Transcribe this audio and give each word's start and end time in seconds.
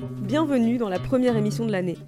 Bienvenue 0.00 0.78
dans 0.78 0.88
la 0.88 0.98
première 0.98 1.36
émission 1.36 1.66
de 1.66 1.72
l'année. 1.72 1.98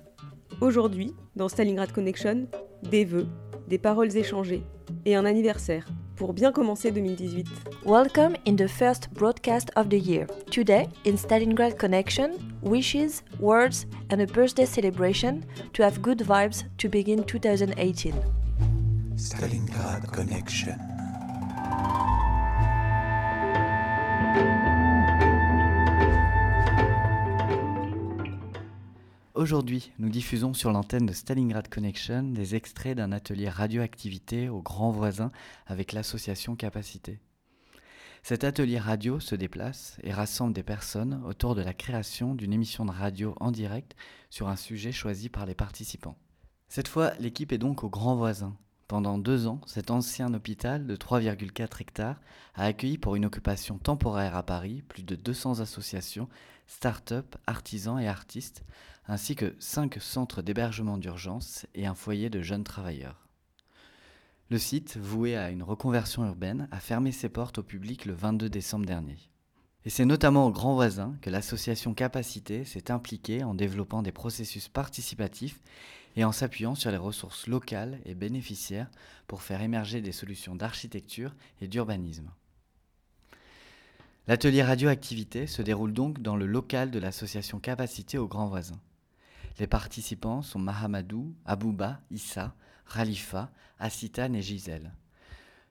Aujourd'hui, 0.63 1.15
dans 1.37 1.51
Stalingrad 1.51 1.93
Connection, 1.93 2.47
des 2.83 3.05
vœux, 3.05 3.27
des 3.69 3.77
paroles 3.77 4.17
échangées 4.17 4.63
et 5.05 5.15
un 5.15 5.27
anniversaire 5.27 5.87
pour 6.17 6.33
bien 6.33 6.53
commencer 6.53 6.91
2018. 6.91 7.47
Welcome 7.85 8.35
in 8.47 8.57
the 8.57 8.67
first 8.67 9.11
broadcast 9.13 9.71
of 9.77 9.91
the 9.91 9.99
year. 9.99 10.27
Today, 10.51 10.89
in 11.05 11.17
Stalingrad 11.17 11.77
Connection, 11.77 12.31
wishes, 12.63 13.23
words, 13.39 13.87
and 14.11 14.21
a 14.21 14.27
birthday 14.27 14.65
celebration 14.65 15.43
to 15.75 15.83
have 15.83 16.01
good 16.01 16.23
vibes 16.23 16.65
to 16.79 16.89
begin 16.89 17.23
2018. 17.25 18.15
Stalingrad 19.17 20.11
Connection. 20.11 20.79
Aujourd'hui, 29.35 29.93
nous 29.99 30.11
diffusons 30.11 30.53
sur 30.53 30.73
l'antenne 30.73 31.07
de 31.07 31.15
Stalingrad 31.15 31.67
Connection 31.69 32.23
des 32.23 32.55
extraits 32.55 32.99
d'un 32.99 33.13
atelier 33.13 33.49
radioactivité 33.49 34.51
au 34.51 34.61
Grand 34.61 34.91
Voisin 34.91 35.33
avec 35.67 35.95
l'association 35.95 36.55
Capacité. 36.55 37.19
Cet 38.23 38.45
atelier 38.45 38.79
radio 38.79 39.21
se 39.21 39.35
déplace 39.35 39.97
et 40.03 40.13
rassemble 40.13 40.53
des 40.53 40.63
personnes 40.63 41.23
autour 41.25 41.55
de 41.55 41.63
la 41.63 41.73
création 41.73 42.35
d'une 42.35 42.53
émission 42.53 42.85
de 42.85 42.91
radio 42.91 43.35
en 43.41 43.53
direct 43.53 43.97
sur 44.29 44.49
un 44.49 44.57
sujet 44.57 44.93
choisi 44.93 45.31
par 45.31 45.47
les 45.47 45.55
participants. 45.55 46.19
Cette 46.69 46.89
fois, 46.89 47.15
l'équipe 47.19 47.53
est 47.53 47.59
donc 47.59 47.85
au 47.85 47.89
Grand 47.89 48.17
Voisin. 48.17 48.55
Pendant 48.87 49.17
deux 49.17 49.47
ans, 49.47 49.63
cet 49.65 49.91
ancien 49.91 50.35
hôpital 50.35 50.87
de 50.87 50.95
3,4 50.95 51.81
hectares 51.81 52.21
a 52.55 52.65
accueilli 52.65 52.99
pour 52.99 53.17
une 53.17 53.25
occupation 53.25 53.79
temporaire 53.79 54.37
à 54.37 54.43
Paris 54.43 54.83
plus 54.87 55.03
de 55.03 55.15
200 55.15 55.61
associations, 55.61 56.29
start-up, 56.67 57.37
artisans 57.47 57.99
et 57.99 58.09
artistes, 58.09 58.63
ainsi 59.09 59.35
que 59.35 59.55
cinq 59.59 59.99
centres 60.01 60.43
d'hébergement 60.43 60.99
d'urgence 60.99 61.67
et 61.75 61.87
un 61.87 61.95
foyer 61.95 62.31
de 62.31 62.43
jeunes 62.43 62.65
travailleurs. 62.65 63.29
Le 64.51 64.59
site, 64.59 64.99
voué 64.99 65.37
à 65.37 65.51
une 65.51 65.63
reconversion 65.63 66.27
urbaine, 66.27 66.69
a 66.71 66.79
fermé 66.79 67.11
ses 67.11 67.29
portes 67.29 67.59
au 67.59 67.63
public 67.63 68.05
le 68.05 68.13
22 68.13 68.51
décembre 68.51 68.87
dernier. 68.87 69.17
Et 69.85 69.91
c'est 69.91 70.05
notamment 70.05 70.47
au 70.47 70.53
Grand 70.53 70.75
Voisin 70.75 71.17
que 71.23 71.31
l'association 71.31 71.95
Capacité 71.95 72.65
s'est 72.65 72.91
impliquée 72.91 73.43
en 73.43 73.55
développant 73.55 74.03
des 74.03 74.13
processus 74.13 74.69
participatifs 74.69 75.61
et 76.17 76.25
en 76.25 76.33
s'appuyant 76.33 76.75
sur 76.75 76.91
les 76.91 76.99
ressources 76.99 77.47
locales 77.47 77.99
et 78.05 78.15
bénéficiaires 78.15 78.91
pour 79.27 79.43
faire 79.43 79.63
émerger 79.63 80.01
des 80.01 80.13
solutions 80.13 80.55
d'architecture 80.55 81.35
et 81.61 81.67
d'urbanisme. 81.67 82.31
L'atelier 84.29 84.63
radioactivité 84.63 85.49
se 85.49 85.63
déroule 85.63 85.93
donc 85.93 86.23
dans 86.23 86.37
le 86.37 86.47
local 86.47 86.93
de 86.93 87.01
l'association 87.01 87.59
Capacité 87.59 88.19
au 88.19 88.29
Grand 88.29 88.47
Voisin. 88.47 88.79
Les 89.59 89.67
participants 89.67 90.43
sont 90.43 90.59
Mahamadou, 90.59 91.35
Abouba, 91.45 92.01
Issa, 92.11 92.55
Khalifa, 92.93 93.51
Assitane 93.79 94.35
et 94.35 94.43
Gisèle. 94.43 94.93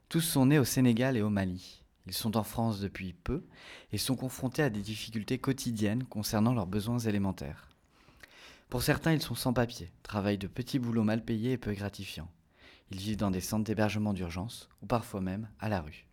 Tous 0.08 0.20
sont 0.20 0.46
nés 0.46 0.58
au 0.58 0.64
Sénégal 0.64 1.16
et 1.16 1.22
au 1.22 1.30
Mali. 1.30 1.82
Ils 2.06 2.12
sont 2.12 2.36
en 2.36 2.42
France 2.42 2.80
depuis 2.80 3.12
peu 3.12 3.44
et 3.92 3.98
sont 3.98 4.16
confrontés 4.16 4.62
à 4.62 4.70
des 4.70 4.80
difficultés 4.80 5.38
quotidiennes 5.38 6.04
concernant 6.04 6.52
leurs 6.52 6.66
besoins 6.66 6.98
élémentaires. 6.98 7.68
Pour 8.68 8.82
certains, 8.82 9.12
ils 9.12 9.22
sont 9.22 9.34
sans 9.34 9.52
papier, 9.52 9.92
travaillent 10.02 10.38
de 10.38 10.46
petits 10.46 10.78
boulots 10.78 11.04
mal 11.04 11.24
payés 11.24 11.52
et 11.52 11.58
peu 11.58 11.72
gratifiants. 11.72 12.30
Ils 12.90 12.98
vivent 12.98 13.16
dans 13.18 13.30
des 13.30 13.40
centres 13.40 13.64
d'hébergement 13.64 14.12
d'urgence 14.12 14.68
ou 14.82 14.86
parfois 14.86 15.20
même 15.20 15.48
à 15.60 15.68
la 15.68 15.80
rue. 15.80 16.06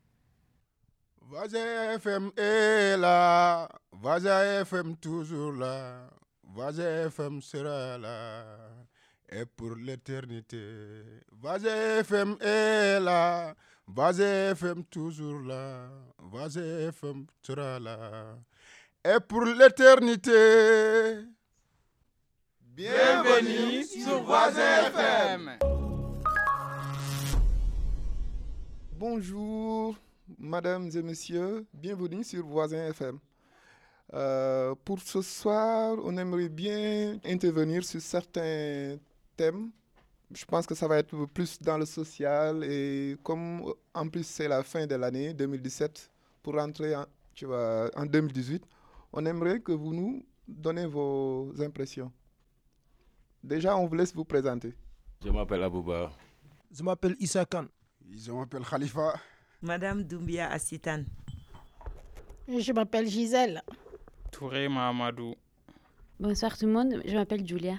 Vaza 6.56 6.84
FM 7.08 7.42
sera 7.42 7.98
là, 7.98 8.44
et 9.32 9.46
pour 9.46 9.76
l'éternité. 9.76 10.58
Vaza 11.32 11.70
FM 12.00 12.36
est 12.42 13.00
là, 13.00 13.54
Vaza 13.88 14.26
FM 14.52 14.84
toujours 14.86 15.42
là, 15.42 15.90
Vaza 16.32 16.62
FM 16.62 17.28
sera 17.42 17.80
là, 17.80 18.36
et 19.06 19.20
pour 19.28 19.46
l'éternité. 19.46 21.20
Bienvenue 22.62 23.84
sur 23.84 24.24
Voisin 24.24 24.88
FM. 24.88 25.52
Bonjour, 28.94 29.96
mesdames 30.40 30.90
et 30.96 31.02
messieurs, 31.04 31.66
bienvenue 31.74 32.24
sur 32.24 32.44
Voisin 32.46 32.88
FM. 32.88 33.20
Euh, 34.14 34.74
pour 34.86 35.00
ce 35.00 35.22
soir, 35.22 35.98
on 36.04 36.18
aimerait 36.18 36.50
bien 36.50 37.20
intervenir 37.26 37.84
sur 37.84 38.02
certains 38.02 38.98
thèmes. 39.38 39.70
Je 40.34 40.46
pense 40.46 40.66
que 40.66 40.76
ça 40.76 40.88
va 40.88 40.98
être 40.98 41.16
plus 41.28 41.62
dans 41.62 41.78
le 41.78 41.86
social 41.86 42.64
et 42.64 43.18
comme 43.24 43.74
en 43.94 44.08
plus 44.10 44.26
c'est 44.26 44.48
la 44.48 44.64
fin 44.64 44.86
de 44.86 44.96
l'année 44.96 45.34
2017 45.34 46.10
pour 46.44 46.56
rentrer 46.56 46.96
en, 46.96 47.06
tu 47.34 47.46
vois, 47.46 47.90
en 47.96 48.06
2018, 48.06 48.64
on 49.14 49.26
aimerait 49.26 49.60
que 49.60 49.72
vous 49.72 49.94
nous 49.94 50.24
donnez 50.48 50.86
vos 50.86 51.52
impressions. 51.60 52.12
Déjà, 53.44 53.76
on 53.78 53.86
vous 53.88 53.96
laisse 53.96 54.14
vous 54.14 54.26
présenter. 54.26 54.74
Je 55.24 55.30
m'appelle 55.30 55.64
Abouba. 55.64 56.12
Je 56.72 56.84
m'appelle 56.84 57.16
Issa 57.20 57.46
Khan. 57.46 57.66
Je 58.12 58.32
m'appelle 58.32 58.64
Khalifa. 58.64 59.14
Madame 59.62 60.04
Doumbia 60.04 60.50
Assitane. 60.52 61.06
Je 62.48 62.72
m'appelle 62.74 63.08
Gisèle. 63.08 63.62
Touré 64.32 64.70
Mahamadou. 64.70 65.36
Bonsoir 66.20 66.58
tout 66.58 66.66
le 66.66 66.72
monde, 66.72 67.02
je 67.06 67.14
m'appelle 67.14 67.48
Julia. 67.48 67.76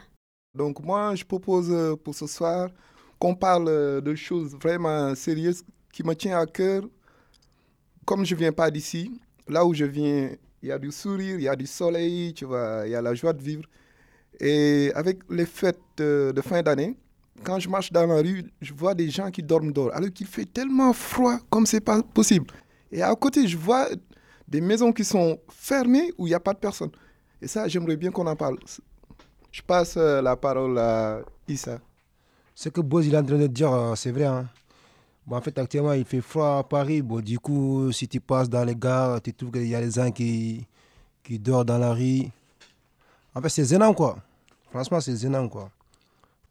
Donc 0.54 0.80
moi, 0.80 1.14
je 1.14 1.24
propose 1.24 1.70
euh, 1.70 1.96
pour 1.96 2.14
ce 2.14 2.26
soir 2.26 2.70
qu'on 3.18 3.34
parle 3.34 3.68
euh, 3.68 4.00
de 4.00 4.14
choses 4.14 4.54
vraiment 4.56 5.14
sérieuses 5.14 5.62
qui 5.92 6.02
me 6.02 6.14
tiennent 6.14 6.34
à 6.34 6.46
cœur. 6.46 6.82
Comme 8.04 8.24
je 8.24 8.34
ne 8.34 8.40
viens 8.40 8.52
pas 8.52 8.70
d'ici, 8.70 9.20
là 9.46 9.64
où 9.64 9.74
je 9.74 9.84
viens, 9.84 10.30
il 10.62 10.68
y 10.68 10.72
a 10.72 10.78
du 10.78 10.90
sourire, 10.90 11.36
il 11.36 11.42
y 11.42 11.48
a 11.48 11.56
du 11.56 11.66
soleil, 11.66 12.34
tu 12.34 12.44
vois, 12.44 12.82
il 12.86 12.90
y 12.92 12.94
a 12.94 13.02
la 13.02 13.14
joie 13.14 13.32
de 13.32 13.42
vivre. 13.42 13.64
Et 14.40 14.90
avec 14.94 15.20
les 15.30 15.46
fêtes 15.46 15.80
de, 15.98 16.32
de 16.34 16.40
fin 16.40 16.62
d'année, 16.62 16.96
quand 17.44 17.58
je 17.58 17.68
marche 17.68 17.92
dans 17.92 18.06
la 18.06 18.16
rue, 18.16 18.44
je 18.60 18.72
vois 18.74 18.94
des 18.94 19.08
gens 19.10 19.30
qui 19.30 19.42
dorment 19.42 19.72
dehors, 19.72 19.94
alors 19.94 20.10
qu'il 20.10 20.26
fait 20.26 20.46
tellement 20.46 20.92
froid 20.92 21.38
comme 21.48 21.66
c'est 21.66 21.80
pas 21.80 22.02
possible. 22.02 22.46
Et 22.90 23.02
à 23.02 23.14
côté, 23.14 23.46
je 23.46 23.56
vois 23.56 23.88
des 24.50 24.60
maisons 24.60 24.92
qui 24.92 25.04
sont 25.04 25.38
fermées 25.48 26.12
où 26.18 26.26
il 26.26 26.30
n'y 26.30 26.34
a 26.34 26.40
pas 26.40 26.52
de 26.52 26.58
personne. 26.58 26.90
Et 27.40 27.46
ça, 27.46 27.68
j'aimerais 27.68 27.96
bien 27.96 28.10
qu'on 28.10 28.26
en 28.26 28.36
parle. 28.36 28.58
Je 29.50 29.62
passe 29.62 29.96
euh, 29.96 30.20
la 30.20 30.36
parole 30.36 30.76
à 30.78 31.20
Issa. 31.48 31.78
Ce 32.54 32.68
que 32.68 32.80
Boz 32.80 33.06
il 33.06 33.14
est 33.14 33.18
en 33.18 33.24
train 33.24 33.38
de 33.38 33.46
dire, 33.46 33.72
euh, 33.72 33.94
c'est 33.94 34.10
vrai. 34.10 34.24
hein. 34.26 34.46
Bon, 35.26 35.36
en 35.36 35.40
fait, 35.40 35.56
actuellement, 35.58 35.92
il 35.92 36.04
fait 36.04 36.20
froid 36.20 36.58
à 36.58 36.62
Paris. 36.64 37.00
Bon, 37.02 37.20
du 37.20 37.38
coup, 37.38 37.90
si 37.92 38.08
tu 38.08 38.20
passes 38.20 38.50
dans 38.50 38.64
les 38.64 38.74
gares, 38.74 39.22
tu 39.22 39.32
trouves 39.32 39.52
qu'il 39.52 39.66
y 39.66 39.74
a 39.74 39.80
des 39.80 39.90
gens 39.92 40.10
qui, 40.10 40.66
qui 41.22 41.38
dorment 41.38 41.64
dans 41.64 41.78
la 41.78 41.92
rue. 41.92 42.24
En 43.34 43.40
fait, 43.40 43.48
c'est 43.48 43.64
gênant, 43.64 43.94
quoi. 43.94 44.18
Franchement, 44.70 45.00
c'est 45.00 45.16
gênant, 45.16 45.48
quoi. 45.48 45.70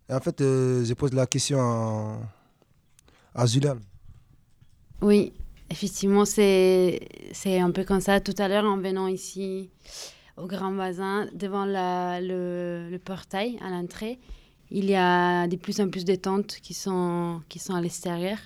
Et 0.09 0.13
en 0.13 0.19
fait, 0.19 0.39
euh, 0.41 0.83
je 0.83 0.93
pose 0.93 1.13
la 1.13 1.27
question 1.27 1.59
à, 1.59 3.43
à. 3.43 3.45
Oui, 5.01 5.33
effectivement, 5.69 6.25
c'est 6.25 6.99
un 7.45 7.71
peu 7.71 7.83
comme 7.83 8.01
ça. 8.01 8.19
Tout 8.19 8.35
à 8.37 8.47
l'heure, 8.47 8.65
en 8.65 8.77
venant 8.77 9.07
ici 9.07 9.69
au 10.37 10.45
Grand 10.47 10.71
Bazin, 10.71 11.27
devant 11.33 11.65
le, 11.65 12.89
le 12.89 12.97
portail 12.99 13.57
à 13.61 13.69
l'entrée, 13.69 14.19
il 14.71 14.85
y 14.85 14.95
a 14.95 15.47
de 15.47 15.55
plus 15.55 15.81
en 15.81 15.89
plus 15.89 16.05
de 16.05 16.15
tentes 16.15 16.57
qui 16.61 16.73
sont, 16.73 17.41
qui 17.49 17.59
sont 17.59 17.73
à 17.73 17.81
l'extérieur. 17.81 18.37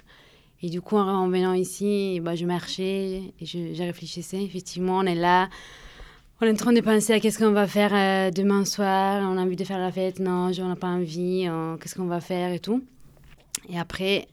Et 0.62 0.70
du 0.70 0.80
coup, 0.80 0.96
en, 0.96 1.08
en 1.08 1.28
venant 1.28 1.54
ici, 1.54 2.22
bah, 2.22 2.36
je 2.36 2.46
marchais 2.46 3.34
et 3.40 3.46
je, 3.46 3.74
je 3.74 3.84
réfléchissais. 3.84 4.42
Effectivement, 4.42 5.00
on 5.00 5.04
est 5.06 5.16
là, 5.16 5.50
on 6.40 6.46
est 6.46 6.52
en 6.52 6.56
train 6.56 6.72
de 6.72 6.80
penser 6.80 7.14
à 7.14 7.20
qu'est-ce 7.20 7.38
qu'on 7.38 7.52
va 7.52 7.68
faire 7.68 7.94
euh, 7.94 8.32
demain 8.32 8.64
soir. 8.64 9.22
On 9.30 9.38
a 9.38 9.42
envie 9.42 9.58
de 9.58 9.66
faire 9.66 9.80
la 9.80 9.92
fête, 9.92 10.20
non, 10.20 10.52
on 10.58 10.68
n'a 10.68 10.76
pas 10.78 10.88
envie, 10.88 11.50
qu'est-ce 11.80 11.96
qu'on 11.96 12.06
va 12.06 12.22
faire 12.22 12.54
et 12.54 12.60
tout. 12.60 12.82
Et 13.70 13.78
après, 13.78 14.28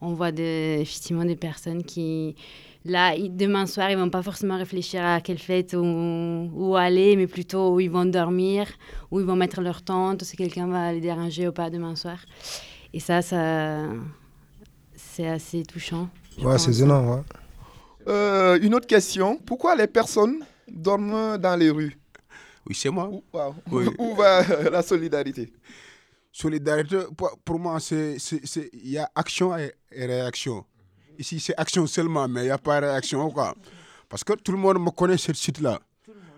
on 0.00 0.12
voit 0.14 0.32
de- 0.32 0.80
effectivement 0.80 1.24
des 1.24 1.36
personnes 1.36 1.82
qui, 1.82 2.36
là, 2.84 3.14
demain 3.18 3.66
soir, 3.66 3.90
ils 3.90 3.96
vont 3.96 4.10
pas 4.10 4.22
forcément 4.22 4.56
réfléchir 4.58 5.04
à 5.04 5.20
quelle 5.20 5.38
fête 5.38 5.74
ou 5.74 6.50
où 6.54 6.76
aller, 6.76 7.16
mais 7.16 7.26
plutôt 7.26 7.74
où 7.74 7.80
ils 7.80 7.90
vont 7.90 8.04
dormir, 8.04 8.68
où 9.10 9.20
ils 9.20 9.26
vont 9.26 9.36
mettre 9.36 9.60
leur 9.60 9.82
tente, 9.82 10.22
si 10.24 10.36
quelqu'un 10.36 10.66
va 10.68 10.92
les 10.92 11.00
déranger 11.00 11.48
ou 11.48 11.52
pas 11.52 11.70
demain 11.70 11.96
soir. 11.96 12.18
Et 12.92 13.00
ça, 13.00 13.22
ça 13.22 13.88
c'est 14.94 15.28
assez 15.28 15.62
touchant. 15.64 16.08
Ouais, 16.42 16.58
c'est 16.58 16.72
gênant, 16.72 17.14
ouais. 17.14 17.22
Euh, 18.08 18.58
une 18.62 18.74
autre 18.74 18.86
question. 18.86 19.38
Pourquoi 19.44 19.74
les 19.74 19.86
personnes 19.86 20.44
dorment 20.68 21.38
dans 21.38 21.56
les 21.56 21.70
rues? 21.70 21.96
Oui, 22.68 22.74
c'est 22.74 22.90
moi. 22.90 23.08
Où, 23.10 23.22
wow. 23.32 23.54
Oui. 23.72 23.86
Où 23.98 24.14
va 24.14 24.42
la 24.70 24.82
solidarité? 24.82 25.52
Solidarité, 26.36 26.98
pour, 27.46 27.58
moi, 27.58 27.80
c'est 27.80 28.18
il 28.74 28.90
y 28.90 28.98
a 28.98 29.10
action 29.14 29.56
et, 29.56 29.72
réaction. 29.90 30.66
Ici, 31.18 31.40
c'est 31.40 31.54
action 31.56 31.86
seulement, 31.86 32.28
mais 32.28 32.42
il 32.42 32.44
n'y 32.44 32.50
a 32.50 32.58
pas 32.58 32.78
réaction. 32.78 33.30
Quoi. 33.30 33.54
Parce 34.06 34.22
que 34.22 34.34
tout 34.34 34.52
le 34.52 34.58
monde 34.58 34.78
me 34.78 34.90
connaît 34.90 35.16
ce 35.16 35.32
site-là. 35.32 35.80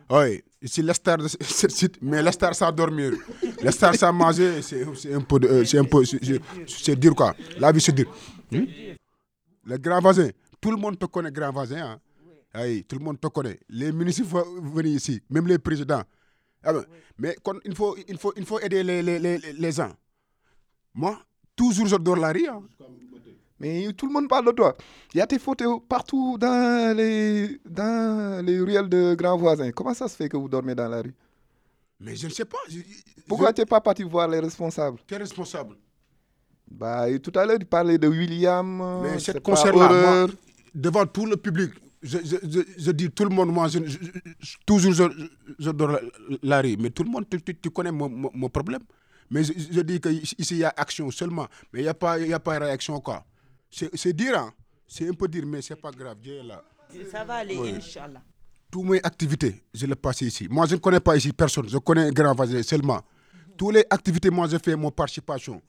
Oui, 0.09 0.45
ici, 0.63 0.83
la 0.83 0.95
star 0.95 1.19
de 1.19 1.27
site, 1.41 1.99
mais 2.01 2.23
la 2.23 2.31
star 2.31 2.55
sans 2.55 2.71
dormir. 2.71 3.15
La 3.61 3.73
star 3.73 3.97
sans 3.97 4.13
manger, 4.13 4.47
un 4.51 4.53
euh, 4.53 5.65
C'est 5.65 5.79
un 5.79 5.85
peu. 5.85 6.05
c'est- 6.05 6.41
C'est 6.69 6.95
dur, 6.95 7.17
quoi. 7.17 7.35
La 7.59 7.73
vie, 7.73 7.81
c'est 7.81 7.91
dur. 7.91 8.07
Hmm? 8.53 8.67
Le 9.65 9.79
grand 9.79 10.01
voisin, 10.01 10.29
tout 10.61 10.71
le 10.71 10.77
monde 10.77 10.97
te 10.97 11.07
connaît, 11.07 11.33
grand 11.33 11.51
voisin. 11.51 11.85
Hein? 11.85 12.01
Oui, 12.55 12.85
tout 12.85 12.97
le 12.97 13.05
monde 13.05 13.19
te 13.21 13.27
connaît. 13.27 13.59
Les 13.69 13.91
vont 13.91 14.45
venir 14.63 14.93
ici, 14.95 15.21
même 15.29 15.49
les 15.49 15.59
présidents. 15.59 16.05
Ah 16.69 16.73
ben, 16.75 16.85
Mais 17.19 17.37
quand- 17.43 17.59
il, 17.65 17.75
faut, 17.75 17.97
il, 18.09 18.19
faut, 18.19 18.33
il 18.37 18.45
faut 18.45 18.61
aider 18.61 18.83
les, 18.83 19.03
les, 19.03 19.19
les, 19.19 19.39
les 19.39 19.73
gens. 19.73 19.93
Moi, 20.95 21.19
toujours 21.57 21.87
je 21.87 21.97
dors 21.97 22.17
la 22.17 22.33
rue. 22.33 22.47
hein. 22.49 22.63
Mais 23.61 23.93
tout 23.93 24.07
le 24.07 24.13
monde 24.13 24.29
parle 24.29 24.47
de 24.47 24.53
toi. 24.53 24.77
Il 25.15 25.19
y 25.19 25.21
a 25.21 25.27
tes 25.27 25.39
photos 25.39 25.81
partout 25.89 26.39
dans 26.39 26.97
les, 26.97 27.61
dans 27.69 28.45
les 28.45 28.61
ruelles 28.61 28.89
de 28.89 29.15
grands 29.17 29.37
voisins. 29.37 29.71
Comment 29.73 29.95
ça 29.95 30.07
se 30.09 30.15
fait 30.17 30.29
que 30.29 30.37
vous 30.37 30.49
dormez 30.49 30.75
dans 30.77 30.89
la 30.89 31.03
rue? 31.03 31.15
Mais 32.01 32.15
je 32.15 32.29
ne 32.29 32.33
sais 32.33 32.45
pas. 32.45 32.59
je- 32.69 32.79
Pourquoi 33.27 33.49
je- 33.49 33.55
tu 33.55 33.61
n'es 33.63 33.67
pas 33.67 33.81
parti 33.81 34.05
voir 34.05 34.29
les 34.29 34.39
responsables? 34.39 34.99
Qui 35.07 35.15
est 35.15 35.19
responsable? 35.19 35.75
Bah, 36.71 37.07
Tout 37.19 37.33
à 37.35 37.45
l'heure, 37.47 37.59
tu 37.59 37.67
parlais 37.67 37.99
de 37.99 38.07
William. 38.07 38.81
euh, 38.81 39.03
Mais 39.03 39.19
c'est 39.19 39.33
cette 39.33 39.43
concert-là, 39.43 40.27
devant 40.75 41.07
tout 41.07 41.27
le 41.27 41.37
public, 41.37 41.73
je, 42.03 42.19
je, 42.25 42.37
je, 42.49 42.61
je 42.79 42.91
dis 42.93 43.11
tout 43.11 43.25
le 43.25 43.31
monde, 43.31 43.51
moi, 43.53 43.69
je, 43.69 43.79
toujours 44.67 44.93
je, 44.93 45.71
dors 45.71 45.89
la, 45.93 46.01
la 46.43 46.61
rue. 46.61 46.77
Mais 46.79 46.91
tout 46.91 47.03
le 47.05 47.11
monde, 47.11 47.27
tu, 47.31 47.41
tu- 47.43 47.57
tu 47.57 47.71
connais 47.71 47.93
mon, 47.93 48.09
mon- 48.09 48.31
mon 48.35 48.49
problème. 48.49 48.83
Mais 49.31 49.45
je, 49.45 49.81
dis 49.83 50.01
qu'ici, 50.01 50.55
il 50.55 50.59
y 50.59 50.65
a 50.65 50.73
action 50.77 51.11
seulement. 51.11 51.47
Mais 51.73 51.81
il 51.81 51.83
n'y 51.83 51.89
a, 51.89 51.95
pas- 51.95 52.19
y 52.19 52.33
a 52.33 52.41
pas 52.41 52.59
réaction, 52.59 53.01
quoi. 53.01 53.25
C'est 53.71 54.13
dire, 54.13 54.39
hein. 54.39 54.53
C'est 54.87 55.07
un 55.09 55.13
peu 55.13 55.29
dire, 55.29 55.45
mais 55.47 55.61
c'est 55.61 55.77
pas 55.77 55.91
grave. 55.91 56.17
Dieu 56.23 56.37
est 56.39 56.43
là. 56.43 56.65
Ça 57.13 57.25
va 57.25 57.35
aller, 57.35 57.57
Oui. 57.59 57.75
Inch'Allah. 57.77 58.23
Toutes 58.71 58.85
mes 58.85 59.01
activités, 59.03 59.63
je 59.75 59.87
les 59.87 59.95
passe 59.95 60.23
ici. 60.23 60.47
Moi, 60.51 60.67
je 60.67 60.75
ne 60.75 60.81
connais 60.81 61.01
pas 61.01 61.17
ici 61.17 61.33
personne. 61.33 61.69
Je 61.69 61.77
connais 61.79 62.03
un 62.09 62.11
grand 62.11 62.35
voisin 62.35 62.63
seulement. 62.63 63.03
Toutes 63.57 63.75
les 63.75 63.85
activités, 63.91 64.31
moi, 64.31 64.47
je 64.49 64.57
fais 64.59 64.77
mon 64.77 64.91
participation. 64.91 65.61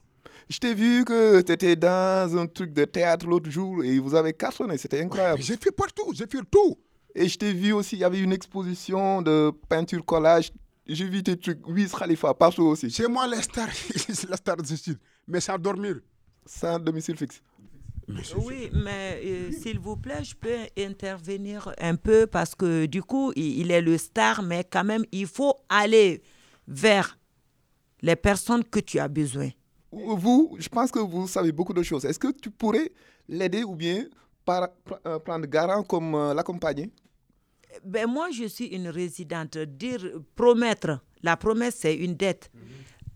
Je 0.48 0.58
t'ai 0.58 0.74
vu 0.74 1.04
que 1.04 1.40
tu 1.42 1.52
étais 1.52 1.76
dans 1.76 2.36
un 2.36 2.46
truc 2.46 2.72
de 2.72 2.84
théâtre 2.84 3.26
l'autre 3.26 3.50
jour 3.50 3.84
et 3.84 3.98
vous 3.98 4.14
avez 4.14 4.32
cartonné. 4.32 4.78
C'était 4.78 5.00
incroyable. 5.00 5.40
J'ai 5.42 5.56
fait 5.56 5.70
partout, 5.70 6.12
j'ai 6.12 6.26
fait 6.26 6.42
tout. 6.50 6.78
Et 7.14 7.28
je 7.28 7.38
t'ai 7.38 7.52
vu 7.52 7.72
aussi, 7.72 7.96
il 7.96 8.00
y 8.00 8.04
avait 8.04 8.20
une 8.20 8.32
exposition 8.32 9.22
de 9.22 9.52
peinture 9.68 10.04
collage. 10.04 10.52
J'ai 10.86 11.08
vu 11.08 11.22
tes 11.22 11.36
trucs, 11.36 11.66
Wiz 11.68 11.92
Khalifa, 11.92 12.34
partout 12.34 12.64
aussi. 12.64 12.90
C'est 12.90 13.08
moi 13.08 13.26
la 13.26 13.40
star, 13.42 13.68
la 14.28 14.36
star 14.36 14.56
de 14.56 14.66
ce 14.66 14.76
site. 14.76 14.98
Mais 15.28 15.40
sans 15.40 15.58
dormir. 15.58 16.00
Sans 16.46 16.78
domicile 16.78 17.16
fixe. 17.16 17.42
Oui, 18.36 18.70
mais 18.72 19.20
euh, 19.24 19.52
s'il 19.52 19.78
vous 19.78 19.96
plaît, 19.96 20.24
je 20.24 20.34
peux 20.34 20.56
intervenir 20.76 21.72
un 21.78 21.94
peu 21.94 22.26
parce 22.26 22.56
que 22.56 22.86
du 22.86 23.02
coup, 23.02 23.32
il, 23.36 23.60
il 23.60 23.70
est 23.70 23.80
le 23.80 23.96
star, 23.98 24.42
mais 24.42 24.64
quand 24.68 24.82
même, 24.82 25.04
il 25.12 25.28
faut 25.28 25.54
aller 25.68 26.22
vers 26.66 27.18
les 28.02 28.16
personnes 28.16 28.64
que 28.64 28.80
tu 28.80 28.98
as 28.98 29.08
besoin. 29.08 29.50
Vous, 29.92 30.56
je 30.58 30.68
pense 30.68 30.90
que 30.90 31.00
vous 31.00 31.26
savez 31.26 31.52
beaucoup 31.52 31.72
de 31.72 31.82
choses. 31.82 32.04
Est-ce 32.04 32.18
que 32.18 32.30
tu 32.32 32.50
pourrais 32.50 32.92
l'aider 33.28 33.64
ou 33.64 33.74
bien 33.74 34.06
par, 34.44 34.68
pr- 34.86 34.98
euh, 35.06 35.18
prendre 35.18 35.46
garant 35.46 35.82
comme 35.82 36.14
euh, 36.14 36.32
l'accompagner? 36.34 36.90
Ben 37.84 38.06
moi, 38.06 38.28
je 38.30 38.44
suis 38.44 38.66
une 38.66 38.88
résidente. 38.88 39.58
Dire, 39.58 40.00
promettre, 40.36 41.00
la 41.22 41.36
promesse, 41.36 41.76
c'est 41.78 41.94
une 41.96 42.14
dette. 42.14 42.50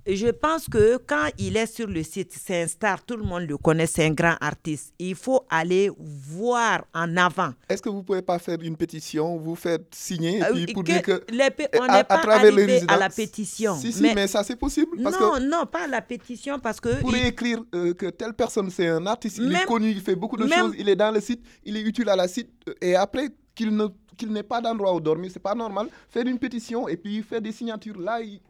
Je 0.06 0.28
pense 0.28 0.66
que 0.68 0.98
quand 1.06 1.28
il 1.38 1.56
est 1.56 1.66
sur 1.66 1.86
le 1.86 2.02
site, 2.02 2.30
c'est 2.32 2.62
un 2.62 2.66
star, 2.66 3.02
tout 3.04 3.16
le 3.16 3.22
monde 3.24 3.44
le 3.48 3.56
connaît, 3.56 3.86
c'est 3.86 4.04
un 4.04 4.10
grand 4.10 4.36
artiste. 4.40 4.92
Il 4.98 5.14
faut 5.14 5.46
aller 5.48 5.90
voir 5.98 6.84
en 6.92 7.16
avant. 7.16 7.52
Est-ce 7.68 7.80
que 7.80 7.88
vous 7.88 8.02
pouvez 8.02 8.20
pas 8.20 8.38
faire 8.38 8.58
une 8.60 8.76
pétition, 8.76 9.38
vous 9.38 9.54
faites 9.54 9.94
signer 9.94 10.38
et 10.38 10.42
Euh, 10.44 10.52
puis 10.52 10.74
pour 10.74 10.84
que 10.84 10.92
dire 10.92 11.02
que 11.02 11.24
les 11.30 11.48
on 11.78 11.82
à- 11.84 11.86
n'est 11.88 11.98
à 12.00 12.04
pas 12.04 12.42
les 12.42 12.48
arrivé 12.48 12.82
à 12.86 12.98
la 12.98 13.08
pétition. 13.08 13.76
Si, 13.76 13.92
si, 13.92 14.02
mais, 14.02 14.26
ça 14.26 14.42
c'est 14.44 14.56
possible 14.56 15.02
parce 15.02 15.18
non, 15.18 15.32
que 15.32 15.38
non, 15.40 15.64
pas 15.66 15.86
la 15.86 16.02
pétition 16.02 16.58
parce 16.58 16.80
que. 16.80 17.00
pour 17.00 17.16
il- 17.16 17.24
écrire 17.24 17.60
euh, 17.74 17.94
que 17.94 18.06
telle 18.10 18.34
personne 18.34 18.68
c'est 18.70 18.88
un 18.88 19.06
artiste, 19.06 19.38
il 19.40 19.54
est 19.54 19.64
connu, 19.64 19.90
il 19.90 20.00
fait 20.02 20.16
beaucoup 20.16 20.36
de 20.36 20.44
même- 20.44 20.58
choses, 20.66 20.74
il 20.78 20.88
est 20.88 20.96
dans 20.96 21.10
le 21.10 21.20
site, 21.20 21.40
il 21.64 21.76
est 21.78 21.82
utile 21.82 22.08
à 22.10 22.16
la 22.16 22.28
site 22.28 22.50
euh, 22.68 22.74
et 22.82 22.94
après 22.94 23.28
qu'il 23.54 23.74
ne 23.74 23.86
qu'il 24.16 24.30
n'ait 24.30 24.44
pas 24.44 24.60
d'endroit 24.60 24.94
où 24.94 25.00
dormir, 25.00 25.28
c'est 25.32 25.40
pas 25.42 25.56
normal. 25.56 25.88
Faire 26.08 26.24
une 26.26 26.38
pétition 26.38 26.86
et 26.88 26.96
puis 26.96 27.20
faire 27.22 27.40
des 27.40 27.50
signatures 27.50 27.98
là. 27.98 28.20
il- 28.20 28.40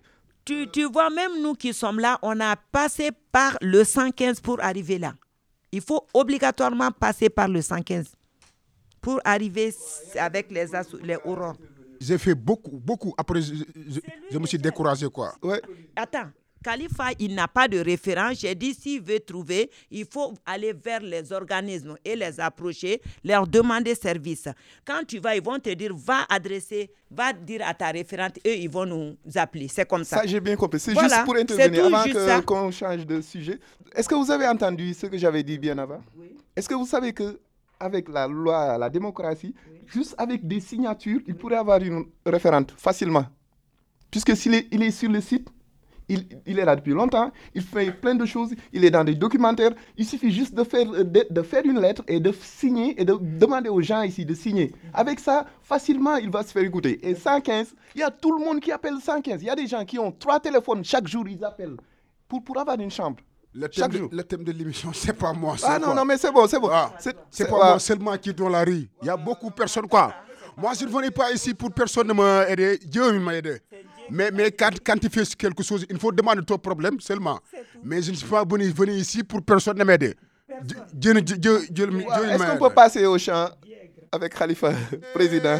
Tu, 0.44 0.68
tu 0.70 0.84
vois, 0.84 1.08
même 1.10 1.40
nous 1.42 1.54
qui 1.54 1.72
sommes 1.72 1.98
là, 2.00 2.18
on 2.22 2.38
a 2.40 2.54
passé 2.56 3.10
par 3.32 3.56
le 3.62 3.82
115 3.84 4.40
pour 4.40 4.62
arriver 4.62 4.98
là. 4.98 5.14
Il 5.72 5.80
faut 5.80 6.06
obligatoirement 6.12 6.90
passer 6.90 7.30
par 7.30 7.48
le 7.48 7.62
115 7.62 8.06
pour 9.00 9.20
arriver 9.24 9.74
avec 10.18 10.50
les, 10.50 10.66
les 11.02 11.16
aurores. 11.24 11.56
J'ai 12.00 12.18
fait 12.18 12.34
beaucoup, 12.34 12.78
beaucoup. 12.78 13.14
Après, 13.16 13.40
je, 13.40 13.54
je- 13.54 14.00
je 14.30 14.38
me 14.38 14.46
suis 14.46 14.58
découragé, 14.58 15.08
quoi. 15.08 15.34
Ouais. 15.42 15.60
Attends, 15.96 16.30
Khalifa, 16.64 17.10
il 17.18 17.34
n'a 17.34 17.46
pas 17.46 17.68
de 17.68 17.78
référent. 17.78 18.30
J'ai 18.32 18.54
dit, 18.54 18.72
s'il 18.72 19.02
veut 19.02 19.20
trouver, 19.20 19.70
il 19.90 20.06
faut 20.10 20.32
aller 20.46 20.72
vers 20.72 21.00
les 21.00 21.30
organismes 21.30 21.96
et 22.02 22.16
les 22.16 22.40
approcher, 22.40 23.02
leur 23.22 23.46
demander 23.46 23.94
service. 23.94 24.48
Quand 24.84 25.02
tu 25.06 25.18
vas, 25.18 25.36
ils 25.36 25.42
vont 25.42 25.58
te 25.58 25.68
dire, 25.74 25.94
va 25.94 26.24
adresser, 26.28 26.90
va 27.10 27.34
dire 27.34 27.60
à 27.66 27.74
ta 27.74 27.90
référente, 27.90 28.38
eux, 28.46 28.56
ils 28.56 28.70
vont 28.70 28.86
nous 28.86 29.14
appeler. 29.34 29.68
C'est 29.68 29.86
comme 29.86 30.04
ça. 30.04 30.16
Ça, 30.18 30.26
j'ai 30.26 30.40
bien 30.40 30.56
compris. 30.56 30.80
C'est 30.80 30.94
Voilà, 30.94 31.08
juste 31.08 31.24
pour 31.26 31.36
intervenir 31.36 31.84
avant 31.84 32.42
qu'on 32.42 32.70
change 32.70 33.06
de 33.06 33.20
sujet. 33.20 33.60
Est-ce 33.94 34.08
que 34.08 34.14
vous 34.14 34.30
avez 34.30 34.48
entendu 34.48 34.94
ce 34.94 35.06
que 35.06 35.18
j'avais 35.18 35.42
dit 35.42 35.58
bien 35.58 35.76
avant? 35.76 36.00
Est-ce 36.56 36.68
que 36.68 36.74
vous 36.74 36.86
savez 36.86 37.12
que 37.12 37.38
avec 37.78 38.08
la 38.08 38.26
loi, 38.26 38.78
la 38.78 38.88
démocratie, 38.88 39.54
juste 39.86 40.14
avec 40.16 40.48
des 40.48 40.60
signatures, 40.60 41.20
il 41.26 41.34
pourrait 41.34 41.56
avoir 41.56 41.82
une 41.82 42.06
référente 42.24 42.72
facilement? 42.78 43.26
Puisque 44.10 44.34
s'il 44.34 44.54
est, 44.54 44.66
il 44.72 44.82
est 44.82 44.92
sur 44.92 45.10
le 45.10 45.20
site, 45.20 45.48
Il, 46.08 46.26
il, 46.46 46.58
est 46.58 46.64
là 46.64 46.76
depuis 46.76 46.92
longtemps, 46.92 47.32
il 47.54 47.62
fait 47.62 47.90
plein 47.90 48.14
de 48.14 48.26
choses, 48.26 48.50
il 48.72 48.84
est 48.84 48.90
dans 48.90 49.04
des 49.04 49.14
documentaires. 49.14 49.72
Il 49.96 50.04
suffit 50.04 50.30
juste 50.30 50.54
de 50.54 50.62
faire, 50.62 50.86
de, 50.86 51.26
de 51.30 51.42
faire 51.42 51.64
une 51.64 51.80
lettre 51.80 52.02
et 52.06 52.20
de 52.20 52.32
signer 52.32 53.00
et 53.00 53.04
de 53.04 53.16
demander 53.20 53.70
aux 53.70 53.80
gens 53.80 54.02
ici 54.02 54.24
de 54.26 54.34
signer. 54.34 54.72
Avec 54.92 55.18
ça, 55.18 55.46
facilement, 55.62 56.16
il 56.16 56.30
va 56.30 56.42
se 56.42 56.52
faire 56.52 56.62
écouter. 56.64 56.98
Et 57.08 57.14
115, 57.14 57.74
il 57.94 58.00
y 58.00 58.04
a 58.04 58.10
tout 58.10 58.36
le 58.36 58.44
monde 58.44 58.60
qui 58.60 58.70
appelle 58.70 58.96
115. 59.02 59.42
Il 59.42 59.46
y 59.46 59.50
a 59.50 59.56
des 59.56 59.66
gens 59.66 59.84
qui 59.84 59.98
ont 59.98 60.12
trois 60.12 60.40
téléphones, 60.40 60.84
chaque 60.84 61.08
jour 61.08 61.26
ils 61.26 61.42
appellent 61.44 61.76
pour, 62.28 62.44
pour 62.44 62.58
avoir 62.58 62.78
une 62.78 62.90
chambre. 62.90 63.16
Le 63.56 63.68
thème, 63.68 63.88
de, 63.88 64.08
le 64.10 64.24
thème 64.24 64.42
de 64.42 64.50
l'émission, 64.50 64.90
c'est 64.94 65.12
pas 65.12 65.32
moi. 65.32 65.54
Ah 65.62 65.78
non, 65.78 65.94
non, 65.94 66.04
mais 66.04 66.16
c'est 66.18 66.32
bon, 66.32 66.46
c'est 66.48 66.58
bon. 66.58 66.70
Ah, 66.72 66.92
c'est 66.98 67.48
pas 67.48 67.56
moi 67.56 67.78
seulement 67.78 68.16
qui 68.18 68.30
est 68.30 68.32
dans 68.32 68.48
la 68.48 68.64
rue. 68.64 68.88
Il 69.00 69.06
y 69.06 69.10
a 69.10 69.16
beaucoup 69.16 69.48
de 69.48 69.54
personnes, 69.54 69.86
quoi. 69.86 70.12
Moi, 70.56 70.72
je 70.78 70.84
ne 70.84 70.90
venais 70.90 71.10
pas 71.10 71.32
ici 71.32 71.54
pour 71.54 71.70
personne 71.72 72.06
ne 72.08 72.12
m'aider. 72.12 72.78
Dieu 72.84 73.18
m'a 73.18 73.34
aidé. 73.36 73.58
Mais, 74.10 74.30
mais 74.30 74.50
quand, 74.50 74.70
quand 74.84 74.98
tu 74.98 75.08
fais 75.08 75.24
quelque 75.36 75.62
chose, 75.62 75.86
il 75.88 75.98
faut 75.98 76.12
demander 76.12 76.42
ton 76.44 76.58
problème 76.58 77.00
seulement. 77.00 77.40
Mais 77.82 78.02
je 78.02 78.10
ne 78.10 78.16
suis 78.16 78.28
pas 78.28 78.44
venu, 78.44 78.64
venu 78.70 78.92
ici 78.92 79.22
pour 79.22 79.42
personne 79.42 79.78
ne 79.78 79.84
m'aider. 79.84 80.14
Dieu, 80.62 80.76
Dieu, 80.92 81.20
Dieu, 81.22 81.38
Dieu, 81.70 81.86
Dieu 81.88 81.90
Est-ce 82.30 82.44
qu'on 82.52 82.68
peut 82.68 82.74
passer 82.74 83.06
au 83.06 83.18
chant 83.18 83.48
avec 84.12 84.34
Khalifa, 84.34 84.72
président? 85.14 85.58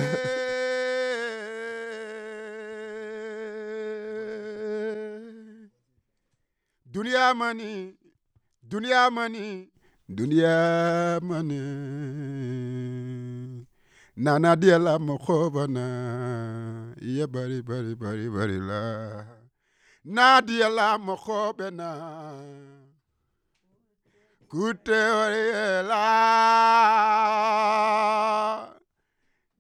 Dunia 6.87 7.35
mani, 7.35 7.97
dunia 8.63 9.11
mani, 9.11 9.69
dunia 10.09 11.19
mani. 11.21 12.94
Nana 14.17 14.57
dia 14.57 14.79
la. 14.79 14.99
Mokobana, 14.99 16.95
iya 17.03 17.27
bari 17.27 17.63
bari 17.63 17.95
bari 17.95 18.31
bari 18.31 18.59
la. 18.59 19.25
Nadia 20.05 20.69
la. 20.69 20.99
Mokobana, 20.99 21.91
kute 24.49 25.03
la. 25.89 26.05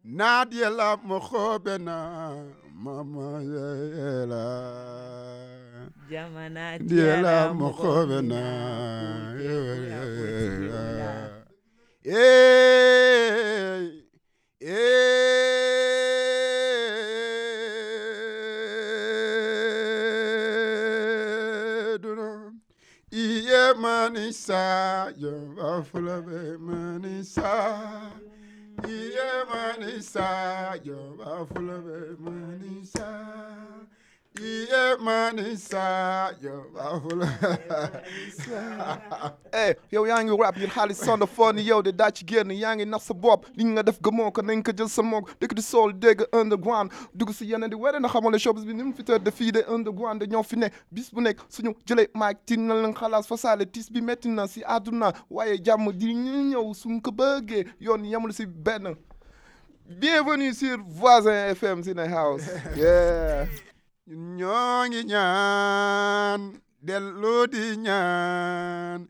Nadia 0.04 0.70
la 0.70 0.96
mokobana, 0.96 2.44
mama 2.73 3.40
la. 4.30 4.44
Jamana 6.11 6.78
diala 6.78 7.54
mokobena 7.54 8.42
eh 9.40 9.84
eh 12.04 14.03
Eduna. 21.94 22.52
Iye 23.12 23.75
manisa, 23.75 25.12
Jehovah 25.18 25.85
fulabe 25.85 26.56
manisa. 26.59 28.12
full 28.83 29.44
manisa, 29.52 30.80
Jehovah 30.83 31.47
fulabe 31.47 32.16
manisa. 32.18 33.06
Iye 34.41 34.67
yo 36.43 36.64
bahula. 36.75 37.29
Eh 39.53 39.75
yo 39.93 40.07
yangi 40.07 40.37
rap 40.37 40.57
yin 40.59 40.69
funny. 41.26 41.62
Yo 41.62 41.81
de 41.83 41.93
dat 41.93 42.17
je 42.19 42.25
gerne 42.25 42.50
yangi 42.53 42.85
na 42.85 42.99
sabop 42.99 43.47
linga 43.57 43.83
def 43.85 44.00
gemon 44.03 44.33
kan 44.33 44.49
enke 44.50 44.73
je 44.76 44.88
samok 44.88 45.31
dik 45.41 45.55
de 45.55 45.62
sol 45.62 45.93
dig 45.93 46.21
underground. 46.33 46.91
Dug 47.14 47.33
si 47.33 47.47
yene 47.47 47.69
di 47.71 47.76
wede 47.76 48.00
na 48.00 48.09
xamone 48.09 48.38
shops 48.41 48.64
bi 48.64 48.73
nim 48.73 48.93
fiteur 48.93 49.21
de 49.23 49.31
fi 49.31 49.53
de 49.53 49.62
underground. 49.69 50.21
De 50.21 50.26
ñoo 50.26 50.43
fi 50.43 50.57
ne 50.57 50.69
bis 50.91 51.11
bu 51.14 51.21
nek 51.21 51.38
eh, 51.38 51.43
suñu 51.49 51.73
jele 51.87 52.09
mic 52.14 52.38
tin 52.45 52.67
na 52.67 52.75
lan 52.75 52.93
xalaas 52.93 53.26
fa 53.29 53.37
sale 53.37 53.64
tis 53.67 53.88
bi 53.88 54.00
metti 54.00 54.29
na 54.29 54.47
si 54.49 54.64
aduna. 54.67 55.12
Waye 55.31 55.55
eh, 55.55 55.62
jamm 55.64 55.93
di 55.93 56.12
ñew 56.12 56.75
suñ 56.75 57.00
ko 57.00 57.12
bëgge 57.12 57.67
yoon 57.81 58.05
yamul 58.05 58.33
si 58.33 58.47
ben 58.47 58.97
Bienvenue 59.87 60.53
sur 60.55 60.79
Voisin 60.83 61.55
FM 61.55 61.83
in 61.87 61.95
the 61.97 62.09
house. 62.09 62.49
Yeah 62.76 63.47
ñoo 64.06 64.84
ngi 64.88 65.00
ñaan 65.12 66.40
dellu 66.87 67.46
di 67.52 67.64
ñaan. 67.87 69.00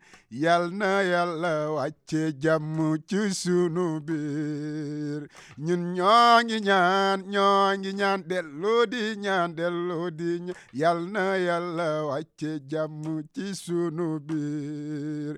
Yal 0.43 0.71
na 0.79 0.91
yàlla 1.11 1.53
wàcce 1.75 2.21
jàmm 2.43 2.77
ci 3.09 3.19
sunu 3.41 3.85
biir. 4.07 5.21
Ñun 5.65 5.81
ñoo 5.95 6.35
ngi 6.43 6.57
ñaan 6.67 7.17
ñoo 7.33 7.75
ngi 7.79 7.91
ñaan 7.99 8.19
dellu 8.29 8.73
di 8.91 9.03
ñaan 9.23 9.49
dellu 9.57 9.99
di 10.19 10.29
ñaan. 10.45 10.57
Yal 10.81 10.99
yàlla 11.47 11.87
wàcce 12.09 12.51
jàmm 12.71 13.03
ci 13.33 13.45
sunu 13.63 14.07
biir. 14.27 15.33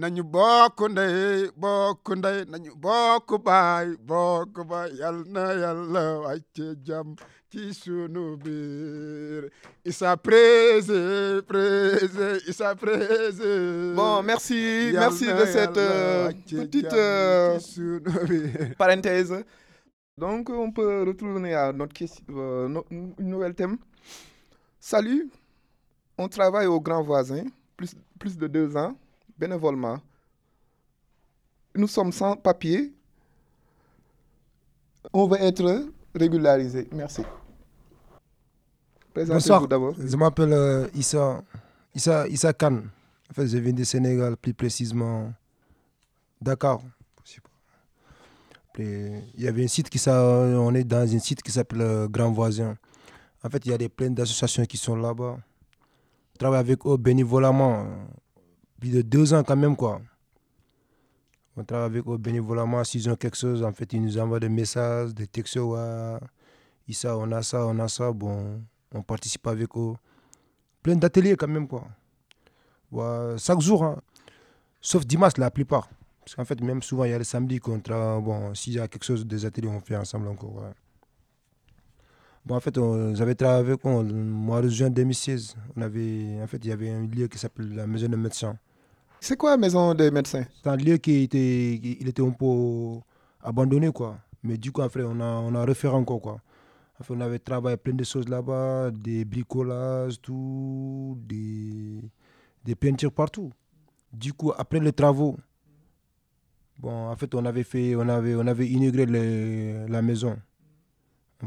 Nañu 0.00 0.22
bokk 0.34 0.78
ndey 0.92 1.50
bokk 1.62 2.06
ndey. 2.18 2.38
Nañu 2.52 2.72
bokk 2.84 3.28
baay 3.46 3.88
bokk 4.08 4.54
baay. 4.70 4.90
Yal 5.00 5.18
yàlla 5.62 6.04
wàcce 6.24 6.66
jàmm 6.86 7.08
Issa 9.84 10.16
Prézé 10.16 11.42
Prézé 11.46 12.38
Issa 12.48 12.74
Prézé 12.74 13.92
Bon, 13.94 14.22
merci, 14.22 14.90
merci 14.94 15.26
de 15.26 15.44
cette 15.44 15.76
euh, 15.76 16.32
petite 16.48 16.92
euh, 16.94 17.58
parenthèse. 18.78 19.44
Donc, 20.16 20.48
on 20.48 20.70
peut 20.72 21.04
retourner 21.06 21.54
à 21.54 21.72
notre 21.72 21.92
question, 21.92 22.24
euh, 22.30 22.68
no, 22.68 22.86
une 22.90 23.14
nouvelle 23.18 23.54
thème. 23.54 23.76
Salut, 24.80 25.28
on 26.16 26.28
travaille 26.28 26.66
au 26.66 26.80
Grand 26.80 27.02
Voisin, 27.02 27.44
plus, 27.76 27.94
plus 28.18 28.36
de 28.38 28.46
deux 28.46 28.74
ans, 28.76 28.96
bénévolement. 29.36 29.98
Nous 31.74 31.88
sommes 31.88 32.12
sans 32.12 32.34
papier. 32.34 32.92
On 35.12 35.26
veut 35.26 35.40
être 35.40 35.86
régularisé. 36.14 36.88
Merci. 36.92 37.22
Bonsoir, 39.14 39.68
je 39.98 40.16
m'appelle 40.16 40.52
euh, 40.54 40.88
Issa, 40.94 41.42
Issa, 41.94 42.26
Issa 42.28 42.52
Khan. 42.54 42.80
En 43.30 43.34
fait, 43.34 43.46
je 43.46 43.58
viens 43.58 43.72
du 43.72 43.84
Sénégal, 43.84 44.38
plus 44.38 44.54
précisément 44.54 45.32
Dakar. 46.40 46.80
Il 48.78 49.22
y 49.36 49.46
avait 49.46 49.64
un 49.64 49.68
site 49.68 49.90
qui 49.90 50.02
on 50.08 50.74
est 50.74 50.84
dans 50.84 51.14
un 51.14 51.18
site 51.18 51.42
qui 51.42 51.52
s'appelle 51.52 51.82
euh, 51.82 52.08
Grand 52.08 52.32
Voisin. 52.32 52.74
En 53.44 53.50
fait, 53.50 53.66
il 53.66 53.70
y 53.72 53.74
a 53.74 53.78
des 53.78 53.90
plein 53.90 54.08
d'associations 54.08 54.64
qui 54.64 54.78
sont 54.78 54.96
là-bas. 54.96 55.36
On 55.36 56.38
travaille 56.38 56.60
avec 56.60 56.86
eux 56.86 56.96
bénévolement. 56.96 57.86
Plus 58.80 58.90
de 58.90 59.02
deux 59.02 59.34
ans 59.34 59.42
quand 59.44 59.56
même, 59.56 59.76
quoi. 59.76 60.00
On 61.54 61.64
travaille 61.64 61.86
avec 61.86 62.06
eux 62.08 62.16
bénévolement. 62.16 62.82
S'ils 62.82 63.10
ont 63.10 63.16
quelque 63.16 63.36
chose, 63.36 63.62
en 63.62 63.72
fait, 63.72 63.92
ils 63.92 64.00
nous 64.00 64.16
envoient 64.16 64.40
des 64.40 64.48
messages, 64.48 65.12
des 65.12 65.26
textos. 65.26 65.74
Ouais, 65.74 66.18
Issa, 66.88 67.18
on 67.18 67.30
a 67.30 67.42
ça, 67.42 67.66
on 67.66 67.78
a 67.78 67.88
ça. 67.88 68.10
Bon, 68.10 68.62
on 68.94 69.02
participe 69.02 69.46
avec 69.46 69.68
eux. 69.76 69.94
Plein 70.82 70.96
d'ateliers 70.96 71.36
quand 71.36 71.48
même, 71.48 71.68
quoi. 71.68 71.86
Ouais, 72.90 73.36
chaque 73.38 73.60
jour, 73.60 73.84
hein. 73.84 74.00
sauf 74.80 75.06
dimanche, 75.06 75.36
la 75.38 75.50
plupart. 75.50 75.88
Parce 76.24 76.34
qu'en 76.34 76.44
fait, 76.44 76.60
même 76.60 76.82
souvent, 76.82 77.04
il 77.04 77.10
y 77.10 77.14
a 77.14 77.18
les 77.18 77.24
samedis 77.24 77.58
qu'on 77.58 77.80
travaille. 77.80 78.22
Bon, 78.22 78.54
s'il 78.54 78.74
y 78.74 78.78
a 78.78 78.86
quelque 78.88 79.04
chose, 79.04 79.26
des 79.26 79.44
ateliers, 79.44 79.68
on 79.68 79.80
fait 79.80 79.96
ensemble 79.96 80.28
encore. 80.28 80.54
Ouais. 80.54 80.70
Bon, 82.44 82.56
en 82.56 82.60
fait, 82.60 82.74
j'avais 83.14 83.34
travaillé 83.34 83.60
avec 83.60 83.86
eux 83.86 83.88
au 83.88 84.02
mois 84.02 84.62
de 84.62 84.68
juin 84.68 84.90
2016. 84.90 85.56
On 85.76 85.82
avait, 85.82 86.40
en 86.42 86.46
fait, 86.46 86.58
il 86.58 86.68
y 86.68 86.72
avait 86.72 86.90
un 86.90 87.06
lieu 87.06 87.28
qui 87.28 87.38
s'appelle 87.38 87.74
la 87.74 87.86
Maison 87.86 88.08
des 88.08 88.16
médecins. 88.16 88.56
C'est 89.20 89.36
quoi 89.36 89.52
la 89.52 89.56
Maison 89.56 89.94
des 89.94 90.10
médecins? 90.10 90.44
C'est 90.62 90.68
un 90.68 90.76
lieu 90.76 90.96
qui 90.96 91.22
était, 91.22 91.74
il 91.74 92.08
était 92.08 92.22
un 92.22 92.30
peu 92.30 93.00
abandonné, 93.42 93.92
quoi. 93.92 94.18
Mais 94.42 94.56
du 94.56 94.72
coup, 94.72 94.82
après, 94.82 95.02
on 95.04 95.20
a, 95.20 95.24
on 95.24 95.54
a 95.54 95.64
refait 95.64 95.88
encore, 95.88 96.20
quoi. 96.20 96.40
On 97.10 97.20
avait 97.20 97.38
travaillé 97.38 97.76
plein 97.76 97.94
de 97.94 98.04
choses 98.04 98.28
là-bas, 98.28 98.90
des 98.90 99.24
bricolages, 99.24 100.20
tout, 100.20 101.18
des, 101.26 102.00
des 102.64 102.74
peintures 102.74 103.12
partout. 103.12 103.50
Du 104.12 104.32
coup, 104.32 104.52
après 104.56 104.80
les 104.80 104.92
travaux, 104.92 105.36
bon, 106.78 107.08
en 107.08 107.16
fait, 107.16 107.34
on 107.34 107.44
avait 107.44 107.62
fait, 107.64 107.94
on 107.96 108.08
avait, 108.08 108.34
on 108.34 108.46
avait 108.46 108.68
inauguré 108.68 109.06
le, 109.06 109.86
la 109.88 110.02
maison. 110.02 110.36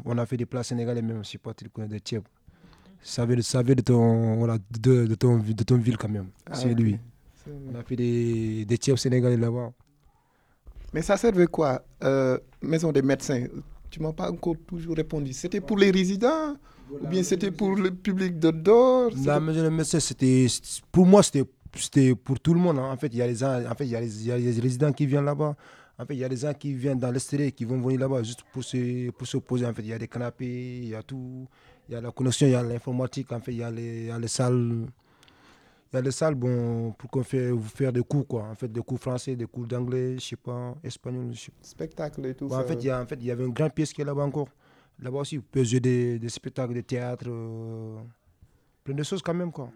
On 0.04 0.18
a 0.18 0.26
fait 0.26 0.38
des 0.38 0.46
plats 0.46 0.64
sénégalais 0.64 1.02
même, 1.02 1.24
je 1.24 1.30
sais 1.30 1.38
pas, 1.38 1.54
tu 1.54 1.70
connais 1.70 1.88
des 1.88 2.02
tièbes. 2.02 2.28
Ça 3.02 3.26
vient, 3.26 3.42
ça 3.42 3.62
vient 3.62 3.76
de 3.76 3.82
ton, 3.82 4.36
voilà, 4.38 4.58
de, 4.80 5.06
de, 5.06 5.16
ton, 5.16 5.38
de 5.38 5.64
ton 5.64 5.78
ville 5.78 5.98
quand 5.98 6.10
même. 6.10 6.30
Ah, 6.48 6.56
c'est 6.56 6.74
lui. 6.74 7.00
On 7.48 7.76
a 7.76 7.84
fait 7.84 7.96
des, 7.96 8.66
des 8.66 8.98
sénégalais 8.98 9.38
là-bas. 9.38 9.72
Mais 10.94 11.02
ça 11.02 11.18
servait 11.18 11.48
quoi 11.48 11.84
euh, 12.04 12.40
Maison 12.62 12.92
des 12.92 13.02
médecins? 13.02 13.46
Tu 13.96 14.02
m'as 14.02 14.12
pas 14.12 14.30
encore 14.30 14.56
toujours 14.68 14.94
répondu. 14.94 15.32
C'était 15.32 15.62
pour 15.62 15.78
les 15.78 15.90
résidents 15.90 16.58
Ou 16.92 17.08
bien 17.08 17.24
c'était 17.24 17.50
pour 17.50 17.78
le 17.78 17.92
public 17.92 18.38
de 18.38 18.52
dehors 18.52 19.10
La 19.26 19.40
maison 19.40 19.64
de 19.64 19.70
médecin, 19.70 20.02
c'était, 20.02 20.48
pour 20.92 21.06
moi, 21.06 21.24
c'était, 21.24 21.46
c'était 21.78 22.14
pour 22.14 22.38
tout 22.42 22.54
le 22.54 22.60
monde. 22.60 22.78
hein. 22.78 22.92
En 22.92 22.98
fait, 22.98 23.08
il 23.08 23.16
y 23.16 23.22
a 23.22 23.28
les, 23.28 23.36
gens- 23.36 23.64
en 23.72 23.74
fait, 23.74 23.86
il 23.86 23.92
y 23.92 23.96
a 23.96 24.02
les, 24.02 24.14
il 24.22 24.28
y 24.28 24.32
a 24.34 24.38
les 24.38 24.60
résidents 24.60 24.92
qui 24.92 25.06
viennent 25.06 25.24
là-bas. 25.24 25.56
En 25.98 26.06
fait, 26.06 26.14
il 26.14 26.20
y 26.20 26.26
a 26.26 26.28
des 26.28 26.36
gens 26.36 26.54
qui 26.54 26.74
viennent 26.74 27.00
dans 27.00 27.10
l'extérieur, 27.10 27.54
qui 27.56 27.64
vont 27.64 27.80
venir 27.80 28.02
là-bas 28.02 28.22
juste 28.24 28.44
pour 28.52 28.66
se, 28.66 29.12
pour 29.12 29.26
se 29.28 29.38
poser. 29.38 29.66
En 29.66 29.74
fait, 29.74 29.82
il 29.82 29.88
y 29.88 29.94
a 29.94 29.98
des 29.98 30.10
canapés, 30.10 30.80
il 30.84 30.90
y 30.90 30.96
a 30.96 31.02
tout. 31.02 31.48
Il 31.88 31.94
y 31.94 31.96
a 31.96 32.02
la 32.02 32.12
connexion, 32.12 32.48
il 32.48 32.52
y 32.52 32.56
a 32.56 32.64
l'informatique. 32.64 33.32
En 33.32 33.40
fait, 33.40 33.54
il 33.54 33.60
y 33.60 33.64
a 33.64 33.72
les, 33.72 34.02
il 34.02 34.06
y 34.08 34.12
a 34.12 34.20
les 34.20 34.28
salles. 34.28 34.88
Il 35.92 35.96
y 35.96 36.00
a 36.00 36.02
les 36.02 36.12
salles 36.12 36.36
bon, 36.36 36.92
pour 36.94 37.10
qu'on 37.10 37.24
fait, 37.24 37.52
vous 37.52 37.62
faire 37.70 37.94
des 37.94 38.02
cours, 38.02 38.28
quoi. 38.28 38.44
En 38.44 38.56
fait, 38.56 38.68
des 38.68 38.82
cours 38.82 39.00
français, 39.00 39.36
des 39.36 39.46
cours 39.46 39.66
d'anglais, 39.66 40.16
je 40.20 40.26
sais 40.26 40.36
pas, 40.36 40.76
espagnol. 40.84 41.30
Je 41.34 41.40
sais 41.40 41.52
pas. 41.52 41.58
Spectacle 41.62 42.26
et 42.26 42.34
tout 42.36 42.48
Bon, 42.48 42.56
ça. 42.56 42.62
en 42.62 42.68
fait, 42.68 42.74
il 42.76 42.86
y 42.86 42.90
a, 42.90 43.02
en 43.02 43.06
fait, 43.06 43.16
il 43.16 43.26
y 43.26 43.32
avait 43.32 43.46
une 43.46 43.54
grande 43.54 43.74
pièce 43.74 43.94
qui 43.94 44.02
est 44.02 44.06
là-bas 44.06 44.24
encore. 44.24 44.50
Là-bas 45.00 45.20
aussi, 45.20 45.38
vous 45.38 45.44
pouvez 45.44 45.64
jouer 45.66 45.80
des, 45.80 46.20
des 46.20 46.30
spectacles 46.30 46.74
de 46.74 46.82
théâtre, 46.82 47.26
euh, 47.28 47.98
plein 48.84 48.96
de 48.96 49.04
choses 49.04 49.22
quand 49.22 49.34
même, 49.34 49.52
quoi. 49.52 49.70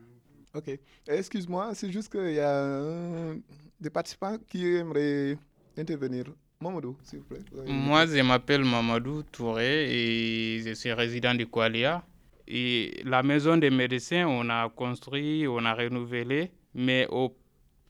Ok. 0.54 0.78
Excuse-moi, 1.08 1.72
c'est 1.76 1.92
juste 1.92 2.12
qu'il 2.12 2.34
y 2.34 2.40
a 2.40 3.34
des 3.80 3.90
participants 3.90 4.38
qui 4.48 4.66
aimeraient 4.66 5.38
intervenir. 5.78 6.26
Mamadou, 6.62 6.98
s'il 7.04 7.20
vous 7.20 7.26
plaît. 7.26 7.40
vous 7.54 7.60
avez 7.60 7.70
une 7.70 7.78
Moi, 7.78 8.06
je 8.08 8.22
m'appelle 8.22 8.66
Mamadou 8.66 9.24
Touré 9.24 9.86
et 9.90 10.60
je 10.62 10.74
suis 10.74 10.92
résident 10.92 11.34
de 11.36 11.46
Kualia. 11.46 12.04
Et 12.52 13.02
la 13.06 13.22
maison 13.22 13.58
des 13.58 13.70
médecins, 13.70 14.26
on 14.28 14.50
a 14.50 14.68
construit, 14.70 15.48
on 15.48 15.64
a 15.66 15.74
renouvelé, 15.76 16.52
mais 16.74 17.06
au, 17.12 17.38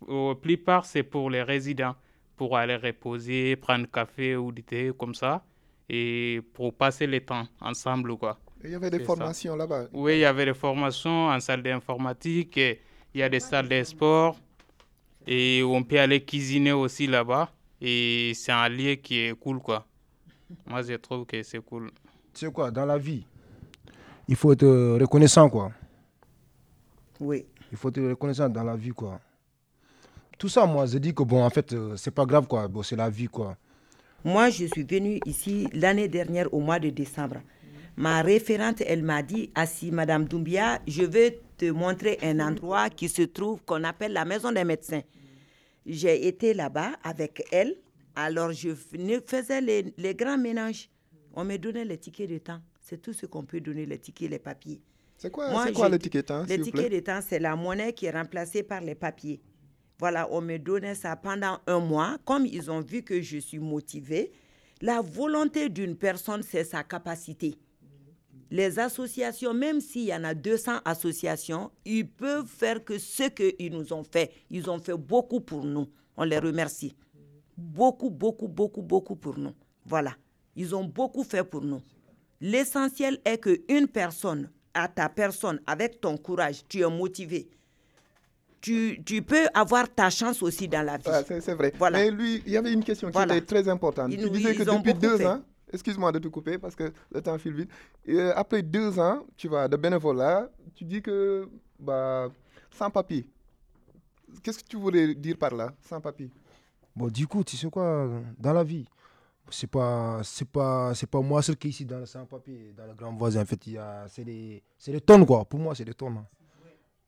au 0.06 0.36
plupart, 0.36 0.86
c'est 0.86 1.04
pour 1.04 1.30
les 1.30 1.44
résidents, 1.44 1.96
pour 2.36 2.58
aller 2.58 2.76
reposer, 2.76 3.56
prendre 3.56 3.90
café 3.90 4.36
ou 4.36 4.52
du 4.52 4.62
thé, 4.64 4.92
comme 4.98 5.16
ça, 5.16 5.46
et 5.88 6.42
pour 6.54 6.74
passer 6.74 7.08
le 7.08 7.22
temps 7.22 7.48
ensemble, 7.62 8.18
quoi. 8.18 8.38
Il 8.62 8.72
y 8.72 8.76
avait 8.76 8.90
des 8.90 9.00
formations 9.00 9.56
là-bas. 9.56 9.88
Oui, 9.94 10.16
il 10.16 10.20
y 10.20 10.26
avait 10.26 10.46
des 10.46 10.54
formations 10.54 11.30
en 11.30 11.40
salle 11.40 11.64
d'informatique, 11.64 12.58
il 12.58 12.78
y 13.16 13.24
a 13.24 13.30
des 13.30 13.40
salles 13.40 13.70
de 13.70 13.82
sport, 13.84 14.38
et 15.26 15.64
on 15.64 15.84
peut 15.84 16.00
aller 16.02 16.22
cuisiner 16.24 16.74
aussi 16.74 17.08
là-bas. 17.08 17.50
Et 17.80 18.34
c'est 18.36 18.52
un 18.52 18.68
lieu 18.68 18.96
qui 18.96 19.20
est 19.20 19.40
cool, 19.40 19.60
quoi. 19.60 19.88
Moi, 20.66 20.82
je 20.82 20.96
trouve 20.96 21.26
que 21.26 21.42
c'est 21.44 21.64
cool. 21.64 21.92
Tu 22.34 22.46
sais 22.46 22.52
quoi, 22.52 22.72
dans 22.72 22.86
la 22.86 22.98
vie, 22.98 23.26
il 24.30 24.36
faut 24.36 24.52
être 24.54 24.98
reconnaissant, 25.00 25.50
quoi. 25.50 25.72
Oui. 27.20 27.48
Il 27.72 27.78
faut 27.78 27.90
être 27.90 28.10
reconnaissant 28.10 28.48
dans 28.48 28.64
la 28.64 28.76
vie, 28.76 28.92
quoi. 28.92 29.20
Tout 30.38 30.48
ça, 30.48 30.68
moi, 30.68 30.86
je 30.86 31.00
dis 31.00 31.16
que, 31.16 31.24
bon, 31.24 31.44
en 31.44 31.50
fait, 31.50 31.74
euh, 31.74 31.96
c'est 31.98 32.12
pas 32.12 32.26
grave, 32.28 32.46
quoi. 32.46 32.68
Bon, 32.68 32.84
c'est 32.84 32.96
la 32.96 33.10
vie, 33.10 33.26
quoi. 33.26 33.58
Moi, 34.24 34.52
je 34.52 34.66
suis 34.66 34.84
venue 34.84 35.20
ici 35.26 35.68
l'année 35.74 36.08
dernière 36.08 36.54
au 36.54 36.60
mois 36.60 36.78
de 36.78 36.92
décembre. 36.92 37.38
Ma 37.98 38.22
référente, 38.22 38.84
elle 38.86 39.02
m'a 39.02 39.24
dit, 39.24 39.50
assis, 39.56 39.90
Madame 39.90 40.26
Doumbia, 40.26 40.80
je 40.88 41.04
vais 41.04 41.42
te 41.58 41.66
montrer 41.66 42.20
un 42.22 42.40
endroit 42.40 42.92
qui 42.92 43.10
se 43.10 43.24
trouve, 43.24 43.64
qu'on 43.64 43.84
appelle 43.84 44.14
la 44.14 44.26
maison 44.26 44.52
des 44.52 44.64
médecins. 44.64 45.02
J'ai 45.88 46.28
été 46.28 46.54
là-bas 46.54 46.92
avec 47.04 47.48
elle. 47.52 47.78
Alors, 48.16 48.52
je 48.52 48.76
faisais 48.76 49.60
les, 49.60 49.92
les 49.98 50.14
grands 50.14 50.38
ménages. 50.38 50.92
On 51.34 51.44
me 51.44 51.58
donnait 51.58 51.84
les 51.84 51.98
tickets 51.98 52.30
de 52.30 52.38
temps. 52.38 52.60
C'est 52.90 53.00
tout 53.00 53.14
ce 53.14 53.28
qu'on 53.28 53.44
peut 53.44 53.62
donner, 53.62 53.86
les 53.86 54.00
tickets, 54.00 54.32
les 54.32 54.40
papiers. 54.40 54.82
C'est 55.16 55.30
quoi, 55.30 55.52
Moi, 55.52 55.72
quoi 55.74 55.90
le 55.90 56.00
ticket 56.00 56.24
de 56.24 56.28
temps, 56.28 56.42
Le 56.42 56.48
s'il 56.48 56.58
vous 56.58 56.64
ticket 56.72 56.90
de 56.90 57.00
temps, 57.02 57.20
c'est 57.22 57.38
la 57.38 57.56
monnaie 57.56 57.94
qui 57.94 58.08
est 58.08 58.12
remplacée 58.12 58.64
par 58.64 58.82
les 58.82 58.96
papiers. 58.96 59.40
Voilà, 60.00 60.28
on 60.32 60.42
me 60.42 60.58
donnait 60.58 60.96
ça 60.96 61.16
pendant 61.16 61.60
un 61.68 61.80
mois. 61.80 62.18
Comme 62.26 62.48
ils 62.48 62.72
ont 62.72 62.80
vu 62.82 63.04
que 63.04 63.22
je 63.22 63.38
suis 63.38 63.60
motivée, 63.60 64.32
la 64.82 65.02
volonté 65.02 65.70
d'une 65.70 65.96
personne, 65.96 66.42
c'est 66.42 66.64
sa 66.64 66.84
capacité. 66.84 67.60
Les 68.50 68.80
associations, 68.80 69.54
même 69.54 69.82
s'il 69.82 70.06
y 70.06 70.16
en 70.16 70.24
a 70.24 70.34
200 70.34 70.80
associations, 70.84 71.70
ils 71.86 72.10
peuvent 72.10 72.48
faire 72.48 72.84
que 72.84 72.98
ce 72.98 73.30
qu'ils 73.30 73.72
nous 73.72 73.94
ont 73.94 74.04
fait. 74.04 74.32
Ils 74.50 74.68
ont 74.68 74.80
fait 74.80 74.98
beaucoup 74.98 75.42
pour 75.42 75.64
nous. 75.64 75.88
On 76.18 76.24
les 76.24 76.40
remercie. 76.40 76.96
Beaucoup, 77.56 78.10
beaucoup, 78.10 78.48
beaucoup, 78.48 78.82
beaucoup 78.82 79.16
pour 79.16 79.38
nous. 79.38 79.54
Voilà. 79.86 80.16
Ils 80.56 80.74
ont 80.74 80.86
beaucoup 80.86 81.24
fait 81.24 81.44
pour 81.44 81.62
nous. 81.62 81.82
L'essentiel 82.42 83.20
est 83.26 83.38
qu'une 83.40 83.88
personne, 83.88 84.50
à 84.74 84.88
ta 84.88 85.10
personne, 85.10 85.60
avec 85.68 86.00
ton 86.00 86.18
courage, 86.18 86.64
tu 86.68 86.82
es 86.82 86.90
motivé. 86.90 87.50
Tu, 88.62 89.02
tu 89.06 89.22
peux 89.22 89.48
avoir 89.54 89.88
ta 89.94 90.10
chance 90.10 90.42
aussi 90.44 90.68
dans 90.68 90.86
la 90.86 90.98
vie. 90.98 91.04
Ah, 91.08 91.22
c'est 91.24 91.54
vrai. 91.54 91.74
Voilà. 91.78 92.00
Mais 92.00 92.12
lui, 92.12 92.44
il 92.46 92.52
y 92.52 92.58
avait 92.58 92.74
une 92.74 92.84
question 92.84 93.08
qui 93.08 93.14
Voilà. 93.14 93.38
était 93.38 93.46
très 93.46 93.68
importante. 93.70 94.12
Ils 94.12 94.22
tu 94.22 94.30
disais 94.30 94.54
que 94.56 94.64
depuis 94.64 94.94
deux 94.94 95.18
fait. 95.18 95.26
ans, 95.28 95.42
excuse-moi 95.72 96.12
de 96.12 96.20
te 96.20 96.28
couper 96.28 96.58
parce 96.58 96.76
que 96.76 96.92
le 97.12 97.22
temps 97.22 97.38
file 97.38 97.54
vite. 97.54 97.72
Euh, 98.10 98.34
après 98.36 98.62
deux 98.62 99.00
ans, 99.00 99.26
tu 99.38 99.48
vois, 99.48 99.68
de 99.70 99.78
bénévolat, 99.78 100.50
tu 100.76 100.84
dis 100.84 101.02
que 101.02 101.48
bah, 101.80 102.28
sans 102.72 102.90
papier. 102.90 103.26
Qu'est-ce 104.44 104.60
que 104.60 104.68
tu 104.68 104.78
voulais 104.78 105.16
dire 105.16 105.38
par 105.38 105.56
là, 105.56 105.74
sans 105.82 106.02
papier? 106.02 106.30
Bon, 106.96 107.08
du 107.08 107.28
coup, 107.28 107.44
tu 107.46 107.56
sais 107.56 107.70
quoi, 107.70 108.10
dans 108.38 108.52
la 108.54 108.64
vie, 108.66 108.86
c'est 109.52 109.68
pas, 109.68 110.22
c'est 110.24 110.48
pas, 110.50 110.94
c'est 110.96 111.08
pas 111.10 111.22
moi 111.22 111.42
seul 111.42 111.56
qui 111.58 111.68
est 111.68 111.70
ici 111.72 111.86
dans 111.86 112.00
le 112.00 112.06
sans-papier, 112.06 112.74
dans 112.78 112.86
le 112.86 112.94
grand 112.94 113.14
voisin. 113.16 113.42
En 113.42 113.46
fait, 113.46 113.66
il 113.68 113.74
y 113.74 113.78
a, 113.78 114.06
c'est 114.08 114.24
des, 114.24 114.62
c'est 114.78 115.00
tonnes, 115.06 115.26
quoi. 115.26 115.46
Pour 115.46 115.60
moi, 115.60 115.76
c'est 115.76 115.86
des 115.86 115.94
tonnes. 115.94 116.18
hein. 116.18 116.26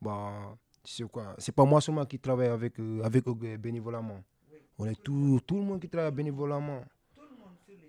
Bon, 0.01 0.58
tu 0.84 0.91
sais 0.93 1.04
quoi, 1.04 1.36
c'est 1.38 1.51
pas 1.51 1.63
moi 1.63 1.80
seulement 1.80 2.06
qui 2.06 2.17
travaille 2.17 2.47
avec, 2.47 2.80
euh, 2.80 3.01
avec 3.04 3.23
bénévolement. 3.60 4.23
On 4.80 4.86
est 4.86 4.95
tout, 5.04 5.39
tout 5.45 5.58
le 5.58 5.62
monde 5.63 5.80
qui 5.80 5.88
travaille 5.89 6.12
bénévolement. 6.12 6.82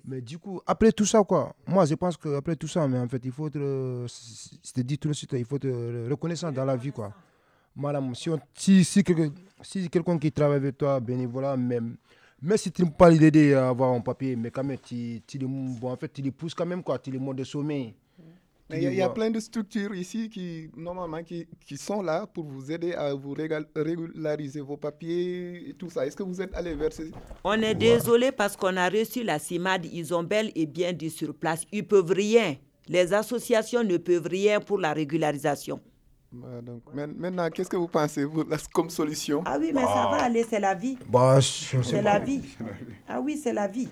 Mais 0.05 0.21
du 0.21 0.37
coup, 0.39 0.61
après 0.67 0.91
tout 0.93 1.07
ça, 1.07 1.23
quoi, 1.23 1.55
moi, 1.67 1.87
je 1.87 1.95
pense 1.95 2.17
qu'après 2.17 2.57
tout 2.57 2.67
ça, 2.69 2.87
mais 2.89 2.99
en 2.99 3.09
fait, 3.09 3.25
il 3.25 3.31
faut 3.31 3.47
être, 3.47 3.55
je 3.59 4.73
te 4.73 4.81
dis 4.81 4.99
tout 4.99 5.09
de 5.09 5.13
suite, 5.15 5.33
il 5.35 5.45
faut 5.45 5.57
être 5.57 6.09
reconnaissant 6.11 6.51
dans 6.51 6.65
la 6.65 6.77
vie, 6.77 6.91
quoi. 6.93 7.13
Madame, 7.75 8.15
si, 8.15 8.29
on- 8.29 8.39
si 8.55 9.89
quelqu'un 9.89 10.19
qui 10.19 10.33
travaille 10.33 10.57
avec 10.57 10.77
toi, 10.77 10.99
bénévolat, 11.01 11.57
même, 11.57 11.97
même 12.43 12.57
si 12.59 12.71
tu 12.73 12.83
n'as 12.85 12.91
pas 12.91 13.09
l'idée 13.11 13.51
d'avoir 13.53 13.93
un 13.93 14.01
papier, 14.01 14.35
mais 14.37 14.51
quand 14.51 14.65
même, 14.65 14.79
tu, 14.79 15.21
tu, 15.27 15.39
le- 15.39 15.47
bon, 15.47 15.91
en 15.93 15.97
fait, 15.97 16.13
tu 16.13 16.23
les 16.23 16.31
pousses 16.31 16.55
quand 16.55 16.67
même, 16.67 16.83
quoi, 16.83 16.99
tu 16.99 17.11
les 17.11 17.19
montes 17.19 17.37
de 17.37 17.45
sommet. 17.45 17.95
Mais 18.71 18.79
Il 18.79 18.83
y, 18.85 18.87
a- 18.87 18.91
il 18.91 18.97
y 18.97 19.03
a 19.03 19.09
plein 19.11 19.31
de 19.31 19.39
structures 19.39 19.95
ici 19.95 20.31
qui, 20.31 20.71
normalement, 20.77 21.23
qui, 21.23 21.47
qui 21.67 21.77
sont 21.77 22.01
là 22.03 22.27
pour 22.27 22.45
vous 22.45 22.71
aider 22.73 22.95
à 22.95 23.13
vous 23.13 23.35
régal- 23.35 23.67
régulariser 23.77 24.61
vos 24.61 24.77
papiers 24.79 25.69
et 25.69 25.75
tout 25.75 25.91
ça. 25.91 26.07
Est-ce 26.07 26.17
que 26.17 26.23
vous 26.23 26.41
êtes 26.41 26.55
allé 26.55 26.75
vers 26.75 26.93
ces... 26.93 27.11
On 27.45 27.61
est 27.61 27.75
désolé 27.75 28.33
parce 28.33 28.57
qu'on 28.57 28.77
a 28.79 28.89
reçu 28.89 29.23
la 29.25 29.39
CIMAD, 29.39 29.85
ils 29.93 30.15
ont 30.15 30.23
bel 30.23 30.51
et 30.55 30.65
bien 30.67 30.93
dit 30.93 31.11
sur 31.11 31.35
place, 31.35 31.65
ils 31.71 31.87
peuvent 31.87 32.13
rien. 32.13 32.57
Les 32.89 33.13
associations 33.13 33.85
ne 33.85 33.97
peuvent 33.99 34.27
rien 34.27 34.59
pour 34.59 34.79
la 34.79 34.93
régularisation. 34.95 35.81
Bah, 36.33 36.63
donc, 36.63 36.83
maintenant, 36.95 37.51
qu'est-ce 37.51 37.69
que 37.69 37.77
vous 37.77 37.89
pensez 37.89 38.25
vous, 38.25 38.45
comme 38.73 38.89
solution? 38.89 39.43
Ah 39.45 39.59
oui, 39.61 39.71
mais 39.75 39.83
ça 39.83 40.09
va 40.11 40.23
aller, 40.23 40.47
c'est 40.49 40.61
la 40.61 40.75
vie. 40.75 40.97
Bah, 41.07 41.39
C'est 41.43 42.01
la 42.01 42.19
vie. 42.19 42.43
Ah 43.07 43.21
oui, 43.21 43.37
c'est 43.37 43.53
la 43.53 43.69
vie. 43.69 43.89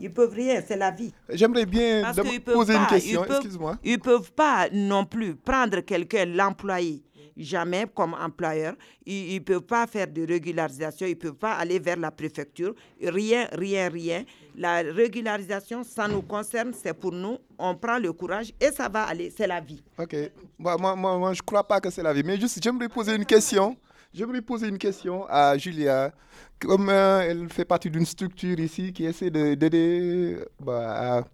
Ils 0.00 0.10
peuvent 0.10 0.32
rien, 0.32 0.62
c'est 0.66 0.76
la 0.76 0.90
vie. 0.90 1.12
J'aimerais 1.28 1.66
bien 1.66 2.02
Parce 2.02 2.18
poser 2.44 2.76
une 2.76 2.86
question, 2.86 3.24
excuse-moi. 3.24 3.76
Ils 3.84 3.98
peuvent 3.98 4.32
pas 4.32 4.68
non 4.72 5.04
plus 5.04 5.34
prendre 5.34 5.80
quelqu'un, 5.80 6.24
l'employé, 6.24 7.02
jamais 7.36 7.84
comme 7.94 8.14
employeur. 8.14 8.74
Ils 9.04 9.34
ne 9.34 9.40
peuvent 9.40 9.60
pas 9.60 9.86
faire 9.86 10.06
de 10.06 10.26
régularisation, 10.26 11.06
ils 11.06 11.10
ne 11.10 11.14
peuvent 11.16 11.34
pas 11.34 11.52
aller 11.54 11.78
vers 11.78 11.98
la 11.98 12.10
préfecture. 12.10 12.74
Rien, 13.02 13.48
rien, 13.52 13.90
rien. 13.90 14.24
La 14.56 14.82
régularisation, 14.82 15.82
ça 15.82 16.06
nous 16.08 16.22
concerne, 16.22 16.72
c'est 16.74 16.92
pour 16.92 17.12
nous. 17.12 17.38
On 17.58 17.74
prend 17.74 17.98
le 17.98 18.12
courage 18.12 18.52
et 18.60 18.70
ça 18.70 18.88
va 18.88 19.04
aller, 19.04 19.32
c'est 19.34 19.46
la 19.46 19.60
vie. 19.60 19.82
Ok. 19.98 20.14
Moi, 20.58 20.76
moi, 20.76 20.94
moi, 20.96 21.32
je 21.32 21.40
ne 21.40 21.44
crois 21.46 21.66
pas 21.66 21.80
que 21.80 21.88
c'est 21.90 22.02
la 22.02 22.12
vie. 22.12 22.22
Mais 22.24 22.38
juste, 22.38 22.62
j'aimerais 22.62 22.88
poser 22.88 23.14
une 23.16 23.24
question. 23.24 23.76
J'aimerais 24.12 24.42
poser 24.42 24.68
une 24.68 24.76
question 24.76 25.24
à 25.28 25.56
Julia. 25.56 26.12
Comme 26.58 26.90
euh, 26.90 27.20
elle 27.22 27.48
fait 27.48 27.64
partie 27.64 27.88
d'une 27.90 28.04
structure 28.04 28.58
ici 28.60 28.92
qui 28.92 29.06
essaie 29.06 29.30
de- 29.30 29.54
d'aider 29.54 30.38
bah, 30.60 31.24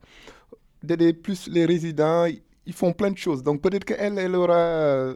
plus 1.22 1.48
les 1.48 1.66
résidents, 1.66 2.26
ils 2.64 2.72
font 2.72 2.92
plein 2.92 3.10
de 3.10 3.18
choses. 3.18 3.42
Donc 3.42 3.60
peut-être 3.60 3.84
qu'elle, 3.84 4.16
elle 4.18 4.36
aura 4.36 4.54
euh, 4.56 5.14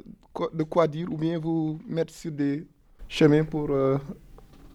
de 0.52 0.62
quoi 0.64 0.88
dire 0.88 1.06
ou 1.12 1.16
bien 1.16 1.38
vous 1.38 1.78
mettre 1.86 2.12
sur 2.12 2.32
des 2.32 2.66
chemins 3.08 3.44
pour 3.44 3.70
euh, 3.70 3.96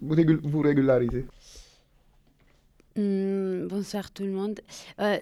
vous 0.01 0.61
régulariser. 0.61 1.25
Hum, 2.97 3.67
bonsoir 3.67 4.11
tout 4.11 4.23
le 4.23 4.31
monde. 4.31 4.59
Euh, 4.99 5.19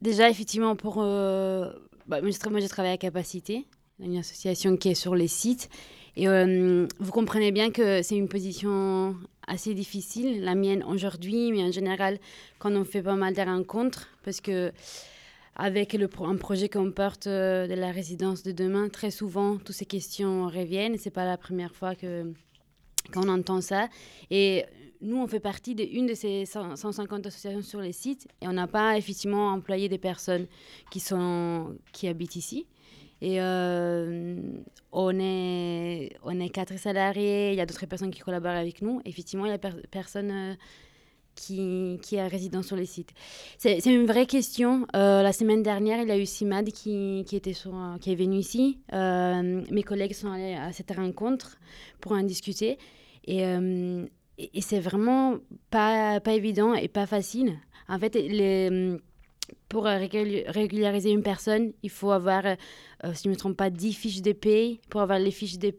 déjà, 0.00 0.30
effectivement, 0.30 0.74
pour. 0.74 1.02
euh, 1.02 1.70
bah, 2.06 2.22
moi, 2.22 2.30
j'ai 2.30 2.68
travaillé 2.68 2.94
à 2.94 2.96
Capacité, 2.96 3.66
une 4.00 4.16
association 4.16 4.76
qui 4.78 4.88
est 4.88 4.94
sur 4.94 5.14
les 5.14 5.28
sites. 5.28 5.68
Et 6.16 6.28
euh, 6.28 6.86
vous 6.98 7.12
comprenez 7.12 7.52
bien 7.52 7.70
que 7.70 8.02
c'est 8.02 8.16
une 8.16 8.28
position 8.28 9.14
assez 9.46 9.74
difficile, 9.74 10.42
la 10.42 10.54
mienne 10.54 10.82
aujourd'hui, 10.82 11.52
mais 11.52 11.62
en 11.62 11.70
général, 11.70 12.18
quand 12.58 12.72
on 12.72 12.84
fait 12.84 13.02
pas 13.02 13.14
mal 13.14 13.34
de 13.34 13.42
rencontres, 13.42 14.08
parce 14.24 14.40
que 14.40 14.72
avec 15.56 15.92
le 15.92 16.08
un 16.20 16.36
projet 16.36 16.68
qu'on 16.68 16.90
porte 16.90 17.28
de 17.28 17.74
la 17.74 17.90
résidence 17.90 18.42
de 18.42 18.52
demain, 18.52 18.88
très 18.88 19.10
souvent, 19.10 19.58
toutes 19.58 19.76
ces 19.76 19.86
questions 19.86 20.46
reviennent. 20.46 20.96
C'est 20.96 21.10
pas 21.10 21.26
la 21.26 21.36
première 21.36 21.74
fois 21.74 21.94
que 21.94 22.32
qu'on 23.12 23.28
entend 23.28 23.60
ça. 23.60 23.88
Et 24.30 24.64
nous, 25.00 25.16
on 25.18 25.26
fait 25.26 25.40
partie 25.40 25.74
d'une 25.74 26.06
de 26.06 26.14
ces 26.14 26.44
100 26.44 26.76
150 26.76 27.26
associations 27.26 27.62
sur 27.62 27.80
les 27.80 27.92
sites 27.92 28.26
et 28.42 28.48
on 28.48 28.52
n'a 28.52 28.66
pas 28.66 28.96
effectivement 28.96 29.48
employé 29.50 29.88
des 29.88 29.98
personnes 29.98 30.46
qui, 30.90 31.00
sont, 31.00 31.76
qui 31.92 32.08
habitent 32.08 32.36
ici. 32.36 32.66
Et 33.20 33.40
euh, 33.40 34.40
on, 34.92 35.18
est, 35.18 36.16
on 36.22 36.38
est 36.38 36.48
quatre 36.50 36.78
salariés, 36.78 37.50
il 37.52 37.56
y 37.56 37.60
a 37.60 37.66
d'autres 37.66 37.86
personnes 37.86 38.10
qui 38.10 38.20
collaborent 38.20 38.52
avec 38.52 38.80
nous. 38.82 39.00
Effectivement, 39.04 39.46
il 39.46 39.50
y 39.50 39.54
a 39.54 39.58
per- 39.58 39.82
personne 39.90 40.30
euh, 40.30 40.54
qui, 41.34 41.98
qui 42.02 42.16
est 42.16 42.26
résident 42.26 42.62
sur 42.62 42.76
les 42.76 42.86
sites 42.86 43.10
C'est 43.58 43.84
une 43.86 44.06
vraie 44.06 44.26
question. 44.26 44.86
la 44.94 45.32
semaine 45.32 45.62
dernière, 45.62 46.02
il 46.02 46.08
y 46.08 46.12
a 46.12 46.18
eu 46.18 46.26
Simad 46.26 46.70
qui, 46.70 47.24
qui, 47.26 47.36
était 47.36 47.54
qui 48.00 48.12
est 48.12 48.16
venu 48.16 48.36
ici. 48.38 48.78
mes 48.92 49.82
collègues 49.84 50.14
sont 50.14 50.32
allés 50.32 50.54
à 50.54 50.72
cette 50.72 50.90
rencontre 50.90 51.58
pour 52.00 52.12
en 52.12 52.22
discuter. 52.22 52.78
Et, 53.26 53.44
et, 54.38 54.60
c'est 54.60 54.80
vraiment 54.80 55.38
pas, 55.70 56.20
pas 56.20 56.32
évident 56.32 56.74
et 56.74 56.88
pas 56.88 57.06
facile. 57.06 57.58
En 57.88 57.98
fait, 57.98 58.16
pour 59.68 59.84
régulariser 59.84 61.10
une 61.10 61.22
personne, 61.22 61.72
il 61.82 61.90
faut 61.90 62.10
avoir, 62.10 62.44
euh, 62.46 63.14
si 63.14 63.24
je 63.24 63.28
ne 63.28 63.34
me 63.34 63.38
trompe 63.38 63.56
pas, 63.56 63.70
10 63.70 63.92
fiches 63.92 64.22
de. 64.22 64.32
Pour 64.88 65.00
avoir 65.00 65.18
les 65.18 65.30
fiches 65.30 65.58
de 65.58 65.72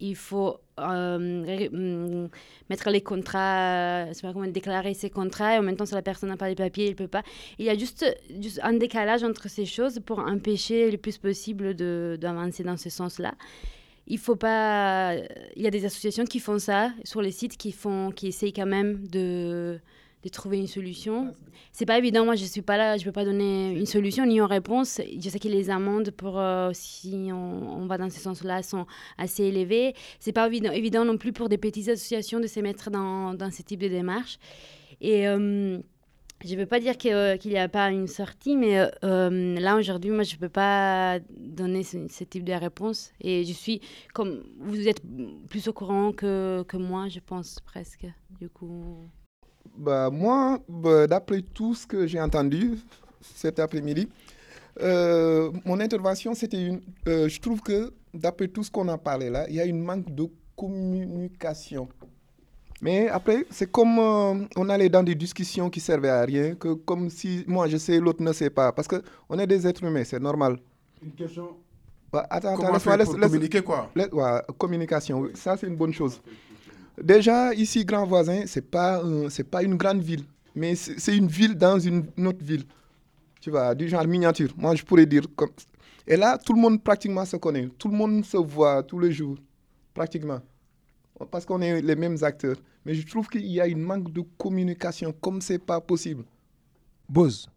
il 0.00 0.16
faut 0.16 0.58
euh, 0.78 1.18
mm, 1.18 2.28
mettre 2.70 2.90
les 2.90 3.00
contrats, 3.00 4.12
je 4.12 4.20
pas 4.20 4.32
comment 4.32 4.46
déclarer 4.46 4.94
ses 4.94 5.10
contrats. 5.10 5.56
Et 5.56 5.58
en 5.58 5.62
même 5.62 5.76
temps, 5.76 5.86
si 5.86 5.94
la 5.94 6.02
personne 6.02 6.28
n'a 6.28 6.36
pas 6.36 6.48
les 6.48 6.54
papiers, 6.54 6.86
il 6.86 6.90
ne 6.90 6.96
peut 6.96 7.08
pas. 7.08 7.22
Il 7.58 7.64
y 7.64 7.70
a 7.70 7.76
juste, 7.76 8.04
juste 8.40 8.60
un 8.62 8.74
décalage 8.74 9.24
entre 9.24 9.48
ces 9.48 9.66
choses 9.66 10.00
pour 10.04 10.18
empêcher 10.20 10.90
le 10.90 10.98
plus 10.98 11.18
possible 11.18 11.74
d'avancer 11.74 12.62
dans 12.62 12.76
ce 12.76 12.90
sens-là 12.90 13.34
il 14.06 14.18
faut 14.18 14.36
pas. 14.36 15.14
Il 15.56 15.62
y 15.62 15.66
a 15.66 15.70
des 15.70 15.84
associations 15.84 16.24
qui 16.24 16.38
font 16.40 16.58
ça 16.58 16.92
sur 17.04 17.22
les 17.22 17.32
sites, 17.32 17.56
qui 17.56 17.72
font, 17.72 18.10
qui 18.10 18.28
essayent 18.28 18.52
quand 18.52 18.66
même 18.66 19.06
de, 19.08 19.80
trouver 20.32 20.58
une 20.58 20.66
solution. 20.66 21.32
C'est 21.70 21.86
pas 21.86 21.98
évident. 21.98 22.24
Moi, 22.24 22.34
je 22.34 22.44
suis 22.44 22.62
pas 22.62 22.76
là. 22.76 22.96
Je 22.96 23.04
peux 23.04 23.12
pas 23.12 23.24
donner 23.24 23.72
une 23.72 23.86
solution 23.86 24.26
ni 24.26 24.38
une 24.38 24.42
réponse. 24.42 25.00
Je 25.20 25.28
sais 25.28 25.38
que 25.38 25.46
les 25.46 25.70
amendes 25.70 26.10
pour 26.10 26.40
euh, 26.40 26.70
si 26.72 27.30
on, 27.32 27.86
va 27.86 27.96
dans 27.96 28.10
ce 28.10 28.18
sens-là 28.18 28.62
sont 28.64 28.86
assez 29.18 29.44
élevées. 29.44 29.94
C'est 30.18 30.32
pas 30.32 30.48
évident, 30.48 30.72
évident, 30.72 31.04
non 31.04 31.16
plus 31.16 31.32
pour 31.32 31.48
des 31.48 31.58
petites 31.58 31.88
associations 31.88 32.40
de 32.40 32.48
se 32.48 32.58
mettre 32.58 32.90
dans, 32.90 33.34
dans 33.34 33.52
ce 33.52 33.62
type 33.62 33.80
de 33.80 33.88
démarche. 33.88 34.38
Et 35.00 35.28
euh, 35.28 35.78
je 36.44 36.54
ne 36.54 36.60
veux 36.60 36.66
pas 36.66 36.80
dire 36.80 36.94
euh, 37.06 37.36
qu'il 37.36 37.52
n'y 37.52 37.58
a 37.58 37.68
pas 37.68 37.90
une 37.90 38.06
sortie, 38.06 38.56
mais 38.56 38.78
euh, 38.78 38.88
euh, 39.04 39.58
là, 39.58 39.76
aujourd'hui, 39.76 40.10
moi, 40.10 40.22
je 40.22 40.34
ne 40.34 40.40
peux 40.40 40.48
pas 40.48 41.18
donner 41.30 41.82
ce, 41.82 42.24
type 42.24 42.44
de 42.44 42.52
réponse. 42.52 43.12
Et 43.20 43.44
je 43.44 43.52
suis, 43.52 43.80
comme 44.12 44.42
vous 44.58 44.86
êtes 44.86 45.02
plus 45.48 45.66
au 45.68 45.72
courant 45.72 46.12
que, 46.12 46.64
moi, 46.76 47.08
je 47.08 47.20
pense 47.20 47.58
presque. 47.60 48.06
Du 48.38 48.48
coup. 48.50 48.98
Bah, 49.78 50.10
moi, 50.10 50.60
bah, 50.68 51.06
d'après 51.06 51.40
tout 51.40 51.74
ce 51.74 51.86
que 51.86 52.06
j'ai 52.06 52.20
entendu 52.20 52.78
cet 53.20 53.58
après-midi, 53.58 54.08
mon 54.80 55.80
intervention, 55.80 56.34
c'était 56.34 56.66
une. 56.66 56.80
je 57.06 57.40
trouve 57.40 57.62
que, 57.62 57.94
d'après 58.12 58.48
tout 58.48 58.62
ce 58.62 58.70
qu'on 58.70 58.88
a 58.88 58.98
parlé 58.98 59.30
là, 59.30 59.46
il 59.48 59.54
y 59.54 59.60
a 59.60 59.64
une 59.64 59.80
manque 59.80 60.14
de 60.14 60.26
communication 60.54 61.88
mais 62.80 63.08
après, 63.08 63.46
c'est 63.50 63.70
comme 63.70 63.98
euh, 63.98 64.46
on 64.56 64.68
allait 64.68 64.88
dans 64.88 65.02
des 65.02 65.14
discussions 65.14 65.70
qui 65.70 65.80
servaient 65.80 66.10
à 66.10 66.22
rien, 66.22 66.54
que 66.54 66.74
comme 66.74 67.08
si 67.08 67.44
moi 67.46 67.68
je 67.68 67.78
sais, 67.78 67.98
l'autre 67.98 68.22
ne 68.22 68.32
sait 68.32 68.50
pas. 68.50 68.72
Parce 68.72 68.86
qu'on 68.86 69.38
est 69.38 69.46
des 69.46 69.66
êtres 69.66 69.82
humains, 69.84 70.04
c'est 70.04 70.20
normal. 70.20 70.58
Une 71.02 71.12
question 71.12 71.56
bah, 72.12 72.26
attends, 72.30 72.54
Comment 72.54 72.74
attends, 72.74 72.96
laisse, 72.96 73.08
communiquer 73.08 73.62
quoi? 73.62 73.90
Communication, 74.58 75.28
ça 75.34 75.56
c'est 75.56 75.66
une 75.66 75.76
bonne 75.76 75.92
chose. 75.92 76.20
Déjà, 77.02 77.52
ici, 77.52 77.84
Grand 77.84 78.06
Voisin, 78.06 78.46
ce 78.46 78.58
n'est 78.58 78.64
pas, 78.64 79.02
c'est 79.28 79.44
pas 79.50 79.62
une 79.62 79.76
grande 79.76 80.00
ville, 80.00 80.24
mais 80.54 80.74
c'est 80.74 81.16
une 81.16 81.26
ville 81.26 81.54
dans 81.54 81.78
une, 81.78 82.06
autre 82.26 82.42
ville. 82.42 82.64
Tu 83.40 83.50
vois, 83.50 83.74
du 83.74 83.88
genre 83.88 84.06
miniature. 84.06 84.50
Moi, 84.56 84.74
je 84.74 84.82
pourrais 84.82 85.06
dire 85.06 85.22
comme. 85.34 85.50
Et 86.06 86.16
là, 86.16 86.38
tout 86.38 86.52
le 86.54 86.60
monde 86.60 86.82
pratiquement 86.82 87.24
se 87.24 87.36
connaît. 87.36 87.68
Tout 87.78 87.88
le 87.88 87.96
monde 87.96 88.24
se 88.24 88.36
voit 88.36 88.82
tous 88.82 88.98
les 88.98 89.12
jours, 89.12 89.36
pratiquement 89.92 90.40
parce 91.30 91.44
qu'on 91.44 91.60
est 91.60 91.80
les 91.80 91.96
mêmes 91.96 92.16
acteurs. 92.22 92.56
Mais 92.84 92.94
je 92.94 93.06
trouve 93.06 93.28
qu'il 93.28 93.46
y 93.46 93.60
a 93.60 93.66
une 93.66 93.80
manque 93.80 94.12
de 94.12 94.22
communication, 94.36 95.12
comme 95.20 95.40
c'est 95.40 95.58
pas 95.58 95.80
possible. 95.80 96.24
Bose, 97.08 97.48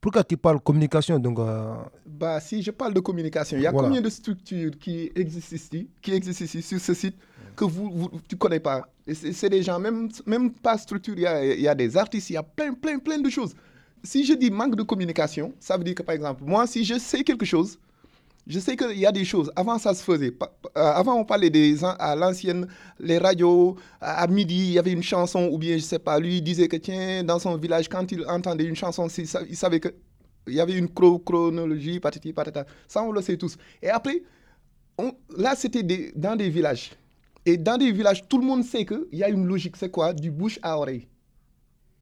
pourquoi 0.00 0.24
tu 0.24 0.36
parles 0.36 0.60
communication 0.60 1.18
donc 1.18 1.38
euh, 1.38 1.74
Bah, 2.04 2.40
si 2.40 2.60
je 2.60 2.72
parle 2.72 2.92
de 2.92 3.00
communication, 3.00 3.56
il 3.56 3.62
y 3.62 3.66
a 3.66 3.72
combien 3.72 4.00
de 4.00 4.08
structures 4.08 4.72
qui 4.78 5.12
existent 5.14 5.54
ici, 5.54 5.88
qui 6.00 6.12
existent 6.12 6.44
ici 6.44 6.60
sur 6.60 6.80
ce 6.80 6.92
site 6.92 7.14
que 7.54 7.64
vous, 7.64 7.90
vous 7.90 8.10
tu 8.28 8.36
connais 8.36 8.58
pas? 8.60 8.88
C'est 9.12 9.48
des 9.48 9.62
gens, 9.62 9.78
même, 9.78 10.08
même 10.26 10.50
pas 10.52 10.76
structure, 10.76 11.14
il 11.16 11.22
y, 11.22 11.26
a, 11.26 11.44
il 11.44 11.60
y 11.60 11.68
a 11.68 11.74
des 11.74 11.96
artistes, 11.96 12.30
il 12.30 12.32
y 12.34 12.36
a 12.36 12.42
plein, 12.42 12.72
plein, 12.74 12.98
plein 12.98 13.18
de 13.18 13.28
choses. 13.30 13.54
Si 14.02 14.24
je 14.24 14.32
dis 14.32 14.50
manque 14.50 14.74
de 14.74 14.82
communication, 14.82 15.52
ça 15.60 15.76
veut 15.76 15.84
dire 15.84 15.94
que 15.94 16.02
par 16.02 16.14
exemple, 16.14 16.42
moi, 16.44 16.66
si 16.66 16.84
je 16.84 16.98
sais 16.98 17.22
quelque 17.22 17.44
chose, 17.44 17.78
je 18.46 18.58
sais 18.58 18.76
qu'il 18.76 18.98
y 18.98 19.06
a 19.06 19.12
des 19.12 19.24
choses. 19.24 19.52
Avant, 19.54 19.78
ça 19.78 19.94
se 19.94 20.02
faisait. 20.02 20.32
Euh, 20.76 20.80
avant, 20.80 21.14
on 21.14 21.24
parlait 21.24 21.50
des 21.50 21.84
à 21.84 22.16
l'ancienne, 22.16 22.66
les 22.98 23.18
radios. 23.18 23.76
À 24.00 24.26
midi, 24.26 24.56
il 24.56 24.72
y 24.72 24.78
avait 24.78 24.92
une 24.92 25.02
chanson, 25.02 25.48
ou 25.52 25.58
bien, 25.58 25.76
je 25.76 25.82
sais 25.82 25.98
pas, 25.98 26.18
lui, 26.18 26.38
il 26.38 26.42
disait 26.42 26.68
que, 26.68 26.76
tiens, 26.76 27.22
dans 27.22 27.38
son 27.38 27.56
village, 27.56 27.88
quand 27.88 28.10
il 28.10 28.26
entendait 28.26 28.64
une 28.64 28.76
chanson, 28.76 29.06
il 29.08 29.56
savait 29.56 29.80
qu'il 29.80 29.92
y 30.48 30.60
avait 30.60 30.76
une 30.76 30.88
chronologie, 30.88 32.00
patati, 32.00 32.32
patata. 32.32 32.66
Ça, 32.88 33.02
on 33.02 33.12
le 33.12 33.22
sait 33.22 33.36
tous. 33.36 33.56
Et 33.80 33.90
après, 33.90 34.22
là, 35.36 35.54
c'était 35.54 36.12
dans 36.16 36.34
des 36.34 36.48
villages. 36.48 36.92
Et 37.46 37.56
dans 37.56 37.76
des 37.76 37.92
villages, 37.92 38.26
tout 38.28 38.38
le 38.38 38.46
monde 38.46 38.64
sait 38.64 38.84
qu'il 38.84 39.06
y 39.12 39.22
a 39.22 39.28
une 39.28 39.46
logique. 39.46 39.76
C'est 39.76 39.90
quoi? 39.90 40.12
Du 40.12 40.30
bouche 40.30 40.58
à 40.62 40.78
oreille. 40.78 41.06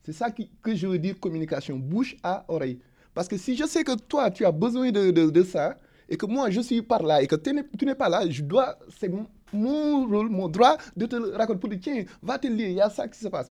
C'est 0.05 0.13
ça 0.13 0.31
que 0.31 0.75
je 0.75 0.87
veux 0.87 0.99
dire 0.99 1.21
communication, 1.21 1.77
bouche 1.77 2.17
à 2.23 2.45
oreille. 2.49 2.79
Parce 3.13 3.29
que 3.29 3.37
si 3.37 3.57
je 3.57 3.65
sais 3.65 3.85
que 3.85 3.95
toi, 3.97 4.31
tu 4.31 4.47
as 4.47 4.53
besoin 4.53 4.91
de 4.91 5.43
ça, 5.43 5.77
et 6.11 6.17
que 6.17 6.27
moi 6.27 6.51
je 6.51 6.61
suis 6.61 6.83
par 6.83 7.03
là 7.03 7.23
et 7.23 7.27
que 7.27 7.37
tu 7.37 7.55
n'es 7.87 7.95
pas 7.95 8.09
là, 8.09 8.29
je 8.29 8.43
dois, 8.43 8.77
c'est 8.99 9.09
mon 9.53 10.07
rôle, 10.07 10.29
mon 10.29 10.49
droit 10.49 10.77
de 10.97 11.07
te 11.07 11.17
raconter 11.37 11.61
pour 11.61 11.71
dire 11.71 11.79
tiens, 11.81 12.05
va 12.21 12.39
te 12.39 12.49
lire, 12.49 12.69
il 12.69 12.75
y 12.75 12.81
a 12.81 12.91
ça 12.91 13.09
qui 13.09 13.19
se 13.19 13.29
passe. 13.29 13.47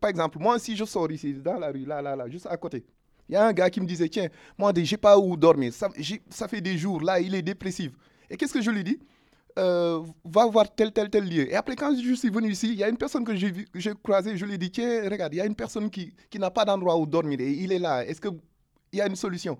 Par 0.00 0.10
exemple, 0.10 0.38
moi 0.38 0.58
si 0.58 0.76
je 0.76 0.84
sors 0.84 1.10
ici 1.10 1.32
dans 1.34 1.58
la 1.58 1.72
rue, 1.72 1.86
là, 1.86 2.02
là, 2.02 2.14
là, 2.14 2.28
juste 2.28 2.46
à 2.46 2.56
côté, 2.56 2.84
il 3.28 3.32
y 3.32 3.36
a 3.36 3.46
un 3.46 3.52
gars 3.52 3.70
qui 3.70 3.80
me 3.80 3.86
disait 3.86 4.08
tiens, 4.08 4.28
moi 4.58 4.72
je 4.76 4.80
n'ai 4.82 4.96
pas 4.98 5.18
où 5.18 5.36
dormir, 5.36 5.72
ça, 5.72 5.88
ça 6.28 6.46
fait 6.46 6.60
des 6.60 6.76
jours, 6.76 7.02
là 7.02 7.18
il 7.18 7.34
est 7.34 7.42
dépressif. 7.42 7.92
Et 8.30 8.36
qu'est-ce 8.36 8.52
que 8.52 8.60
je 8.60 8.70
lui 8.70 8.84
dis? 8.84 9.00
Euh, 9.58 10.04
va 10.24 10.46
voir 10.46 10.72
tel, 10.72 10.92
tel, 10.92 11.10
tel 11.10 11.24
lieu. 11.24 11.50
Et 11.50 11.56
après, 11.56 11.74
quand 11.74 11.92
je 11.92 12.14
suis 12.14 12.30
venu 12.30 12.48
ici, 12.48 12.68
il 12.68 12.78
y 12.78 12.84
a 12.84 12.88
une 12.88 12.96
personne 12.96 13.24
que 13.24 13.34
j'ai 13.34 13.92
croisée, 14.04 14.36
je 14.36 14.44
lui 14.44 14.54
ai 14.54 14.58
dit, 14.58 14.70
tiens, 14.70 15.08
regarde, 15.10 15.34
il 15.34 15.38
y 15.38 15.40
a 15.40 15.46
une 15.46 15.56
personne 15.56 15.90
qui, 15.90 16.14
qui 16.30 16.38
n'a 16.38 16.48
pas 16.48 16.64
d'endroit 16.64 16.96
où 16.96 17.06
dormir 17.06 17.40
et 17.40 17.50
il 17.50 17.72
est 17.72 17.80
là. 17.80 18.06
Est-ce 18.06 18.20
qu'il 18.20 18.38
y 18.92 19.00
a 19.00 19.08
une 19.08 19.16
solution? 19.16 19.58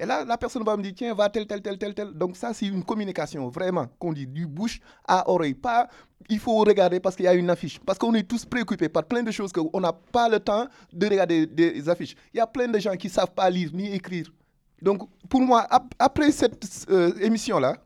Et 0.00 0.06
là, 0.06 0.24
la 0.24 0.38
personne 0.38 0.64
va 0.64 0.78
me 0.78 0.82
dire, 0.82 0.94
tiens, 0.96 1.12
va 1.12 1.28
tel, 1.28 1.46
tel, 1.46 1.60
tel, 1.60 1.76
tel, 1.76 1.92
tel. 1.92 2.12
Donc 2.14 2.34
ça, 2.34 2.54
c'est 2.54 2.64
une 2.64 2.82
communication, 2.82 3.50
vraiment, 3.50 3.86
qu'on 3.98 4.14
dit 4.14 4.26
du 4.26 4.46
bouche 4.46 4.80
à 5.06 5.28
oreille. 5.30 5.52
Pas, 5.52 5.88
il 6.30 6.38
faut 6.38 6.56
regarder 6.56 7.00
parce 7.00 7.14
qu'il 7.14 7.26
y 7.26 7.28
a 7.28 7.34
une 7.34 7.50
affiche. 7.50 7.78
Parce 7.80 7.98
qu'on 7.98 8.14
est 8.14 8.26
tous 8.26 8.46
préoccupés 8.46 8.88
par 8.88 9.04
plein 9.04 9.22
de 9.22 9.30
choses 9.30 9.52
qu'on 9.52 9.78
n'a 9.78 9.92
pas 9.92 10.30
le 10.30 10.40
temps 10.40 10.66
de 10.90 11.06
regarder 11.06 11.46
des 11.46 11.86
affiches. 11.86 12.16
Il 12.32 12.38
y 12.38 12.40
a 12.40 12.46
plein 12.46 12.66
de 12.68 12.78
gens 12.78 12.96
qui 12.96 13.08
ne 13.08 13.12
savent 13.12 13.34
pas 13.34 13.50
lire 13.50 13.72
ni 13.74 13.92
écrire. 13.92 14.32
Donc, 14.80 15.06
pour 15.28 15.42
moi, 15.42 15.66
après 15.98 16.32
cette 16.32 16.86
euh, 16.88 17.12
émission-là, 17.20 17.76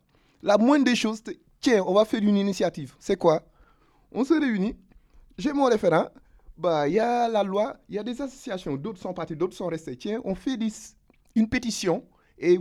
la 0.40 0.56
moindre 0.56 0.84
des 0.84 0.94
choses, 0.94 1.20
tiens, 1.60 1.82
on 1.84 1.94
va 1.94 2.04
faire 2.04 2.22
une 2.22 2.36
initiative. 2.36 2.94
C'est 3.00 3.16
quoi? 3.16 3.42
On 4.12 4.22
se 4.24 4.34
réunit, 4.34 4.76
j'ai 5.36 5.52
mon 5.52 5.64
référent, 5.64 6.06
bah, 6.56 6.86
il 6.86 6.94
y 6.94 7.00
a 7.00 7.26
la 7.26 7.42
loi, 7.42 7.76
il 7.88 7.96
y 7.96 7.98
a 7.98 8.04
des 8.04 8.22
associations, 8.22 8.76
d'autres 8.76 9.00
sont 9.00 9.12
partis, 9.12 9.34
d'autres 9.34 9.56
sont 9.56 9.66
restés. 9.66 9.96
Tiens, 9.96 10.20
on 10.24 10.36
fait 10.36 10.56
des 10.56 10.70
une 11.34 11.48
pétition 11.48 12.04
et 12.38 12.58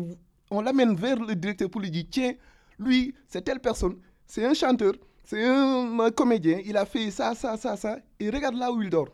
on 0.49 0.61
l'amène 0.61 0.95
vers 0.95 1.17
le 1.19 1.35
directeur 1.35 1.69
pour 1.69 1.81
lui 1.81 1.91
dire 1.91 2.05
tiens, 2.09 2.33
lui, 2.79 3.13
c'est 3.27 3.41
telle 3.43 3.59
personne, 3.59 3.97
c'est 4.25 4.45
un 4.45 4.53
chanteur, 4.53 4.93
c'est 5.23 5.43
un 5.43 6.11
comédien, 6.11 6.59
il 6.65 6.77
a 6.77 6.85
fait 6.85 7.11
ça, 7.11 7.33
ça, 7.35 7.57
ça, 7.57 7.75
ça, 7.77 7.97
et 8.19 8.29
regarde 8.29 8.55
là 8.55 8.71
où 8.71 8.81
il 8.81 8.89
dort. 8.89 9.09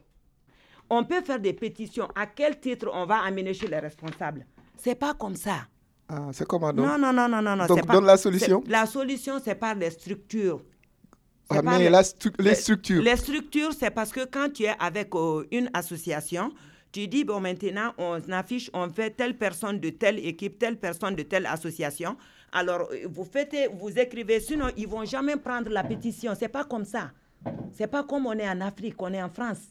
On 0.89 1.03
peut 1.03 1.21
faire 1.21 1.39
des 1.39 1.53
pétitions. 1.53 2.07
À 2.15 2.25
quel 2.25 2.59
titre 2.59 2.89
on 2.91 3.05
va 3.05 3.19
amener 3.19 3.53
chez 3.53 3.67
les 3.67 3.77
responsables? 3.77 4.45
C'est 4.75 4.95
pas 4.95 5.13
comme 5.13 5.35
ça. 5.35 5.67
Ah, 6.07 6.29
c'est 6.31 6.47
comment 6.47 6.73
donc? 6.73 6.87
Non, 6.87 6.97
non, 6.97 7.13
non, 7.13 7.29
non, 7.29 7.55
non. 7.55 7.65
Donc, 7.67 7.85
donne 7.85 8.05
la 8.05 8.17
solution 8.17 8.63
La 8.67 8.87
solution, 8.87 9.39
c'est 9.43 9.53
par 9.53 9.75
les 9.75 9.91
structures. 9.91 10.63
Ah, 11.51 11.61
mais 11.61 11.77
les, 11.79 11.89
les, 12.39 12.55
structures. 12.55 13.01
Les 13.01 13.15
structures, 13.15 13.73
c'est 13.73 13.91
parce 13.91 14.11
que 14.11 14.25
quand 14.25 14.49
tu 14.53 14.63
es 14.63 14.75
avec 14.79 15.13
euh, 15.15 15.45
une 15.51 15.69
association, 15.73 16.51
tu 16.91 17.07
dis, 17.07 17.23
bon, 17.23 17.39
maintenant, 17.39 17.93
on 17.97 18.19
affiche, 18.31 18.69
on 18.73 18.89
fait 18.89 19.11
telle 19.11 19.37
personne 19.37 19.79
de 19.79 19.89
telle 19.89 20.19
équipe, 20.25 20.57
telle 20.57 20.77
personne 20.77 21.15
de 21.15 21.21
telle 21.23 21.45
association. 21.45 22.17
Alors, 22.51 22.89
euh, 22.91 23.07
vous 23.09 23.25
faites, 23.25 23.55
vous 23.73 23.97
écrivez, 23.99 24.39
sinon, 24.39 24.67
ils 24.75 24.87
vont 24.87 25.05
jamais 25.05 25.35
prendre 25.35 25.69
la 25.69 25.83
pétition. 25.83 26.33
C'est 26.35 26.47
pas 26.49 26.63
comme 26.63 26.85
ça. 26.85 27.11
C'est 27.71 27.87
pas 27.87 28.03
comme 28.03 28.25
on 28.25 28.33
est 28.33 28.49
en 28.49 28.59
Afrique, 28.61 28.95
on 29.01 29.13
est 29.13 29.21
en 29.21 29.29
France. 29.29 29.69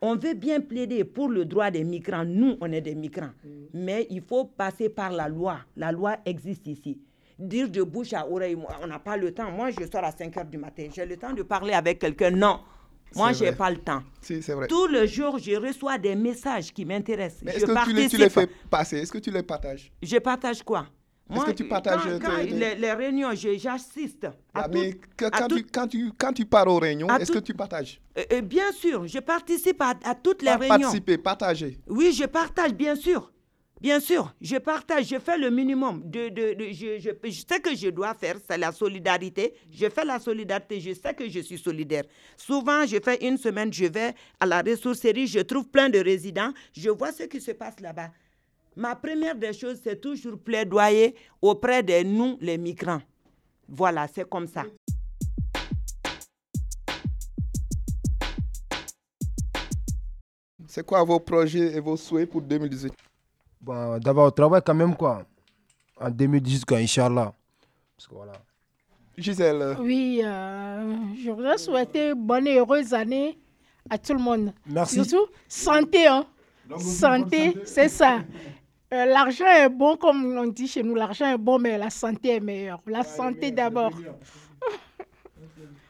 On 0.00 0.16
veut 0.16 0.34
bien 0.34 0.60
plaider 0.60 1.04
pour 1.04 1.28
le 1.28 1.44
droit 1.44 1.70
des 1.70 1.84
migrants. 1.84 2.24
Nous, 2.24 2.56
on 2.60 2.70
est 2.72 2.80
des 2.80 2.94
migrants. 2.94 3.30
Mm. 3.44 3.48
Mais 3.74 4.06
il 4.10 4.22
faut 4.22 4.44
passer 4.44 4.88
par 4.88 5.10
la 5.10 5.28
loi. 5.28 5.60
La 5.76 5.92
loi 5.92 6.16
existe 6.24 6.66
ici. 6.66 7.00
Dire 7.38 7.68
de 7.68 7.82
bouche 7.82 8.12
à 8.14 8.28
oreille, 8.28 8.56
on 8.82 8.86
n'a 8.88 8.98
pas 8.98 9.16
le 9.16 9.32
temps. 9.32 9.50
Moi, 9.50 9.70
je 9.70 9.86
sors 9.90 10.02
à 10.04 10.10
5 10.10 10.36
heures 10.36 10.44
du 10.44 10.58
matin. 10.58 10.88
J'ai 10.92 11.06
le 11.06 11.16
temps 11.16 11.32
de 11.32 11.42
parler 11.42 11.72
avec 11.72 12.00
quelqu'un. 12.00 12.30
Non. 12.30 12.60
Moi, 13.14 13.32
je 13.32 13.44
n'ai 13.44 13.52
pas 13.52 13.70
le 13.70 13.78
temps. 13.78 14.02
Si, 14.20 14.42
c'est 14.42 14.52
vrai. 14.52 14.66
Tout 14.66 14.86
le 14.86 15.06
jour, 15.06 15.38
je 15.38 15.52
reçois 15.52 15.98
des 15.98 16.14
messages 16.14 16.72
qui 16.72 16.84
m'intéressent. 16.84 17.42
Est-ce 17.46 17.64
que 17.66 17.84
tu 17.84 17.92
les, 17.92 18.08
tu 18.08 18.16
les, 18.16 18.28
fais 18.28 18.48
passer? 18.70 18.98
Est-ce 18.98 19.12
que 19.12 19.18
tu 19.18 19.30
les 19.30 19.42
partages? 19.42 19.92
Je 20.02 20.18
partage 20.18 20.62
quoi? 20.62 20.86
Est-ce 21.34 21.44
que 21.44 21.50
tu 21.50 21.64
partages 21.68 22.00
quand, 22.24 22.38
les, 22.38 22.74
les 22.74 22.92
réunions, 22.92 23.30
j'assiste. 23.34 24.24
à 24.24 24.32
Ah, 24.54 24.68
mais 24.72 24.98
à 25.22 25.30
quand, 25.30 25.48
tu, 25.48 25.62
quand, 25.64 25.86
tu, 25.86 26.12
quand 26.16 26.32
tu 26.32 26.46
pars 26.46 26.66
aux 26.66 26.78
réunions, 26.78 27.08
est-ce 27.18 27.32
que 27.32 27.38
tu 27.38 27.52
partages? 27.52 28.00
Euh, 28.16 28.24
euh, 28.32 28.40
bien 28.40 28.72
sûr, 28.72 29.06
je 29.06 29.18
participe 29.18 29.80
à, 29.82 29.94
à 30.04 30.14
toutes 30.14 30.40
les 30.42 30.52
Pas 30.52 30.56
réunions. 30.56 30.78
Participer, 30.78 31.18
partager. 31.18 31.78
Oui, 31.86 32.12
je 32.12 32.24
partage, 32.24 32.72
bien 32.72 32.96
sûr. 32.96 33.30
Bien 33.80 34.00
sûr, 34.00 34.34
je 34.40 34.56
partage, 34.56 35.06
je 35.06 35.18
fais 35.20 35.38
le 35.38 35.50
minimum. 35.50 36.02
Je- 36.12 37.10
je 37.24 37.30
sais 37.30 37.60
que 37.60 37.76
je 37.76 37.88
dois 37.90 38.12
faire, 38.14 38.36
c'est 38.48 38.58
la 38.58 38.72
solidarité. 38.72 39.54
Je 39.72 39.88
fais 39.88 40.04
la 40.04 40.18
solidarité, 40.18 40.80
je 40.80 40.94
sais 40.94 41.14
que 41.14 41.28
je 41.28 41.40
suis 41.40 41.58
solidaire. 41.58 42.02
Souvent, 42.36 42.84
je 42.86 42.98
fais 43.00 43.24
une 43.24 43.38
semaine, 43.38 43.72
je 43.72 43.84
vais 43.86 44.14
à 44.40 44.46
la 44.46 44.62
ressourcerie, 44.62 45.28
je 45.28 45.40
trouve 45.40 45.68
plein 45.68 45.88
de 45.88 45.98
résidents, 46.00 46.52
je 46.72 46.90
vois 46.90 47.12
ce 47.12 47.22
qui 47.24 47.40
se 47.40 47.52
passe 47.52 47.78
là-bas. 47.80 48.10
Ma 48.74 48.96
première 48.96 49.36
des 49.36 49.52
choses, 49.52 49.78
c'est 49.82 50.00
toujours 50.00 50.38
plaidoyer 50.38 51.14
auprès 51.40 51.82
de 51.82 52.02
nous, 52.02 52.36
les 52.40 52.58
migrants. 52.58 53.02
Voilà, 53.68 54.08
c'est 54.12 54.28
comme 54.28 54.48
ça. 54.48 54.64
C'est 60.66 60.84
quoi 60.84 61.02
vos 61.04 61.20
projets 61.20 61.74
et 61.76 61.80
vos 61.80 61.96
souhaits 61.96 62.28
pour 62.30 62.42
2018 62.42 62.92
Bon, 63.60 63.98
d'abord, 63.98 64.26
au 64.26 64.30
travail 64.30 64.62
quand 64.64 64.74
même, 64.74 64.94
quoi. 64.96 65.24
En 66.00 66.10
2018, 66.10 66.64
quoi, 66.64 66.78
Inch'Allah. 66.78 67.32
Parce 67.96 68.06
que 68.08 68.14
voilà. 68.14 68.32
Gisèle. 69.16 69.76
Oui, 69.80 70.20
euh, 70.24 70.94
je 71.22 71.30
voudrais 71.30 71.58
souhaiter 71.58 72.14
bonne 72.14 72.46
et 72.46 72.58
heureuse 72.58 72.94
année 72.94 73.36
à 73.90 73.98
tout 73.98 74.12
le 74.14 74.20
monde. 74.20 74.52
Merci. 74.66 75.04
Surtout, 75.04 75.26
santé. 75.48 76.06
Hein. 76.06 76.24
Santé, 76.78 77.54
c'est 77.64 77.88
ça. 77.88 78.20
Euh, 78.94 79.04
l'argent 79.06 79.46
est 79.46 79.68
bon, 79.68 79.96
comme 79.96 80.38
on 80.38 80.46
dit 80.46 80.68
chez 80.68 80.82
nous, 80.84 80.94
l'argent 80.94 81.26
est 81.26 81.36
bon, 81.38 81.58
mais 81.58 81.76
la 81.76 81.90
santé 81.90 82.36
est 82.36 82.40
meilleure. 82.40 82.80
La 82.86 83.02
santé 83.02 83.50
d'abord. 83.50 83.90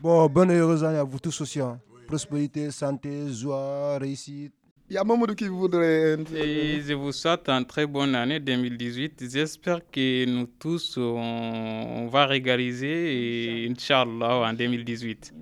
Bon, 0.01 0.27
bonne 0.29 0.51
et 0.51 0.55
heureuse 0.55 0.83
année 0.85 0.99
à 0.99 1.05
vous 1.05 1.19
tous 1.19 1.41
aussi. 1.41 1.61
hein. 1.61 1.79
Prospérité, 2.07 2.71
santé, 2.71 3.31
joie, 3.31 3.99
réussite. 3.99 4.55
Il 4.91 4.95
y 4.95 4.97
a 4.97 5.05
Mamadou 5.05 5.35
qui 5.35 5.47
voudrait. 5.49 6.17
Et 6.35 6.81
je 6.81 6.95
vous 6.95 7.13
souhaite 7.13 7.49
une 7.49 7.67
très 7.67 7.87
bonne 7.87 8.15
année 8.15 8.41
2018. 8.41 9.23
J'espère 9.31 9.81
que 9.93 10.25
nous 10.25 10.47
tous, 10.59 10.97
on, 10.97 11.03
on 11.21 12.07
va 12.09 12.25
régaliser, 12.27 13.65
et 13.65 13.71
Inch'Allah, 13.71 14.49
en 14.49 14.53
2018. 14.55 15.35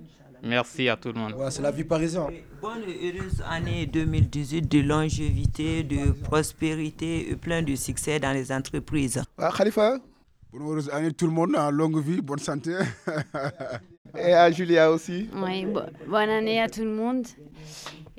Merci 0.43 0.89
à 0.89 0.97
tout 0.97 1.13
le 1.13 1.19
monde. 1.19 1.33
Ouais, 1.33 1.49
c'est 1.49 1.61
la 1.61 1.71
vie 1.71 1.85
parisienne. 1.85 2.23
Bonne 2.61 2.83
et 2.87 3.13
heureuse 3.17 3.41
année 3.49 3.85
2018 3.85 4.61
de 4.69 4.79
longévité, 4.81 5.83
de 5.83 6.11
prospérité 6.11 7.31
et 7.31 7.35
plein 7.35 7.61
de 7.63 7.75
succès 7.75 8.19
dans 8.19 8.33
les 8.33 8.51
entreprises. 8.51 9.23
Ah, 9.37 9.51
Khalifa? 9.57 9.97
Bonne 10.51 10.61
heureuse 10.63 10.89
année 10.89 11.11
tout 11.13 11.25
le 11.25 11.33
monde, 11.33 11.55
hein, 11.57 11.71
longue 11.71 12.01
vie, 12.03 12.21
bonne 12.21 12.39
santé. 12.39 12.75
Et 14.17 14.33
à 14.33 14.51
Julia 14.51 14.91
aussi? 14.91 15.29
Oui, 15.35 15.65
bo- 15.65 15.81
bonne 16.07 16.29
année 16.29 16.59
à 16.61 16.67
tout 16.69 16.83
le 16.83 16.91
monde. 16.95 17.25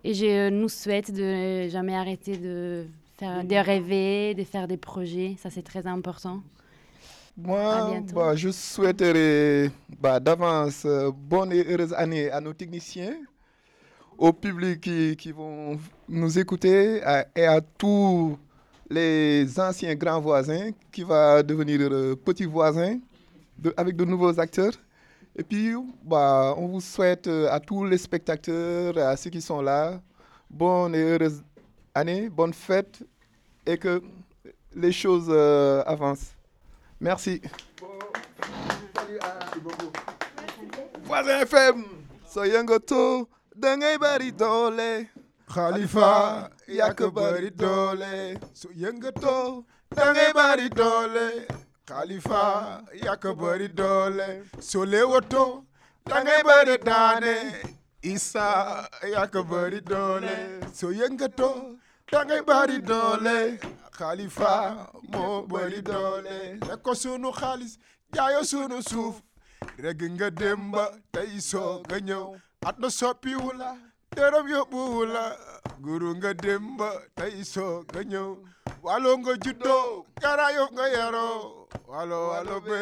Et 0.09 0.14
je 0.14 0.49
nous 0.49 0.71
souhaite 0.71 1.12
de 1.12 1.68
jamais 1.68 1.94
arrêter 1.94 2.38
de 2.38 2.87
faire, 3.18 3.44
de 3.44 3.57
rêver, 3.57 4.35
de 4.35 4.42
faire 4.42 4.66
des 4.66 4.79
projets. 4.79 5.37
Ça, 5.42 5.51
c'est 5.51 5.61
très 5.73 5.87
important. 5.87 6.40
Moi, 7.37 8.01
bah, 8.14 8.35
je 8.35 8.49
souhaiterais 8.49 9.71
bah, 10.01 10.18
d'avance 10.18 10.85
euh, 10.87 11.11
bonne 11.14 11.53
et 11.53 11.62
heureuse 11.71 11.92
année 11.92 12.31
à 12.31 12.40
nos 12.40 12.55
techniciens, 12.55 13.16
au 14.16 14.33
public 14.33 14.81
qui, 14.81 15.14
qui 15.14 15.31
vont 15.31 15.79
nous 16.09 16.38
écouter 16.38 17.03
à- 17.05 17.27
et 17.37 17.44
à 17.44 17.61
tous 17.61 18.38
les 18.88 19.47
anciens 19.61 19.94
grands 19.94 20.23
voisins 20.23 20.71
qui 20.90 21.03
vont 21.03 21.42
devenir 21.42 21.81
euh, 21.83 22.16
petits 22.16 22.47
voisins 22.47 22.97
de- 23.59 23.75
avec 23.77 23.94
de 23.94 24.07
nouveaux 24.07 24.40
acteurs. 24.40 24.73
Et 25.38 25.44
puis, 25.44 25.72
bah, 26.03 26.53
on 26.57 26.66
vous 26.66 26.81
souhaite 26.81 27.29
euh, 27.29 27.48
à 27.53 27.61
tous 27.61 27.85
les 27.85 27.96
spectateurs, 27.96 28.98
à 28.98 29.16
ceux 29.16 29.31
qui 29.31 29.40
sont 29.40 29.62
là, 29.62 30.01
bonne 30.51 30.96
et 30.96 30.98
heureuse 31.03 31.44
année, 31.94 32.29
bonne 32.29 32.53
fête 32.53 33.05
et 33.64 33.79
que 33.79 34.03
les 34.74 34.90
choses 34.90 35.29
euh, 35.29 35.85
avancent. 35.87 36.33
Merci. 37.01 37.40
Voisin 41.05 41.38
FM. 41.46 41.85
So 42.29 42.44
yënga 42.44 42.79
to 42.85 43.29
da 43.57 43.77
ngay 43.77 43.96
bari 43.98 44.33
doole. 44.33 45.07
Khalifa 45.48 46.51
yak 46.68 46.98
bari 47.14 47.51
doole. 47.51 48.37
So 48.53 48.68
yëngatoo 48.74 49.64
da 49.96 50.12
ngay 50.12 50.33
bari 50.35 50.68
doole. 50.68 51.46
Khalifa 51.88 52.85
yak 53.03 53.22
bari 53.38 53.68
doole. 53.68 54.44
So 54.61 54.85
lewoto 54.85 55.64
da 56.05 56.20
ngay 56.22 56.42
bari 56.44 56.77
daane. 56.79 57.35
Yëngatoo 60.92 61.79
da 62.12 62.24
ngay 62.24 62.42
bari 62.46 62.79
doole. 62.83 63.59
Khalifa 63.98 64.53
moo 65.12 65.46
bari 65.48 65.81
doole. 65.81 66.61
Ko 66.85 66.92
sunu 66.94 67.33
xaalis 67.33 67.79
jaayo 68.12 68.42
sunu 68.44 68.83
suuf. 68.83 69.22
reg 69.79 70.01
demba 70.40 70.85
tey 71.12 71.40
soo 71.51 71.81
nga 71.87 71.98
ñëw 72.09 72.24
at 72.68 72.77
na 72.81 72.88
soppiwu 72.98 73.48
guru 75.85 76.11
nga 76.18 76.31
demba 76.44 76.88
tey 77.16 77.37
soo 77.53 77.74
nga 77.90 78.01
nga 79.22 79.35
nga 80.74 80.85
walo 81.88 82.28
walo 82.28 82.61
be. 82.61 82.78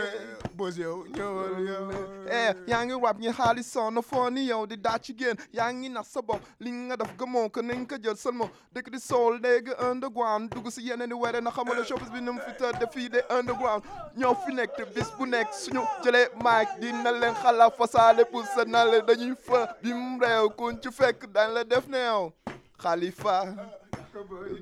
bos 0.57 0.77
yow 0.79 1.05
ñëwal 1.15 1.67
yow 1.69 1.91
eh 2.31 2.55
yaa 2.67 2.85
ngi 2.85 2.95
rab 3.05 3.19
ñi 3.21 3.33
xaalis 3.33 3.71
sonn 3.73 4.03
foo 4.03 4.31
ni 4.31 4.47
yow 4.49 4.67
di 4.67 4.77
daa 4.77 4.99
ci 4.99 5.13
génn 5.15 5.37
yaa 5.53 5.73
ngi 5.73 5.89
nax 5.89 6.07
sa 6.09 6.23
bopp 6.23 6.41
li 6.61 6.71
nga 6.73 6.97
def 6.97 7.13
gëmoo 7.19 7.49
ko 7.51 7.61
nañ 7.63 7.87
ko 7.87 7.97
jël 8.03 8.17
seulement 8.17 8.51
dëkk 8.75 8.91
di 8.91 8.99
soul 9.01 9.39
léegi 9.43 9.73
underground. 9.91 10.51
Dugg 10.51 10.71
si 10.71 10.83
yeneen 10.89 11.11
i 11.11 11.15
were 11.15 11.41
na 11.41 11.51
xamala 11.51 11.85
showbiz 11.85 12.11
bi 12.11 12.21
nu 12.21 12.33
mu 12.33 12.41
fi 12.41 12.53
tëdd 12.59 12.87
fii 12.93 13.09
de 13.11 13.21
underground. 13.39 13.83
Ñoo 14.17 14.35
fi 14.45 14.55
nekk 14.55 14.77
te 14.77 14.85
bis 14.95 15.11
bu 15.19 15.27
nekk 15.27 15.53
suñu 15.53 15.83
jëlee 16.03 16.29
mic 16.45 16.69
dina 16.81 17.11
leen 17.13 17.35
xala 17.43 17.71
fasaale 17.71 18.25
pour 18.25 18.45
sa 18.55 18.65
nale 18.65 19.03
dañuy 19.07 19.35
fa. 19.37 19.77
Bim 19.83 20.19
réew 20.21 20.49
kuñ 20.57 20.81
ci 20.83 20.91
fekk 20.91 21.27
dañ 21.33 21.53
la 21.55 21.65
def 21.65 21.87
neew 21.89 22.31
Khalifa 22.79 23.55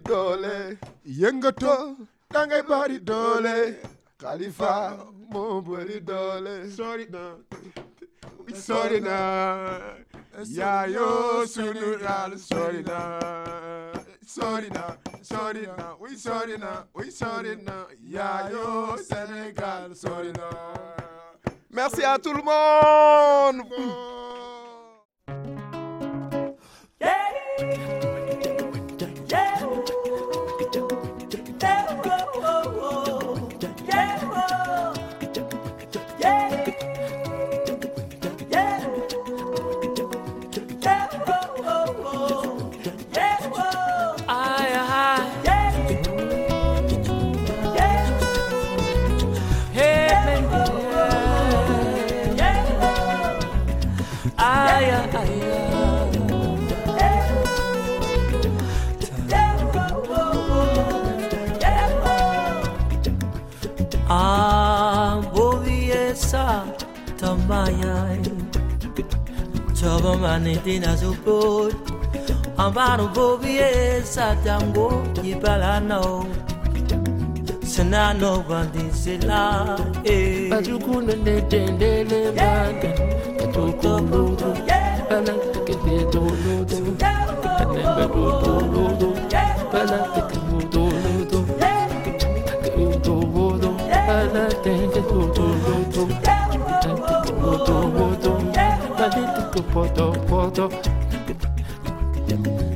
doole 0.05 0.79
yëngatoo 1.07 1.97
da 2.31 2.47
ngay 2.47 2.63
bari 2.63 2.99
doole 3.01 3.79
Khalifa 4.19 4.97
moo 5.31 5.61
bari 5.61 6.01
doole 6.01 6.71
na 7.11 7.37
na 9.01 9.17
yaayo 10.57 11.47
sunu 11.47 11.99
na 12.83 13.19
na 14.71 14.85
na 15.79 15.97
oui 16.01 16.17
na 16.59 16.85
oui 16.95 17.11
sorry 17.11 17.57
na 17.57 17.87
yaayo 18.15 18.97
Sénégal 18.99 19.95
sorry 19.97 20.33
na 20.33 20.49
merci 21.71 22.03
à 22.05 22.19
tout 22.19 22.33
le 22.33 22.43
monde 22.43 23.67
Baba 70.05 70.19
manetina 70.19 70.97
zupot 70.97 71.75
Ambaru 72.59 73.09
bobi 73.15 73.57
e 73.57 74.03
satango 74.05 75.03
kibalano 75.15 76.27
Sanano 77.65 78.45
bandisela 78.49 79.79
eh 80.05 80.51
Bajukunde 80.51 81.41
tendele 81.49 82.33
manda 82.37 82.91
Katukulu 83.39 84.34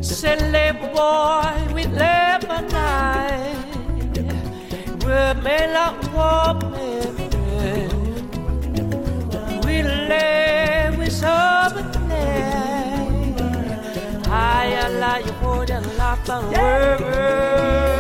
Silly 0.01 0.73
boy, 0.73 1.73
we 1.73 1.85
live 1.85 2.43
a 2.51 2.61
night. 2.73 4.19
We 5.05 5.43
may 5.45 5.71
not 5.73 5.95
walk 6.13 6.65
We 9.65 9.83
live 9.85 10.99
with 10.99 11.13
something. 11.13 12.11
I 14.29 14.89
like 14.99 15.27
you 15.27 15.33
more 15.41 15.65
than 15.65 15.85
life 15.97 16.29
and 16.29 16.51
worry. 16.51 17.98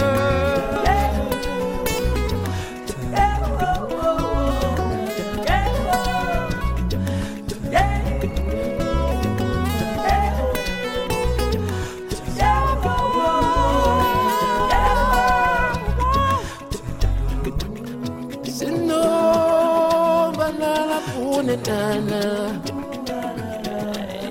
dana. 21.64 22.60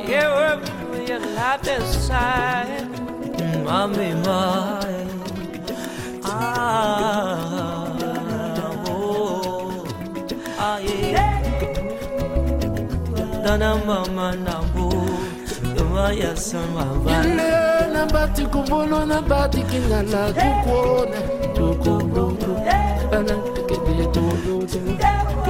Yeah, 0.08 0.28
we're 0.36 0.90
with 0.92 1.10
your 1.10 1.20
life 1.20 1.68
inside, 1.68 2.88
mommy 3.64 4.14
mine. 4.26 5.10
Ah, 6.24 7.88
oh, 8.88 9.86
ah, 10.60 10.78
yeah. 10.80 11.42
Dana 13.44 13.76
mama 13.86 14.36
nabu, 14.36 14.90
yuma 15.78 16.12
yasa 16.14 16.60
mama. 16.74 17.24
Ile 17.26 17.52
nabati 17.94 18.46
kubono 18.46 19.06
nabati 19.06 19.62
kinala 19.64 20.34
tukuone 20.34 21.22
tukuone. 21.56 22.56
Bana 23.12 23.34
tukedi 23.56 24.06
tukuone. 24.14 25.27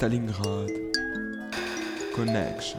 Stalingrad 0.00 0.70
Connection. 2.14 2.78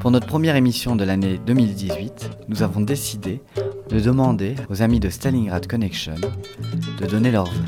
Pour 0.00 0.10
notre 0.10 0.26
première 0.26 0.56
émission 0.56 0.96
de 0.96 1.04
l'année 1.04 1.38
2018, 1.46 2.30
nous 2.48 2.62
avons 2.62 2.80
décidé 2.80 3.40
de 3.88 4.00
demander 4.00 4.54
aux 4.68 4.82
amis 4.82 5.00
de 5.00 5.08
Stalingrad 5.08 5.66
Connection 5.66 6.14
de 7.00 7.06
donner 7.06 7.30
leur 7.30 7.46
vœu. 7.46 7.64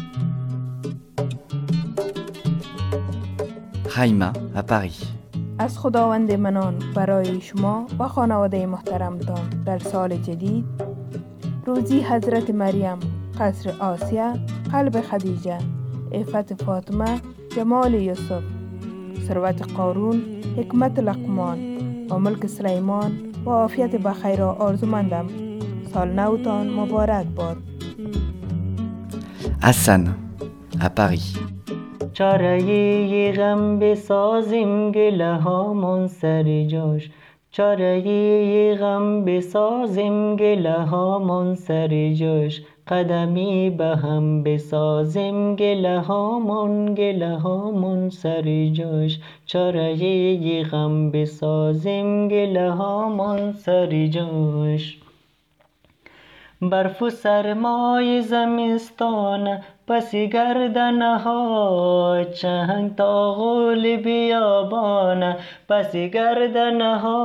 Raima 3.88 4.32
à 4.54 4.62
Paris. 4.62 5.14
از 5.58 5.78
خداوند 5.78 6.32
منان 6.32 6.74
برای 6.94 7.40
شما 7.40 7.86
و 7.98 8.08
خانواده 8.08 8.66
محترمتان 8.66 9.48
در 9.66 9.78
سال 9.78 10.16
جدید 10.16 10.64
روزی 11.65 12.01
حضرت 12.01 12.49
مریم 12.49 12.99
قصر 13.39 13.71
آسیا 13.79 14.33
قلب 14.71 15.01
خدیجه 15.01 15.57
عفت 16.11 16.63
فاطمه 16.63 17.21
جمال 17.55 17.93
یوسف 17.93 18.43
ثروت 19.27 19.73
قارون 19.73 20.21
حکمت 20.57 20.99
لقمان 20.99 21.59
و 22.11 22.19
ملک 22.19 22.47
سلیمان 22.47 23.11
و 23.45 23.49
عافیت 23.49 23.95
بخیر 23.95 24.39
را 24.39 24.51
آرزومندم. 24.51 25.27
سال 25.93 26.19
نوتان 26.19 26.69
مبارک 26.69 27.25
باد. 27.35 27.57
à 30.81 30.89
Paris. 30.97 31.27
چاره 32.13 32.63
ی 32.63 33.31
غم 33.31 33.79
بسازیم 33.79 34.91
گله 34.91 35.33
هامون 35.35 36.07
سر 36.07 36.63
جاش. 36.63 37.11
چاره 37.51 38.75
غم 38.75 39.25
بسازیم 39.25 40.35
گله 40.35 40.73
هامون 40.73 41.55
سر 41.55 42.13
جاش 42.13 42.61
قدمی 42.87 43.69
به 43.69 43.85
هم 43.85 44.43
بسازیم 44.43 45.55
گله 45.55 45.99
هامون 45.99 46.95
گله 46.95 47.37
هامون 47.37 48.09
سر 48.09 48.67
جاش 48.73 49.19
چاره 49.45 50.63
غم 50.63 51.11
بسازیم 51.11 52.27
گله 52.27 52.71
هامون 52.71 53.51
سر 53.51 54.07
جاش 54.07 54.99
برف 56.61 57.01
و 57.01 57.09
سرمای 57.09 58.21
زمستان 58.21 59.61
پسی 59.89 60.29
گردنها 60.29 62.23
چنگ 62.33 62.95
تا 62.95 63.33
غول 63.33 63.97
پسی 65.69 66.09
گردنها 66.09 67.19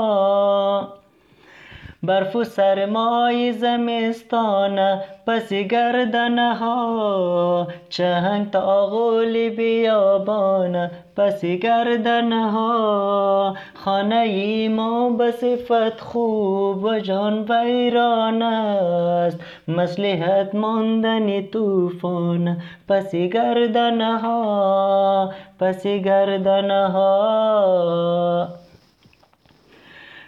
برف 2.06 2.36
و 2.36 2.44
سرمای 2.44 3.52
زمستان 3.52 5.00
پس 5.26 5.52
گردن 5.52 6.38
ها. 6.38 7.68
چهنگ 7.88 8.50
تا 8.50 8.86
غول 8.86 9.48
بیابان 9.48 10.90
پس 11.16 11.44
گردن 11.44 12.32
ها. 12.32 13.54
خانه 13.74 14.68
ما 14.68 15.10
به 15.10 15.30
صفت 15.30 16.00
خوب 16.00 16.84
و 16.84 16.98
جان 16.98 17.44
ویران 17.48 18.42
است. 18.42 19.40
مسلحت 19.68 20.54
ماندن 20.54 21.42
توفان 21.46 22.56
پس 22.88 23.14
گردن 23.14 24.00
ها 24.00 25.30
پس 25.60 25.86
گردن 25.86 26.70
ها. 26.70 28.48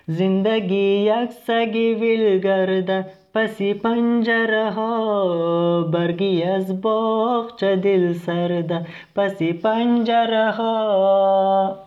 زندگی 0.09 1.11
یک 1.11 1.31
سگی 1.31 1.95
ویلگرد 1.95 3.07
پسی 3.35 3.75
پنجره 3.75 4.71
ها 4.71 5.83
برگی 5.83 6.43
از 6.43 6.81
باغچه 6.81 7.77
دل 7.77 8.13
سرده 8.13 8.87
پسی 9.15 9.53
پنجره 9.53 10.51
ها 10.51 11.86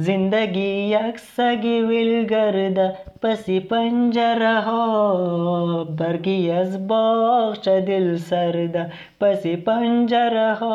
ज़िंदगी 0.00 0.92
अक्सगी 0.92 1.80
विलगर्दा 1.82 2.86
पसी 3.22 3.58
पंजरा 3.58 4.58
हो। 4.58 5.84
बरगी 5.84 6.48
अज़बाग 6.48 7.54
दिल 7.86 8.18
सरदा, 8.18 8.82
पसी 9.20 9.54
पंजरा 9.56 10.52
हो। 10.52 10.72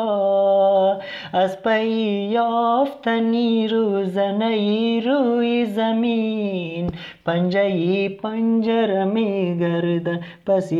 अस्पई 1.34 2.30
याफ्तनी 2.32 3.66
रोज़नई 3.66 5.00
रोई 5.06 5.64
ज़मीन। 5.64 6.88
पंजई 7.26 8.08
पंजर 8.08 9.04
में 9.04 9.60
गर्द 9.60 10.08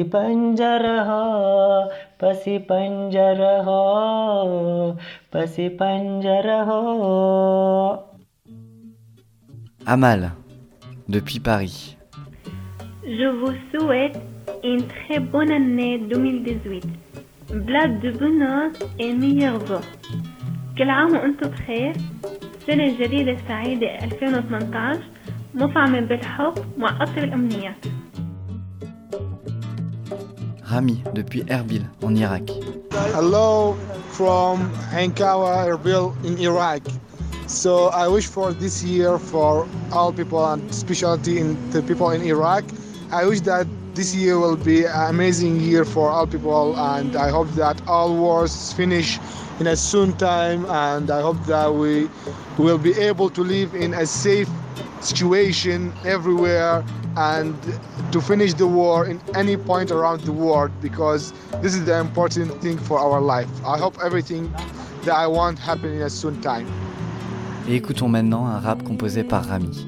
पंजर 0.03 0.87
हो। 1.09 1.25
पसी 2.23 2.59
पंजर 2.59 3.43
हो, 3.65 4.93
पसी 5.33 5.69
पंजर 5.69 6.51
हो। 6.63 8.08
Amal, 9.88 10.32
depuis 11.10 11.40
Paris. 11.40 11.98
Je 13.04 13.28
vous 13.40 13.54
souhaite 13.72 14.20
une 14.64 14.84
très 14.88 15.20
bonne 15.20 15.52
année 15.52 16.00
2018 16.00 16.86
بلاد 17.54 18.02
de 18.02 18.12
bonheur 18.12 18.72
et 19.00 19.14
meilleurs 19.14 19.60
vœux 19.60 19.82
كل 20.78 20.90
عام 20.90 21.14
وانتم 21.14 21.50
بخير 21.50 21.94
السنة 22.62 22.84
الجديدة 22.84 23.32
السعيدة 23.32 23.88
2018 24.04 25.00
مطعمة 25.54 26.00
بالحب 26.00 26.54
مع 26.78 27.04
أطيب 27.04 27.24
الأمنيات 27.24 27.86
Rami, 30.74 31.04
depuis 31.14 31.44
Erbil, 31.50 31.86
en 32.02 32.16
Irak. 32.16 32.50
Hello 33.14 33.76
from 34.10 34.72
Hankawa, 34.92 35.68
Erbil 35.68 36.16
in 36.26 36.36
Iraq. 36.40 36.82
So 37.49 37.87
I 37.89 38.07
wish 38.09 38.27
for 38.27 38.53
this 38.53 38.85
year 38.85 39.19
for 39.19 39.67
all 39.91 40.13
people 40.13 40.45
and 40.45 40.69
especially 40.69 41.39
in 41.39 41.71
the 41.71 41.83
people 41.83 42.11
in 42.11 42.21
Iraq. 42.21 42.63
I 43.11 43.25
wish 43.25 43.41
that 43.41 43.67
this 43.95 44.15
year 44.15 44.39
will 44.39 44.57
be 44.57 44.85
an 44.85 45.09
amazing 45.09 45.59
year 45.59 45.87
for 45.87 46.11
all 46.11 46.27
people 46.27 46.79
and 46.79 47.17
I 47.17 47.31
hope 47.31 47.49
that 47.53 47.81
all 47.89 48.15
wars 48.15 48.75
finish 48.75 49.19
in 49.61 49.67
a 49.67 49.77
soon 49.77 50.13
time 50.19 50.67
and 50.67 51.11
I 51.11 51.23
hope 51.23 51.43
that 51.47 51.73
we 51.73 52.11
will 52.59 52.77
be 52.77 52.93
able 53.01 53.31
to 53.31 53.41
live 53.41 53.75
in 53.75 53.95
a 53.95 54.05
safe 54.05 54.51
situation 55.01 55.95
everywhere 56.05 56.85
and 57.17 57.57
to 58.13 58.21
finish 58.21 58.53
the 58.53 58.67
war 58.67 59.07
in 59.07 59.23
any 59.35 59.57
point 59.57 59.91
around 59.91 60.21
the 60.21 60.33
world 60.33 60.71
because 60.83 61.33
this 61.63 61.75
is 61.75 61.87
the 61.87 61.99
important 61.99 62.53
thing 62.61 62.77
for 62.77 62.99
our 62.99 63.23
life. 63.23 63.49
I 63.65 63.79
hope 63.79 63.97
everything 64.05 64.53
that 65.05 65.15
I 65.15 65.27
want 65.27 65.59
happen 65.59 65.95
in 65.95 66.03
a 66.03 66.11
soon 66.11 66.43
time. 66.43 66.88
Et 67.68 67.76
écoutons 67.76 68.10
maintenant 68.10 68.46
un 68.46 68.60
rap 68.60 68.84
composé 68.84 69.24
par 69.24 69.46
Rami. 69.46 69.86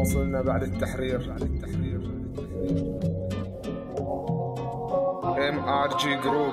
وصلنا 0.00 0.42
بعد 0.42 0.62
التحرير 0.62 1.20
ام 5.48 5.58
ار 5.58 5.96
جي 5.96 6.16
جروب 6.24 6.52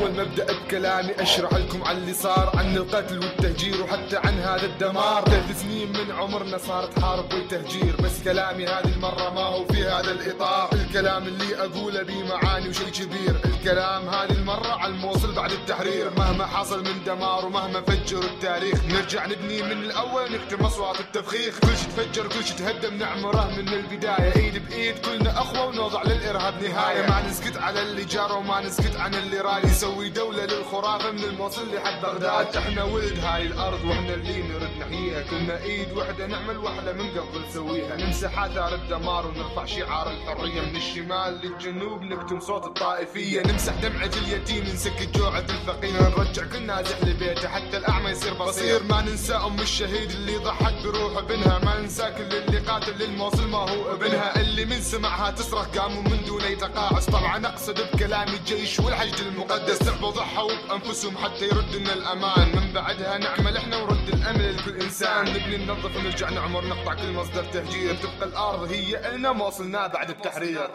أول 0.00 0.10
ما 0.16 0.22
ابدا 0.22 0.46
بكلامي 0.52 1.12
أشرح 1.18 1.54
لكم 1.54 1.84
عن 1.84 1.96
اللي 1.96 2.14
صار 2.14 2.52
عن 2.56 2.76
القتل 2.76 3.18
والتهجير 3.18 3.82
وحتى 3.82 4.16
عن 4.16 4.38
هذا 4.38 4.66
الدمار. 4.66 5.24
ثلاث 5.24 5.62
سنين 5.62 5.92
من 5.92 6.10
عمرنا 6.12 6.58
صارت 6.58 6.98
حرب 6.98 7.34
وتهجير 7.34 7.96
بس 8.04 8.22
كلامي 8.24 8.66
هذه 8.66 8.92
المرة 8.96 9.30
ما 9.34 9.40
هو 9.40 9.64
في 9.64 9.82
هذا 9.84 10.10
الإطار. 10.10 10.68
الكلام 10.90 11.26
اللي 11.26 11.56
أقوله 11.56 12.02
بيه 12.02 12.24
معاني 12.24 12.68
وشيء 12.68 12.88
كبير. 12.88 13.40
الكلام 13.44 14.08
هذه 14.08 14.32
المرة 14.32 14.68
على 14.68 14.92
الموصل 14.92 15.34
بعد 15.34 15.52
التحرير. 15.52 16.10
مهما 16.18 16.46
حصل 16.46 16.84
من 16.84 17.04
دمار 17.06 17.46
ومهما 17.46 17.80
فجر 17.80 18.18
التاريخ. 18.18 18.84
نرجع 18.84 19.26
نبني 19.26 19.62
من 19.62 19.72
الأول 19.72 20.32
نكتم 20.32 20.64
أصوات 20.64 21.00
التفخيخ. 21.00 21.58
كل 21.58 21.76
شيء 21.76 21.88
تفجر 21.88 22.28
كل 22.28 22.44
شيء 22.44 22.56
تهدم 22.56 22.94
نعمره 22.94 23.50
من 23.56 23.68
البداية. 23.68 24.36
ايد 24.36 24.68
بإيد 24.68 24.98
كلنا 24.98 25.30
أخوة 25.30 25.66
ونوضع 25.66 26.02
للإرهاب 26.02 26.62
نهاية. 26.62 27.06
ما 27.06 27.28
نسكت 27.28 27.56
على 27.56 27.82
اللي 27.82 28.04
جرى 28.04 28.32
وما 28.32 28.60
نسكت 28.60 28.96
عن 28.96 29.14
اللي 29.14 29.40
رالي. 29.40 29.68
يسوي 29.68 30.08
دولة 30.08 30.44
للخرافة 30.44 31.10
من 31.10 31.24
الموصل 31.24 31.74
لحد 31.74 32.02
بغداد. 32.02 32.56
إحنا 32.56 32.82
ولد 32.82 33.18
هاي 33.18 33.46
الأرض 33.46 33.84
وإحنا 33.84 34.14
اللي 34.14 34.42
نرد 34.42 34.70
نحييها. 34.80 35.22
كنا 35.22 35.62
ايد 35.62 35.92
واحدة 35.92 36.26
نعمل 36.26 36.58
واحدة 36.58 36.92
من 36.92 37.10
قبل 37.10 37.48
نسويها. 37.48 37.96
نمسح 37.96 38.42
آثار 38.42 38.74
الدمار 38.74 39.26
ونرفع 39.26 39.64
شعار 39.64 40.10
الحرية 40.10 40.60
من 40.60 40.79
الشمال 40.80 41.40
للجنوب 41.42 42.02
نكتم 42.02 42.40
صوت 42.40 42.64
الطائفية. 42.66 43.42
نمسح 43.42 43.74
دمعة 43.74 44.10
اليتيم 44.16 44.64
نسكت 44.64 45.18
جوعة 45.18 45.38
الفقير. 45.38 46.02
نرجع 46.18 46.44
كل 46.52 46.62
نازح 46.62 47.04
لبيته 47.04 47.48
حتى 47.48 47.76
الأعمى 47.76 48.10
يصير 48.10 48.34
بصير. 48.34 48.82
ما 48.82 49.02
ننسى 49.02 49.34
أم 49.34 49.60
الشهيد 49.60 50.10
اللي 50.10 50.36
ضحت 50.36 50.74
بروح 50.84 51.16
ابنها. 51.16 51.58
ما 51.64 51.80
ننسى 51.80 52.02
كل 52.02 52.36
اللي 52.36 52.58
قاتل 52.58 52.98
للموصل 52.98 53.48
ما 53.48 53.58
هو 53.58 53.94
ابنها. 53.94 54.40
اللي 54.40 54.64
من 54.64 54.80
سمعها 54.80 55.30
تصرخ 55.30 55.78
قاموا 55.78 56.02
من 56.02 56.24
دون 56.26 56.42
يتقاعس 56.42 57.06
طبعا 57.06 57.46
أقصد 57.46 57.80
بكلامي 57.80 58.36
الجيش 58.36 58.80
والحشد 58.80 59.20
المقدس. 59.20 59.78
تعبوا 59.78 60.10
ضحوا 60.10 60.52
بأنفسهم 60.68 61.16
حتى 61.16 61.44
يرد 61.44 61.76
لنا 61.76 61.92
الأمان. 61.92 62.56
من 62.56 62.72
بعدها 62.72 63.18
نعمل 63.18 63.56
إحنا 63.56 63.76
ورد 63.76 64.08
الأمل 64.08 64.56
لكل 64.56 64.82
إنسان. 64.82 65.24
نبني 65.24 65.56
ننظف 65.56 65.96
ونرجع 65.96 66.30
نعمر 66.30 66.64
نقطع 66.64 66.94
كل 66.94 67.12
مصدر 67.12 67.44
تهجير. 67.44 67.94
تبقى 67.94 68.28
الأرض 68.28 68.72
هي 68.72 69.08
إلنا 69.08 69.32
ما 69.32 69.46
وصلنا 69.46 69.86
بعد 69.86 70.10
التحرير. 70.10 70.69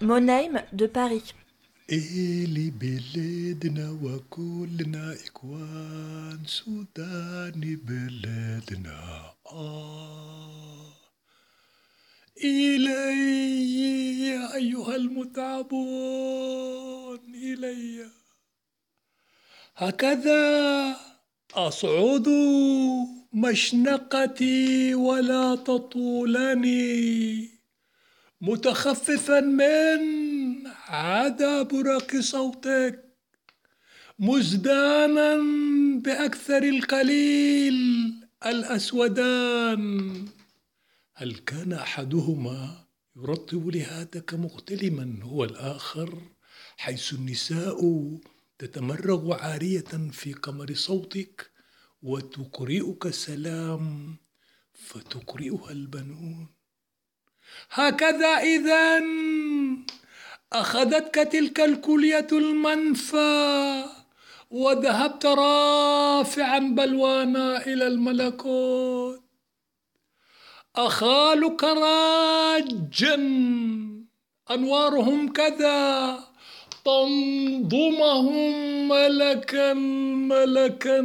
Monaim 0.00 0.62
de 0.72 0.86
Paris. 0.86 1.34
إلي 1.92 2.70
بلادنا 2.70 3.98
وكلنا 4.02 5.14
إخوان 5.26 6.38
سوداني 6.46 7.76
بلادنا 7.76 9.32
آه 9.52 10.92
إلي 12.44 12.94
أيها 14.54 14.96
المتعبون 14.96 16.40
إلي 17.34 18.06
هكذا 19.76 20.96
أصعد 21.54 22.28
مشنقتي 23.32 24.94
ولا 24.94 25.54
تطولني 25.54 26.76
متخففا 28.40 29.40
من 29.40 30.66
عدا 30.88 31.62
برق 31.62 32.16
صوتك 32.16 33.04
مزدانا 34.18 35.36
بأكثر 36.04 36.62
القليل 36.62 37.74
الأسودان. 38.46 40.24
هل 41.14 41.34
كان 41.34 41.72
أحدهما 41.72 42.86
يرطب 43.16 43.68
لهاتك 43.68 44.34
مغتلما 44.34 45.18
هو 45.22 45.44
الآخر 45.44 46.22
حيث 46.76 47.12
النساء 47.12 47.80
تتمرغ 48.58 49.34
عارية 49.34 50.10
في 50.12 50.32
قمر 50.32 50.74
صوتك 50.74 51.50
وتقرئك 52.02 53.06
السلام 53.06 54.16
فتقرئها 54.74 55.70
البنون؟ 55.70 56.55
هكذا 57.70 58.28
إذا 58.28 59.02
أخذتك 60.52 61.14
تلك 61.14 61.60
الكلية 61.60 62.26
المنفى 62.32 63.84
وذهبت 64.50 65.26
رافعا 65.26 66.58
بلوانا 66.58 67.66
إلى 67.66 67.86
الملكوت. 67.86 69.22
أخالك 70.76 71.64
راجا 71.64 73.14
أنوارهم 74.50 75.32
كذا 75.32 76.18
تنظمهم 76.84 78.42
ملكا 78.88 79.72
ملكا. 80.28 81.00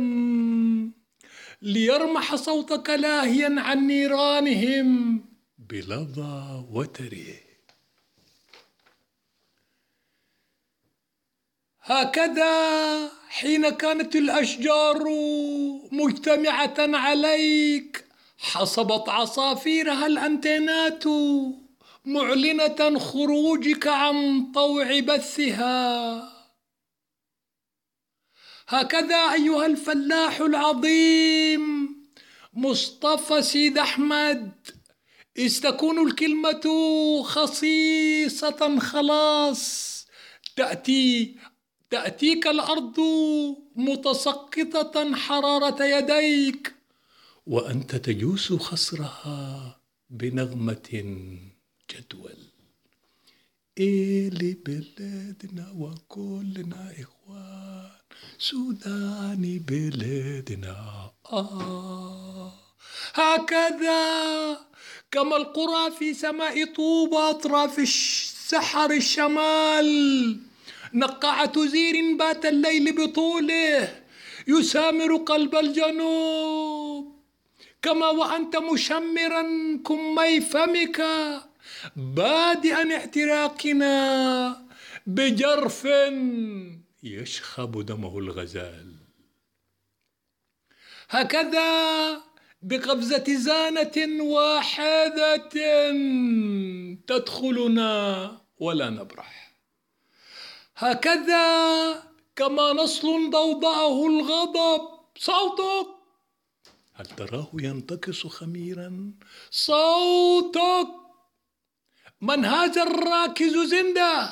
ليرمح 1.62 2.36
صوتك 2.36 2.90
لاهيا 2.90 3.56
عن 3.58 3.88
نيرانهم. 3.88 5.31
بلظى 5.72 6.66
وتره 6.72 7.40
هكذا 11.84 12.52
حين 13.30 13.70
كانت 13.70 14.16
الأشجار 14.16 15.04
مجتمعة 15.92 16.76
عليك 16.78 18.06
حصبت 18.38 19.10
عصافيرها 19.10 20.08
الأنتينات 20.08 21.04
معلنة 22.06 23.00
خروجك 23.00 23.88
عن 23.88 24.52
طوع 24.52 25.00
بثها. 25.00 26.32
هكذا 28.68 29.34
أيها 29.34 29.66
الفلاح 29.66 30.40
العظيم 30.40 31.96
مصطفى 32.54 33.42
سيد 33.42 33.78
أحمد 33.78 34.81
إذ 35.38 35.62
تكون 35.62 36.08
الكلمة 36.08 36.64
خصيصة 37.24 38.80
خلاص. 38.80 39.92
تأتي 40.56 41.36
تأتيك 41.90 42.48
الأرض 42.48 43.00
متسقطة 43.76 45.16
حرارة 45.16 45.84
يديك 45.84 46.76
وأنت 47.48 47.96
تجوس 47.96 48.54
خصرها 48.54 49.80
بنغمة 50.10 50.90
جدول. 51.92 52.38
إلي 53.80 54.54
بلادنا 54.54 55.72
وكلنا 55.78 56.94
إخوان؟ 57.00 57.90
سوداني 58.40 59.60
بلادنا. 59.60 61.12
آه 61.32 62.54
هكذا. 63.14 64.71
كما 65.12 65.38
القرى 65.38 65.92
في 65.92 66.14
سماء 66.14 66.66
طوبى 66.66 67.18
أطراف 67.18 67.80
السحر 67.80 68.92
الشمال. 68.92 70.40
نقعة 70.94 71.66
زير 71.66 72.16
بات 72.16 72.46
الليل 72.46 72.96
بطوله 72.96 74.04
يسامر 74.48 75.16
قلب 75.16 75.56
الجنوب. 75.56 77.22
كما 77.82 78.10
وأنت 78.10 78.58
مشمرا 78.58 79.44
كمي 79.86 80.42
فمك 80.42 81.02
بادئا 81.96 82.98
احتراقنا 82.98 83.96
بجرف 85.08 85.88
يشخب 87.04 87.86
دمه 87.86 88.18
الغزال. 88.20 88.96
هكذا 91.10 92.31
بقفزة 92.62 93.24
زانة 93.28 94.24
واحدة 94.24 95.50
تدخلنا 97.08 98.42
ولا 98.60 98.90
نبرح. 98.90 99.52
هكذا 100.76 102.04
كما 102.36 102.74
نصل 102.74 103.30
ضوضاءه 103.30 104.08
الغضب. 104.08 104.82
صوتك. 105.18 105.88
هل 106.94 107.06
تراه 107.06 107.48
ينتكس 107.54 108.28
خميرا؟ 108.28 109.12
صوتك. 109.52 110.88
من 112.22 112.46
هذا 112.46 112.84
الراكز 112.84 113.58
زنده؟ 113.58 114.30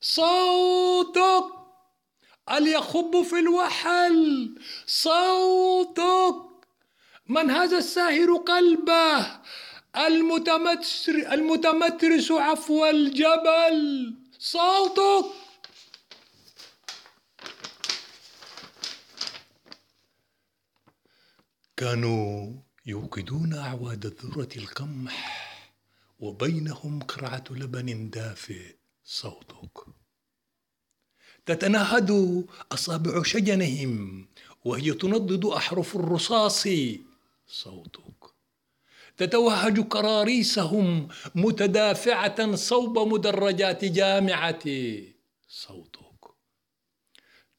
صوتك. 0.00 1.44
هل 2.48 2.68
يخب 2.68 3.22
في 3.22 3.38
الوحل؟ 3.38 4.54
صوتك. 4.86 6.49
من 7.30 7.50
هذا 7.50 7.78
الساهر 7.78 8.36
قلبه؟ 8.36 9.40
المتمتر 9.96 11.32
المتمترس 11.32 12.32
عفو 12.32 12.86
الجبل. 12.86 14.14
صوتك! 14.38 15.24
كانوا 21.76 22.52
يوقدون 22.86 23.54
أعواد 23.54 24.06
الذرة 24.06 24.48
القمح 24.56 25.16
وبينهم 26.18 27.00
قرعة 27.02 27.44
لبن 27.50 28.10
دافئ. 28.10 28.76
صوتك! 29.04 29.78
تتنهد 31.46 32.44
أصابع 32.72 33.22
شجنهم 33.22 34.26
وهي 34.64 34.92
تنضد 34.92 35.44
أحرف 35.46 35.96
الرصاص. 35.96 36.66
صوتك. 37.50 38.30
تتوهج 39.16 39.80
كراريسهم 39.80 41.08
متدافعة 41.34 42.54
صوب 42.54 42.98
مدرجات 42.98 43.84
جامعتي 43.84 45.14
صوتك. 45.48 46.30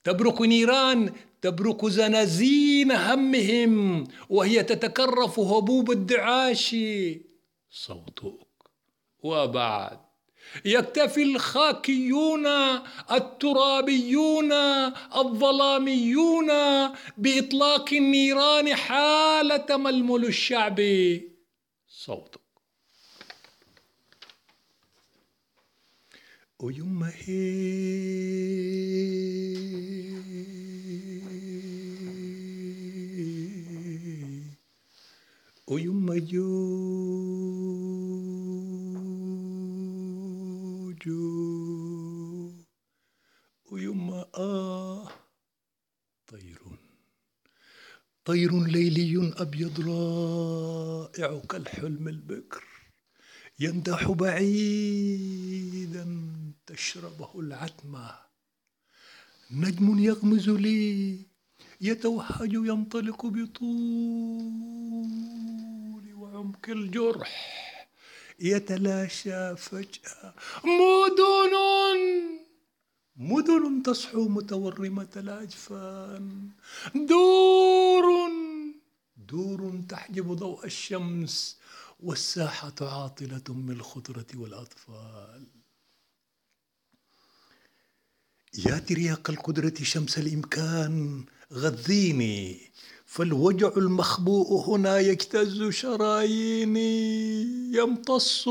تبرق 0.03 0.41
نيران 0.41 1.13
تبرق 1.41 1.85
زنازين 1.85 2.91
همهم 2.91 4.07
وهي 4.29 4.63
تتكرف 4.63 5.39
هبوب 5.39 5.91
الدعاش. 5.91 6.75
صوتك. 7.71 8.47
وبعد. 9.23 10.10
يكتفي 10.65 11.23
الخاكيون 11.23 12.47
الترابيون 13.11 14.51
الظلاميون 15.15 16.47
بإطلاق 17.17 17.93
النيران 17.93 18.75
حاله 18.75 19.77
ململ 19.77 20.25
الشعب. 20.25 20.81
صوتك. 21.87 22.41
ويما 26.59 27.11
هي 27.15 28.11
ويما 35.67 36.17
جوجو 36.17 36.51
ويما 43.71 44.25
آه 44.35 45.09
طير 46.27 46.61
طير 48.31 48.63
ليلي 48.63 49.33
أبيض 49.37 49.79
رائع 49.87 51.41
كالحلم 51.49 52.07
البكر. 52.07 52.63
يندح 53.59 54.11
بعيدا 54.11 56.05
تشربه 56.65 57.29
العتمة. 57.35 58.11
نجم 59.51 59.99
يغمز 59.99 60.49
لي 60.49 61.19
يتوهج 61.81 62.53
ينطلق 62.53 63.25
بطول 63.25 63.63
وعمق 66.13 66.69
الجرح. 66.69 67.33
يتلاشى 68.39 69.55
فجأة. 69.55 70.33
مدن 70.63 71.53
مدن 73.15 73.83
تصحو 73.83 74.29
متورمة 74.29 75.09
الأجفان. 75.15 76.49
دور 78.01 78.31
دور 79.17 79.81
تحجب 79.89 80.33
ضوء 80.33 80.65
الشمس 80.65 81.57
والساحة 81.99 82.75
عاطلة 82.81 83.43
بالخضرة 83.47 84.25
والأطفال. 84.35 85.47
يا 88.65 88.77
ترياق 88.79 89.29
القدرة 89.29 89.73
شمس 89.83 90.17
الإمكان 90.17 91.25
غذيني 91.53 92.71
فالوجع 93.11 93.71
المخبوء 93.77 94.69
هنا 94.69 94.99
يجتز 94.99 95.69
شراييني 95.69 96.91
يمتص 97.77 98.49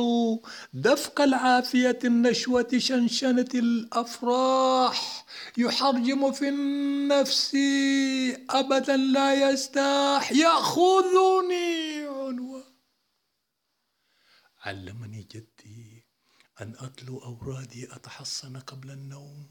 دفق 0.72 1.20
العافية 1.20 1.98
النشوة 2.04 2.68
شنشنة 2.76 3.48
الأفراح 3.54 5.26
يحرجم 5.58 6.32
في 6.32 6.48
النفس 6.48 7.56
أبدا 8.50 8.96
لا 8.96 9.50
يستاح 9.50 10.32
يأخذني 10.32 12.02
عنوة 12.06 12.64
علمني 14.64 15.22
جدي 15.22 16.04
أن 16.60 16.74
أتلو 16.78 17.18
أورادي 17.18 17.94
أتحصن 17.94 18.56
قبل 18.56 18.90
النوم 18.90 19.46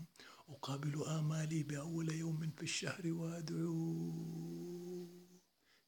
أقابل 0.50 1.04
آمالي 1.04 1.64
بأول 1.64 2.12
يوم 2.12 2.52
في 2.58 2.64
الشهر 2.64 3.12
وأدعو. 3.12 4.39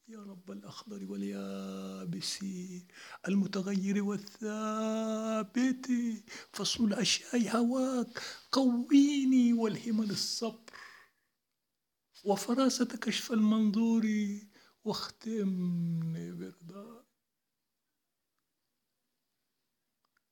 يا 0.08 0.20
رب 0.20 0.52
الأخضر 0.52 1.12
واليابس 1.12 2.46
المتغير 3.28 4.04
والثابت 4.04 5.88
فصل 6.54 6.86
الأشياء 6.86 7.58
هواك 7.58 8.22
قويني 8.52 9.54
والهمل 9.54 10.10
الصبر. 10.10 10.72
وفراسة 12.26 12.86
كشف 12.86 13.32
المنظور 13.32 14.08
واختمني 14.84 16.32
برضاك. 16.32 17.06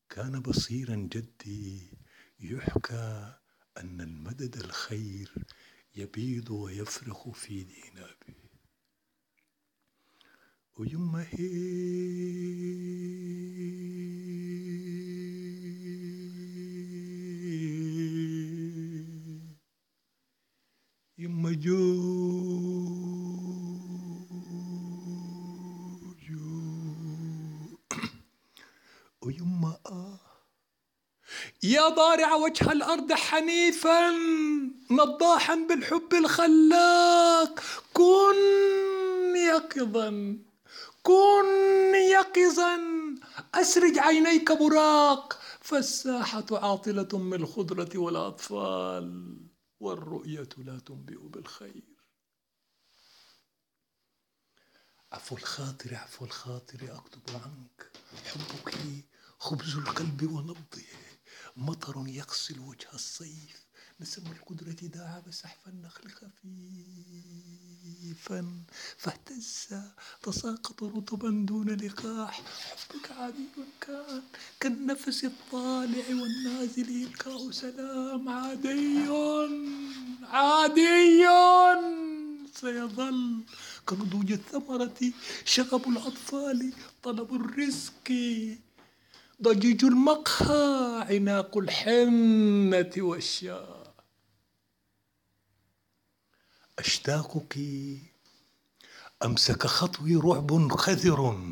كان 0.09 0.41
بصيرا 0.41 0.95
جدي 0.95 1.97
يحكى 2.39 3.39
أن 3.79 4.01
المدد 4.01 4.57
الخير 4.57 5.33
يبيض 5.95 6.51
ويفرخ 6.51 7.29
في 7.29 7.63
دينابه 7.63 8.35
ويما 10.77 11.25
هي 11.29 11.49
يما 21.17 21.51
جو 21.51 22.19
ويما 29.21 29.79
آه 29.85 30.19
يا 31.63 31.89
ضارع 31.89 32.35
وجه 32.35 32.71
الأرض 32.71 33.13
حنيفا 33.13 34.09
نضاحا 34.91 35.55
بالحب 35.55 36.13
الخلاق. 36.13 37.59
كن 37.93 38.35
يقظا 39.35 40.37
كن 41.03 41.95
يقظا. 41.95 42.79
أسرج 43.53 43.97
عينيك 43.97 44.51
براق. 44.51 45.39
فالساحة 45.61 46.45
عاطلة 46.51 47.17
من 47.17 47.33
الخضرة 47.33 47.97
والأطفال 47.97 49.37
والرؤية 49.79 50.49
لا 50.57 50.79
تنبئ 50.79 51.17
بالخير. 51.17 51.83
عفو 55.11 55.35
الخاطر 55.35 55.95
عفو 55.95 56.25
الخاطر 56.25 56.79
أكتب 56.95 57.21
عنك. 57.29 57.91
حبك 58.25 58.75
خبز 59.39 59.75
القلب 59.75 60.31
ونبضه. 60.31 61.08
مطر 61.57 62.03
يغسل 62.07 62.59
وجه 62.59 62.87
الصيف. 62.93 63.69
نسم 64.01 64.23
القدرة 64.31 64.87
داعب 64.87 65.31
سحف 65.31 65.67
النخل 65.67 66.09
خفيفا. 66.09 67.43
فاهتز 68.97 69.67
تساقط 70.23 70.83
رطبا 70.83 71.45
دون 71.47 71.69
لقاح. 71.69 72.41
حبك 72.41 73.11
عادي 73.11 73.47
كان 73.81 74.23
كالنفس 74.59 75.23
الطالع 75.23 76.07
والنازل 76.09 76.89
يلقاه 76.89 77.51
سلام. 77.51 78.29
عادي 78.29 78.97
عادي 80.23 81.23
سيظل 82.55 83.43
كنضوج 83.85 84.31
الثمرة 84.31 84.99
شغب 85.45 85.89
الأطفال 85.89 86.73
طلب 87.03 87.35
الرزق. 87.35 88.07
ضجيج 89.41 89.85
المقهى 89.85 91.05
عناق 91.09 91.57
الحنة 91.57 92.91
والشاء 92.97 93.93
أشتاقك 96.79 97.57
أمسك 99.25 99.67
خطوي 99.67 100.15
رعب 100.15 100.71
خذر. 100.71 101.43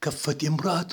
كفت 0.00 0.44
امرأة 0.44 0.88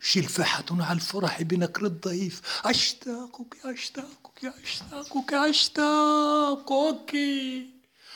شلفحة 0.00 0.64
على 0.70 0.92
الفرح 0.96 1.42
بنكر 1.42 1.86
الضيف. 1.86 2.42
أشتاقك 2.64 3.56
أشتاقك 3.64 4.44
أشتاقك 4.44 5.34
أشتاقك. 5.34 7.16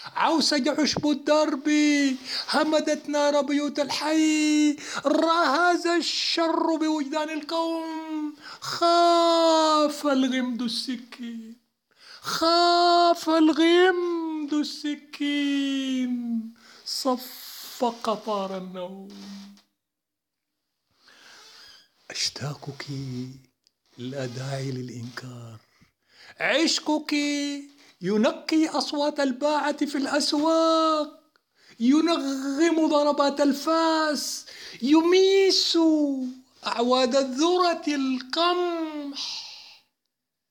عوسج 0.07 0.69
عشب 0.69 1.07
الدرب 1.07 1.69
همدت 2.49 3.09
نار 3.09 3.41
بيوت 3.41 3.81
الحي. 3.81 4.77
رهز 5.07 5.87
الشر 5.87 6.77
بوجدان 6.77 7.31
القوم. 7.31 8.37
خاف 8.61 10.07
الغمد 10.07 10.63
السكين. 10.63 11.57
خاف 12.21 13.29
الغمد 13.29 14.53
السكين. 14.53 16.55
صفق 16.85 18.15
طار 18.15 18.59
النوم. 18.59 19.09
أشتاقك 22.11 22.87
لا 23.99 24.27
داعي 24.27 24.71
للإنكار. 24.71 25.59
عشقك 26.41 27.15
ينقي 28.03 28.67
أصوات 28.69 29.21
الباعة 29.21 29.87
في 29.87 29.99
الأسواق 29.99 31.09
ينغم 31.81 32.89
ضربات 32.89 33.41
الفاس 33.41 34.47
يميس 34.83 35.79
أعواد 36.67 37.15
الذرة 37.15 37.87
القمح 37.89 39.21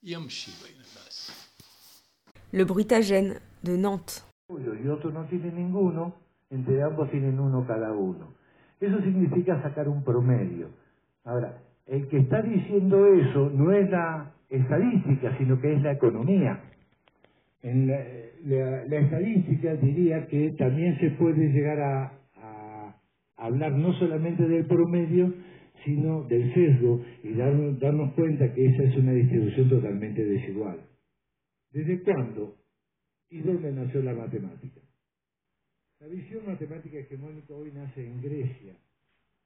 يمشي 0.04 0.52
بين 0.64 0.76
الناس 0.76 1.32
Le 2.54 2.64
Brutagène 2.66 3.40
de 3.64 3.78
Nantes. 3.78 4.26
y 4.50 4.88
otro 4.90 5.10
no 5.12 5.24
tiene 5.30 5.52
ninguno, 5.52 6.14
entre 6.50 6.84
ambos 6.84 7.10
tienen 7.10 7.40
uno 7.40 7.66
cada 7.66 7.92
uno. 7.94 8.34
Eso 8.82 8.98
significa 9.02 9.62
sacar 9.62 9.88
un 9.88 10.04
promedio. 10.04 10.68
Ahora, 11.24 11.62
el 11.86 12.10
que 12.10 12.18
está 12.18 12.42
diciendo 12.42 13.06
eso 13.06 13.50
no 13.54 13.72
es 13.72 13.90
la 13.90 14.34
estadística, 14.50 15.38
sino 15.38 15.62
que 15.62 15.74
es 15.76 15.82
la 15.82 15.94
economía. 15.94 16.71
En 17.64 17.88
la, 17.88 18.00
la- 18.46 18.86
la 18.86 19.00
estadística 19.00 19.76
diría 19.76 20.26
que 20.28 20.52
también 20.58 20.98
se 21.00 21.12
puede 21.12 21.48
llegar 21.50 21.80
a, 21.80 22.14
a 22.36 22.96
hablar 23.38 23.72
no 23.74 23.94
solamente 24.00 24.48
del 24.48 24.66
promedio, 24.66 25.34
sino 25.86 26.24
del 26.24 26.54
sesgo 26.54 27.04
y 27.24 27.34
darnos, 27.34 27.80
darnos 27.80 28.14
cuenta 28.14 28.54
que 28.54 28.66
esa 28.66 28.84
es 28.84 28.98
una 28.98 29.14
distribución 29.14 29.70
totalmente 29.70 30.24
desigual. 30.26 30.80
¿Desde 31.72 32.02
cuándo 32.02 32.56
y 33.30 33.40
dónde 33.42 33.72
nació 33.72 34.02
la 34.04 34.14
matemática? 34.14 34.82
La 36.00 36.08
visión 36.08 36.42
matemática 36.48 36.98
hegemónica 36.98 37.54
hoy 37.54 37.72
nace 37.74 38.06
en 38.06 38.22
Grecia, 38.22 38.74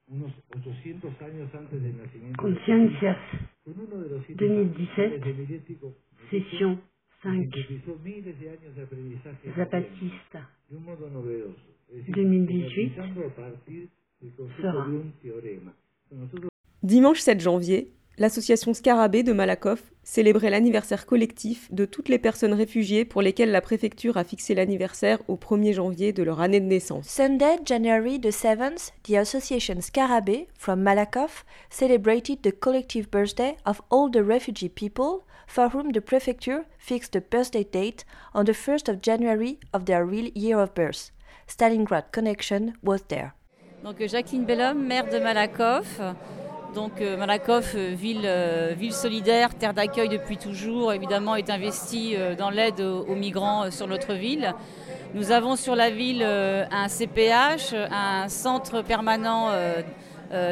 unos 0.07 0.31
800 0.57 1.21
años 1.21 1.53
antes 1.53 1.81
del 1.83 1.97
nacimiento 1.97 2.47
de 2.47 2.53
Consciencias, 2.55 3.17
con 3.63 3.79
uno 3.79 3.97
de 4.03 4.09
los 4.09 4.27
2017, 4.27 5.19
de 5.19 5.33
Milético, 5.33 5.93
session 6.31 6.81
5, 7.21 7.33
sintetizó 7.33 7.95
miles 8.03 8.39
de 8.39 8.49
años 8.49 8.75
de 8.75 8.83
aprendizaje 8.83 9.53
Zapatista, 9.55 10.49
de 10.69 10.75
un 10.77 10.83
modo 10.83 11.09
novedoso. 11.09 11.61
Es 11.89 11.97
decir, 11.97 12.15
2018, 12.15 13.01
analizando 13.01 13.27
a 13.27 13.35
partir 13.35 13.89
del 14.19 14.35
concepto 14.35 14.85
sera. 15.21 15.73
Dimanche 16.81 17.21
7 17.21 17.43
janvier, 17.43 17.87
l'association 18.17 18.73
Scarabée 18.73 19.23
de 19.23 19.33
Malakoff 19.33 19.83
célébrait 20.03 20.49
l'anniversaire 20.49 21.05
collectif 21.05 21.71
de 21.71 21.85
toutes 21.85 22.09
les 22.09 22.19
personnes 22.19 22.53
réfugiées 22.53 23.05
pour 23.05 23.21
lesquelles 23.21 23.51
la 23.51 23.61
préfecture 23.61 24.17
a 24.17 24.23
fixé 24.23 24.53
l'anniversaire 24.53 25.19
au 25.27 25.35
1er 25.35 25.73
janvier 25.73 26.13
de 26.13 26.23
leur 26.23 26.41
année 26.41 26.59
de 26.59 26.65
naissance. 26.65 27.07
Sunday, 27.07 27.57
January 27.65 28.19
the 28.19 28.31
7th, 28.31 28.91
the 29.03 29.15
association 29.15 29.81
Scarabée 29.81 30.47
from 30.57 30.81
Malakoff 30.81 31.43
celebrated 31.69 32.41
the 32.43 32.51
collective 32.51 33.09
birthday 33.09 33.55
of 33.65 33.81
all 33.89 34.09
the 34.09 34.23
refugee 34.23 34.69
people 34.69 35.23
for 35.47 35.69
whom 35.73 35.91
the 35.91 36.01
prefecture 36.01 36.65
fixed 36.77 37.11
the 37.13 37.21
birthday 37.21 37.63
date 37.63 38.05
on 38.33 38.45
the 38.45 38.53
1st 38.53 38.89
of 38.89 39.01
January 39.01 39.59
of 39.73 39.85
their 39.85 40.05
real 40.05 40.29
year 40.35 40.59
of 40.59 40.73
birth. 40.73 41.11
Stalingrad 41.47 42.11
Connection 42.11 42.73
was 42.83 43.01
there. 43.07 43.33
Donc 43.83 44.01
Jacqueline 44.07 44.45
Bellhomme, 44.45 44.85
maire 44.87 45.07
de 45.09 45.19
Malakoff. 45.19 45.99
Donc 46.75 46.99
euh, 46.99 47.15
Malakoff, 47.15 47.73
euh, 47.75 47.93
ville, 47.95 48.23
euh, 48.25 48.73
ville 48.77 48.91
solidaire, 48.91 49.55
terre 49.55 49.73
d'accueil 49.73 50.09
depuis 50.09 50.35
toujours, 50.35 50.91
évidemment 50.91 51.37
est 51.37 51.49
investie 51.49 52.15
dans 52.37 52.49
l'aide 52.49 52.81
aux, 52.81 53.15
migrants 53.15 53.71
sur 53.71 53.87
notre 53.87 54.13
ville. 54.13 54.53
Nous 55.13 55.31
avons 55.31 55.55
sur 55.55 55.73
la 55.73 55.89
ville 55.89 56.21
un 56.21 56.87
CPH, 56.89 57.73
un 57.73 58.27
centre 58.27 58.81
permanent 58.81 59.51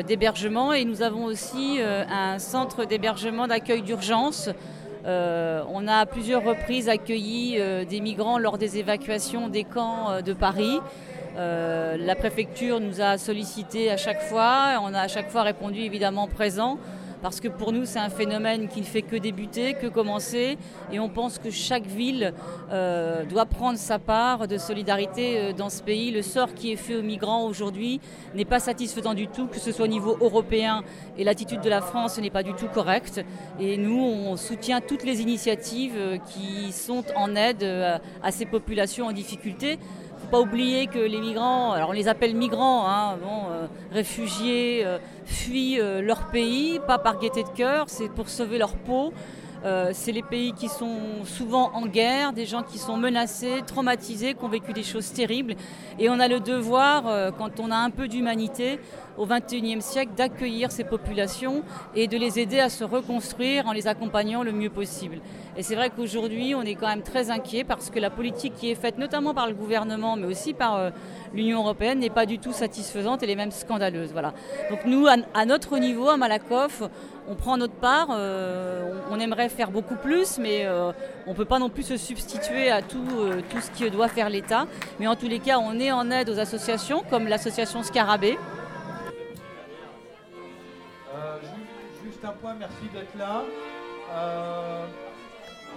d'hébergement 0.08 0.72
et 0.72 0.86
nous 0.86 1.02
avons 1.02 1.26
aussi 1.26 1.80
un 1.82 2.40
centre 2.40 2.86
d'hébergement 2.86 3.48
d'accueil 3.48 3.82
d'urgence. 3.82 4.50
On 5.06 5.88
a 5.88 5.96
à 5.96 6.06
plusieurs 6.06 6.46
reprises 6.46 6.88
accueilli 6.88 7.60
des 7.86 8.00
migrants 8.00 8.38
lors 8.38 8.58
des 8.58 8.78
évacuations 8.78 9.50
des 9.50 9.66
camps 9.66 10.22
de 10.22 10.32
Paris. 10.32 10.80
Euh, 11.36 11.98
la 11.98 12.16
préfecture 12.16 12.80
nous 12.80 13.02
a 13.02 13.18
sollicité 13.18 13.90
à 13.90 13.98
chaque 13.98 14.22
fois, 14.22 14.80
on 14.82 14.94
a 14.94 15.00
à 15.00 15.08
chaque 15.08 15.30
fois 15.30 15.42
répondu 15.42 15.80
évidemment 15.80 16.28
présent, 16.28 16.78
parce 17.24 17.40
que 17.40 17.48
pour 17.48 17.72
nous 17.72 17.86
c'est 17.86 18.00
un 18.00 18.10
phénomène 18.10 18.68
qui 18.68 18.82
ne 18.82 18.86
fait 18.86 19.02
que 19.02 19.16
débuter, 19.16 19.74
que 19.74 19.88
commencer, 19.88 20.58
et 20.92 21.00
on 21.00 21.10
pense 21.10 21.40
que 21.40 21.50
chaque 21.50 21.88
ville 21.88 22.36
euh, 22.72 23.26
doit 23.26 23.48
prendre 23.48 23.80
sa 23.80 23.98
part 23.98 24.48
de 24.48 24.60
solidarité 24.60 25.40
euh, 25.40 25.54
dans 25.54 25.70
ce 25.70 25.82
pays. 25.82 26.12
Le 26.12 26.22
sort 26.22 26.54
qui 26.54 26.72
est 26.72 26.76
fait 26.76 26.98
aux 26.98 27.02
migrants 27.02 27.46
aujourd'hui 27.46 28.00
n'est 28.36 28.46
pas 28.46 28.60
satisfaisant 28.60 29.16
du 29.16 29.28
tout, 29.28 29.48
que 29.48 29.58
ce 29.58 29.72
soit 29.72 29.86
au 29.86 29.90
niveau 29.90 30.16
européen 30.22 30.84
et 31.18 31.24
l'attitude 31.24 31.62
de 31.62 31.70
la 31.70 31.82
France 31.82 32.20
n'est 32.20 32.30
pas 32.30 32.44
du 32.44 32.54
tout 32.54 32.68
correcte. 32.68 33.26
Et 33.60 33.78
nous, 33.78 34.00
on 34.00 34.38
soutient 34.38 34.82
toutes 34.82 35.04
les 35.04 35.22
initiatives 35.22 36.20
qui 36.28 36.72
sont 36.72 37.06
en 37.16 37.36
aide 37.36 37.64
à 38.22 38.32
ces 38.32 38.46
populations 38.46 39.08
en 39.08 39.12
difficulté 39.14 39.80
pas 40.34 40.42
oublier 40.42 40.88
que 40.88 40.98
les 40.98 41.22
migrants, 41.22 41.74
alors 41.74 41.90
on 41.90 41.92
les 41.92 42.08
appelle 42.08 42.34
migrants, 42.34 42.88
hein, 42.88 43.20
euh, 43.52 43.68
réfugiés, 43.92 44.82
euh, 44.84 44.98
fuient 45.26 45.80
euh, 45.80 46.02
leur 46.02 46.32
pays, 46.32 46.80
pas 46.88 46.98
par 46.98 47.20
gaieté 47.20 47.44
de 47.44 47.50
cœur, 47.50 47.86
c'est 47.88 48.10
pour 48.10 48.30
sauver 48.30 48.58
leur 48.58 48.74
peau. 48.74 49.14
Euh, 49.66 49.92
c'est 49.94 50.12
les 50.12 50.24
pays 50.24 50.52
qui 50.52 50.68
sont 50.68 51.24
souvent 51.24 51.72
en 51.74 51.86
guerre, 51.86 52.34
des 52.34 52.46
gens 52.46 52.64
qui 52.64 52.78
sont 52.78 52.98
menacés, 52.98 53.62
traumatisés, 53.66 54.34
qui 54.34 54.44
ont 54.44 54.50
vécu 54.50 54.74
des 54.74 54.84
choses 54.84 55.14
terribles. 55.14 55.56
Et 56.00 56.10
on 56.10 56.20
a 56.20 56.28
le 56.28 56.42
devoir, 56.42 57.08
euh, 57.08 57.32
quand 57.32 57.60
on 57.60 57.72
a 57.72 57.78
un 57.78 57.90
peu 57.90 58.08
d'humanité, 58.10 58.80
au 59.18 59.26
XXIe 59.26 59.82
siècle, 59.82 60.14
d'accueillir 60.18 60.72
ces 60.72 60.84
populations 60.84 61.64
et 61.96 62.08
de 62.08 62.18
les 62.18 62.40
aider 62.40 62.60
à 62.60 62.70
se 62.70 62.84
reconstruire 62.84 63.68
en 63.68 63.72
les 63.72 63.88
accompagnant 63.88 64.44
le 64.44 64.52
mieux 64.52 64.70
possible. 64.70 65.20
Et 65.56 65.64
c'est 65.64 65.76
vrai 65.76 65.92
qu'aujourd'hui, 65.92 66.56
on 66.56 66.64
est 66.64 66.76
quand 66.76 66.88
même 66.88 67.04
très 67.04 67.30
inquiet 67.30 67.64
parce 67.64 67.90
que 67.90 68.00
la 68.00 68.10
politique 68.10 68.56
qui 68.56 68.72
est 68.72 68.76
faite, 68.76 68.98
notamment 68.98 69.34
par 69.34 69.48
le 69.48 69.54
gouvernement, 69.54 70.16
mais 70.16 70.26
aussi 70.26 70.54
par 70.54 70.76
euh, 70.76 70.90
l'Union 71.34 71.60
européenne, 71.60 72.00
n'est 72.00 72.10
pas 72.10 72.26
du 72.26 72.40
tout 72.40 72.54
satisfaisante, 72.54 73.22
elle 73.24 73.30
est 73.30 73.36
même 73.36 73.52
scandaleuse. 73.52 74.12
Voilà. 74.12 74.34
Donc 74.70 74.80
nous, 74.86 75.08
à, 75.08 75.16
à 75.34 75.46
notre 75.46 75.78
niveau, 75.78 76.10
à 76.10 76.18
Malakoff, 76.18 76.82
on 77.28 77.36
prend 77.36 77.58
notre 77.58 77.74
part. 77.74 78.08
euh, 78.12 79.02
on, 79.12 79.20
aimerait 79.20 79.50
faire 79.50 79.72
beaucoup 79.72 79.96
plus, 79.96 80.38
mais 80.40 80.66
euh, 80.66 80.92
on 81.28 81.32
ne 81.32 81.36
peut 81.36 81.46
pas 81.46 81.60
non 81.60 81.70
plus 81.70 81.84
se 81.84 81.98
substituer 81.98 82.70
à 82.72 82.82
tout, 82.82 83.06
euh, 83.16 83.42
tout 83.50 83.62
ce 83.62 83.72
que 83.72 83.90
doit 83.90 84.08
faire 84.08 84.30
l'État. 84.30 84.66
Mais 85.00 85.08
en 85.08 85.16
tous 85.16 85.28
les 85.28 85.40
cas, 85.40 85.58
on 85.60 85.80
est 85.80 85.92
en 85.92 86.10
aide 86.12 86.30
aux 86.30 86.40
associations 86.40 87.04
comme 87.10 87.28
l'association 87.28 87.84
Scarabée. 87.84 88.38
Ju- 91.42 92.06
juste 92.06 92.26
un 92.26 92.32
point, 92.32 92.56
merci 92.58 92.90
d'être 92.94 93.16
là. 93.18 93.44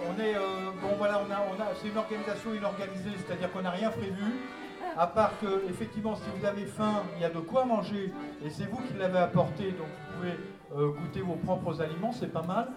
On 0.09 0.21
est, 0.21 0.35
bon 0.81 0.95
voilà, 0.97 1.19
on 1.27 1.31
a, 1.31 1.37
on 1.49 1.61
a, 1.61 1.67
c'est 1.81 1.87
une 1.89 1.97
organisation 1.97 2.53
inorganisée, 2.53 3.09
c'est-à-dire 3.25 3.51
qu'on 3.51 3.61
n'a 3.63 3.71
rien 3.71 3.89
prévu, 3.89 4.23
à 4.95 5.07
part 5.07 5.31
que 5.41 5.63
effectivement, 5.69 6.15
si 6.15 6.23
vous 6.37 6.45
avez 6.45 6.65
faim, 6.65 7.03
il 7.15 7.21
y 7.23 7.25
a 7.25 7.29
de 7.29 7.39
quoi 7.39 7.65
manger, 7.65 8.13
et 8.45 8.49
c'est 8.51 8.65
vous 8.65 8.77
qui 8.77 8.93
l'avez 8.99 9.17
apporté, 9.17 9.71
donc 9.71 9.87
vous 9.87 10.17
pouvez 10.17 10.37
euh, 10.75 10.89
goûter 10.89 11.21
vos 11.21 11.35
propres 11.35 11.81
aliments, 11.81 12.11
c'est 12.11 12.31
pas 12.31 12.41
mal. 12.41 12.67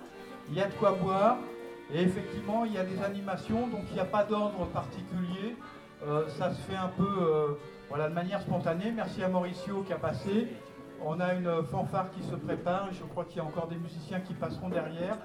Il 0.49 0.55
y 0.55 0.61
a 0.61 0.66
de 0.66 0.74
quoi 0.74 0.93
boire. 0.93 1.38
Et 1.93 2.03
effectivement, 2.03 2.64
il 2.64 2.72
y 2.72 2.78
a 2.78 2.84
des 2.84 3.03
animations, 3.03 3.66
donc 3.66 3.82
il 3.88 3.95
n'y 3.95 4.01
a 4.01 4.05
pas 4.05 4.22
d'ordre 4.22 4.64
particulier. 4.66 5.57
Euh, 6.07 6.28
ça 6.28 6.53
se 6.53 6.61
fait 6.61 6.76
un 6.76 6.88
peu 6.88 7.03
euh, 7.03 7.49
voilà, 7.88 8.09
de 8.09 8.14
manière 8.14 8.41
spontanée. 8.43 8.93
Merci 8.95 9.24
à 9.24 9.28
Mauricio 9.28 9.82
qui 9.82 9.93
a 9.93 9.97
passé. 9.97 10.49
On 11.05 11.18
a 11.18 11.34
une 11.34 11.64
fanfare 11.64 12.11
qui 12.11 12.22
se 12.22 12.34
prépare 12.34 12.88
je 12.93 13.03
crois 13.05 13.24
qu'il 13.24 13.38
y 13.38 13.41
a 13.41 13.45
encore 13.45 13.66
des 13.66 13.76
musiciens 13.76 14.20
qui 14.20 14.34
passeront 14.34 14.68
derrière. 14.68 15.18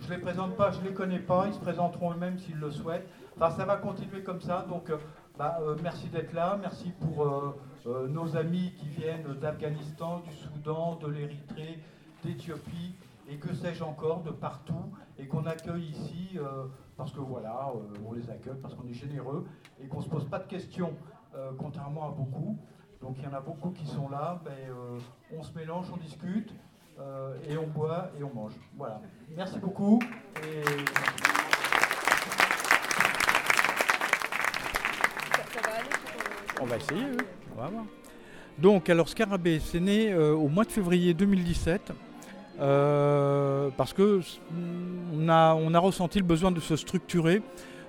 Je 0.00 0.08
ne 0.08 0.14
les 0.14 0.22
présente 0.22 0.56
pas, 0.56 0.70
je 0.70 0.80
ne 0.80 0.84
les 0.84 0.94
connais 0.94 1.18
pas, 1.18 1.44
ils 1.48 1.54
se 1.54 1.58
présenteront 1.58 2.12
eux-mêmes 2.12 2.38
s'ils 2.38 2.58
le 2.58 2.70
souhaitent. 2.70 3.08
Enfin, 3.36 3.50
ça 3.50 3.64
va 3.64 3.76
continuer 3.76 4.22
comme 4.22 4.40
ça. 4.40 4.64
Donc, 4.68 4.92
bah, 5.38 5.58
merci 5.82 6.08
d'être 6.08 6.32
là. 6.32 6.58
Merci 6.60 6.92
pour 7.00 7.56
nos 7.86 8.36
amis 8.36 8.74
qui 8.78 8.88
viennent 8.88 9.34
d'Afghanistan, 9.40 10.20
du 10.20 10.32
Soudan, 10.34 10.98
de 11.02 11.08
l'Érythrée, 11.08 11.80
d'Éthiopie 12.26 12.94
et 13.28 13.36
que 13.36 13.54
sais-je 13.54 13.82
encore, 13.82 14.22
de 14.22 14.30
partout. 14.30 14.92
Et 15.18 15.26
qu'on 15.26 15.46
accueille 15.46 15.86
ici 15.86 16.36
euh, 16.36 16.66
parce 16.96 17.12
que 17.12 17.20
voilà, 17.20 17.70
euh, 17.74 18.06
on 18.06 18.12
les 18.12 18.28
accueille 18.30 18.58
parce 18.60 18.74
qu'on 18.74 18.86
est 18.86 18.94
généreux 18.94 19.46
et 19.82 19.86
qu'on 19.86 19.98
ne 19.98 20.02
se 20.02 20.08
pose 20.08 20.24
pas 20.28 20.38
de 20.38 20.46
questions, 20.46 20.94
euh, 21.34 21.52
contrairement 21.58 22.06
à 22.06 22.10
beaucoup. 22.10 22.58
Donc 23.00 23.16
il 23.18 23.24
y 23.24 23.26
en 23.26 23.32
a 23.34 23.40
beaucoup 23.40 23.70
qui 23.70 23.86
sont 23.86 24.08
là. 24.08 24.40
Ben, 24.44 24.52
euh, 24.52 24.98
on 25.36 25.42
se 25.42 25.52
mélange, 25.54 25.86
on 25.92 25.96
discute. 25.96 26.52
et 27.48 27.58
on 27.58 27.66
boit 27.66 28.10
et 28.18 28.22
on 28.24 28.32
mange. 28.32 28.54
Voilà. 28.76 29.00
Merci 29.36 29.58
beaucoup. 29.58 30.00
Et... 30.42 30.62
On 36.60 36.64
va 36.64 36.76
essayer. 36.76 37.04
Donc, 38.58 38.88
alors 38.88 39.08
Scarabée, 39.10 39.60
c'est 39.60 39.80
né 39.80 40.14
au 40.14 40.48
mois 40.48 40.64
de 40.64 40.72
février 40.72 41.12
2017 41.12 41.92
euh, 42.60 43.68
parce 43.76 43.92
que 43.92 44.20
on 45.14 45.28
a, 45.28 45.78
ressenti 45.78 46.18
le 46.18 46.24
besoin 46.24 46.50
de 46.50 46.60
se 46.60 46.76
structurer 46.76 47.42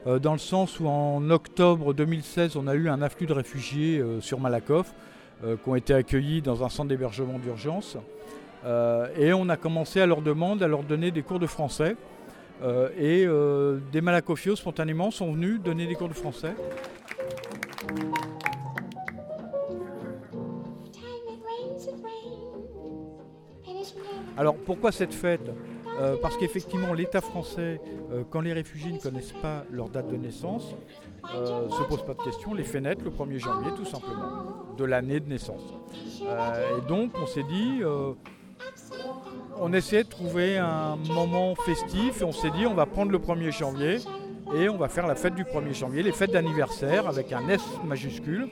euh, 0.05 0.19
dans 0.19 0.33
le 0.33 0.39
sens 0.39 0.79
où 0.79 0.87
en 0.87 1.29
octobre 1.29 1.93
2016, 1.93 2.57
on 2.57 2.67
a 2.67 2.75
eu 2.75 2.89
un 2.89 3.01
afflux 3.01 3.27
de 3.27 3.33
réfugiés 3.33 3.99
euh, 3.99 4.21
sur 4.21 4.39
Malakoff 4.39 4.93
qui 5.63 5.69
ont 5.69 5.75
été 5.75 5.93
accueillis 5.93 6.41
dans 6.41 6.63
un 6.63 6.69
centre 6.69 6.89
d'hébergement 6.89 7.37
d'urgence. 7.37 7.95
Et 9.19 9.33
on 9.33 9.49
a 9.49 9.55
commencé 9.55 10.01
à 10.01 10.07
leur 10.07 10.23
demander, 10.23 10.65
à 10.65 10.67
leur 10.67 10.81
donner 10.81 11.11
des 11.11 11.21
cours 11.21 11.37
de 11.37 11.45
français. 11.45 11.95
Et 12.99 13.27
des 13.91 14.01
Malakofios, 14.01 14.55
spontanément, 14.55 15.11
sont 15.11 15.31
venus 15.33 15.61
donner 15.61 15.85
des 15.85 15.93
cours 15.93 16.09
de 16.09 16.15
français. 16.15 16.55
Alors 24.37 24.55
pourquoi 24.55 24.91
cette 24.91 25.13
fête? 25.13 25.51
Euh, 25.99 26.15
Parce 26.21 26.37
qu'effectivement 26.37 26.93
l'État 26.93 27.21
français, 27.21 27.81
euh, 28.11 28.23
quand 28.29 28.41
les 28.41 28.53
réfugiés 28.53 28.91
ne 28.91 28.99
connaissent 28.99 29.33
pas 29.41 29.63
leur 29.71 29.89
date 29.89 30.09
de 30.09 30.15
naissance, 30.15 30.75
euh, 31.35 31.67
se 31.69 31.83
pose 31.83 32.05
pas 32.05 32.13
de 32.13 32.21
questions, 32.21 32.53
les 32.53 32.63
fait 32.63 32.79
naître 32.79 33.03
le 33.03 33.09
1er 33.09 33.39
janvier 33.39 33.71
tout 33.75 33.85
simplement, 33.85 34.75
de 34.77 34.85
l'année 34.85 35.19
de 35.19 35.27
naissance. 35.27 35.73
Et 36.21 36.87
donc 36.87 37.11
on 37.19 37.25
s'est 37.25 37.43
dit, 37.43 37.81
on 39.59 39.73
essayait 39.73 40.03
de 40.03 40.09
trouver 40.09 40.57
un 40.57 40.97
moment 41.09 41.55
festif 41.55 42.21
on 42.21 42.31
s'est 42.31 42.51
dit 42.51 42.67
on 42.67 42.75
va 42.75 42.85
prendre 42.85 43.11
le 43.11 43.17
1er 43.17 43.51
janvier 43.51 43.97
et 44.55 44.69
on 44.69 44.77
va 44.77 44.87
faire 44.89 45.07
la 45.07 45.15
fête 45.15 45.33
du 45.33 45.43
1er 45.43 45.73
janvier, 45.73 46.03
les 46.03 46.11
fêtes 46.11 46.31
d'anniversaire 46.31 47.07
avec 47.07 47.33
un 47.33 47.49
S 47.49 47.61
majuscule. 47.85 48.47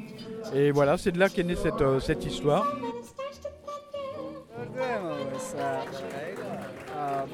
Et 0.54 0.72
voilà, 0.72 0.98
c'est 0.98 1.12
de 1.12 1.20
là 1.20 1.30
qu'est 1.30 1.44
née 1.44 1.56
cette 1.56 2.26
histoire. 2.26 2.66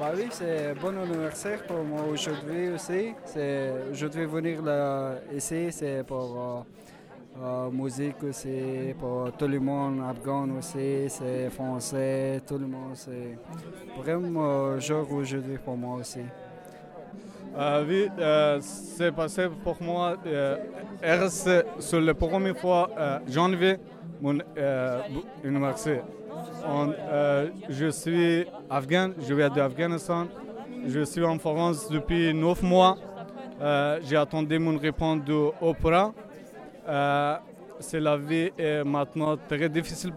Bah 0.02 0.10
oui, 0.16 0.26
c'est 0.30 0.74
bon 0.80 0.98
anniversaire 0.98 1.62
pour 1.64 1.84
moi 1.84 2.00
aujourd'hui 2.10 2.70
aussi. 2.70 3.14
Je 3.36 4.06
vais 4.06 4.26
venir 4.26 4.60
là, 4.60 5.14
ici, 5.32 5.70
c'est 5.70 6.02
pour 6.04 6.64
euh, 7.38 7.40
euh, 7.40 7.70
musique 7.70 8.20
aussi, 8.24 8.94
pour 8.98 9.30
tout 9.38 9.46
le 9.46 9.60
monde, 9.60 10.00
afghan 10.10 10.48
aussi, 10.58 11.08
c'est 11.08 11.48
français, 11.50 12.40
tout 12.44 12.58
le 12.58 12.66
monde. 12.66 12.94
C'est 12.94 13.38
vraiment 13.96 14.76
jour 14.80 15.06
aujourd'hui 15.12 15.58
pour 15.64 15.76
moi 15.76 15.98
aussi. 16.00 16.24
Euh, 17.56 17.84
oui, 17.86 18.08
euh, 18.18 18.58
c'est 18.60 19.12
passé 19.12 19.46
pour 19.62 19.80
moi. 19.80 20.16
Euh, 20.26 20.56
c'est 21.28 21.64
la 22.00 22.14
première 22.14 22.56
fois 22.56 22.90
euh, 22.98 23.18
janvier, 23.28 23.76
mon 24.20 24.38
euh, 24.58 25.00
anniversaire. 25.44 26.02
Euh, 26.64 27.48
je 27.68 27.88
suis 27.90 28.46
afghan, 28.70 29.10
je 29.26 29.34
viens 29.34 29.50
d'Afghanistan. 29.50 30.26
Je 30.86 31.02
suis 31.04 31.24
en 31.24 31.38
France 31.38 31.88
depuis 31.90 32.32
neuf 32.34 32.62
mois. 32.62 32.96
Euh, 33.60 34.00
J'ai 34.02 34.16
attendu 34.16 34.58
mon 34.58 34.78
réponse 34.78 35.24
de 35.24 35.50
Oprah. 35.60 36.12
Euh, 36.88 37.36
c'est 37.80 38.00
la 38.00 38.16
vie 38.16 38.50
est 38.58 38.84
maintenant 38.84 39.36
très 39.48 39.68
difficile 39.68 40.12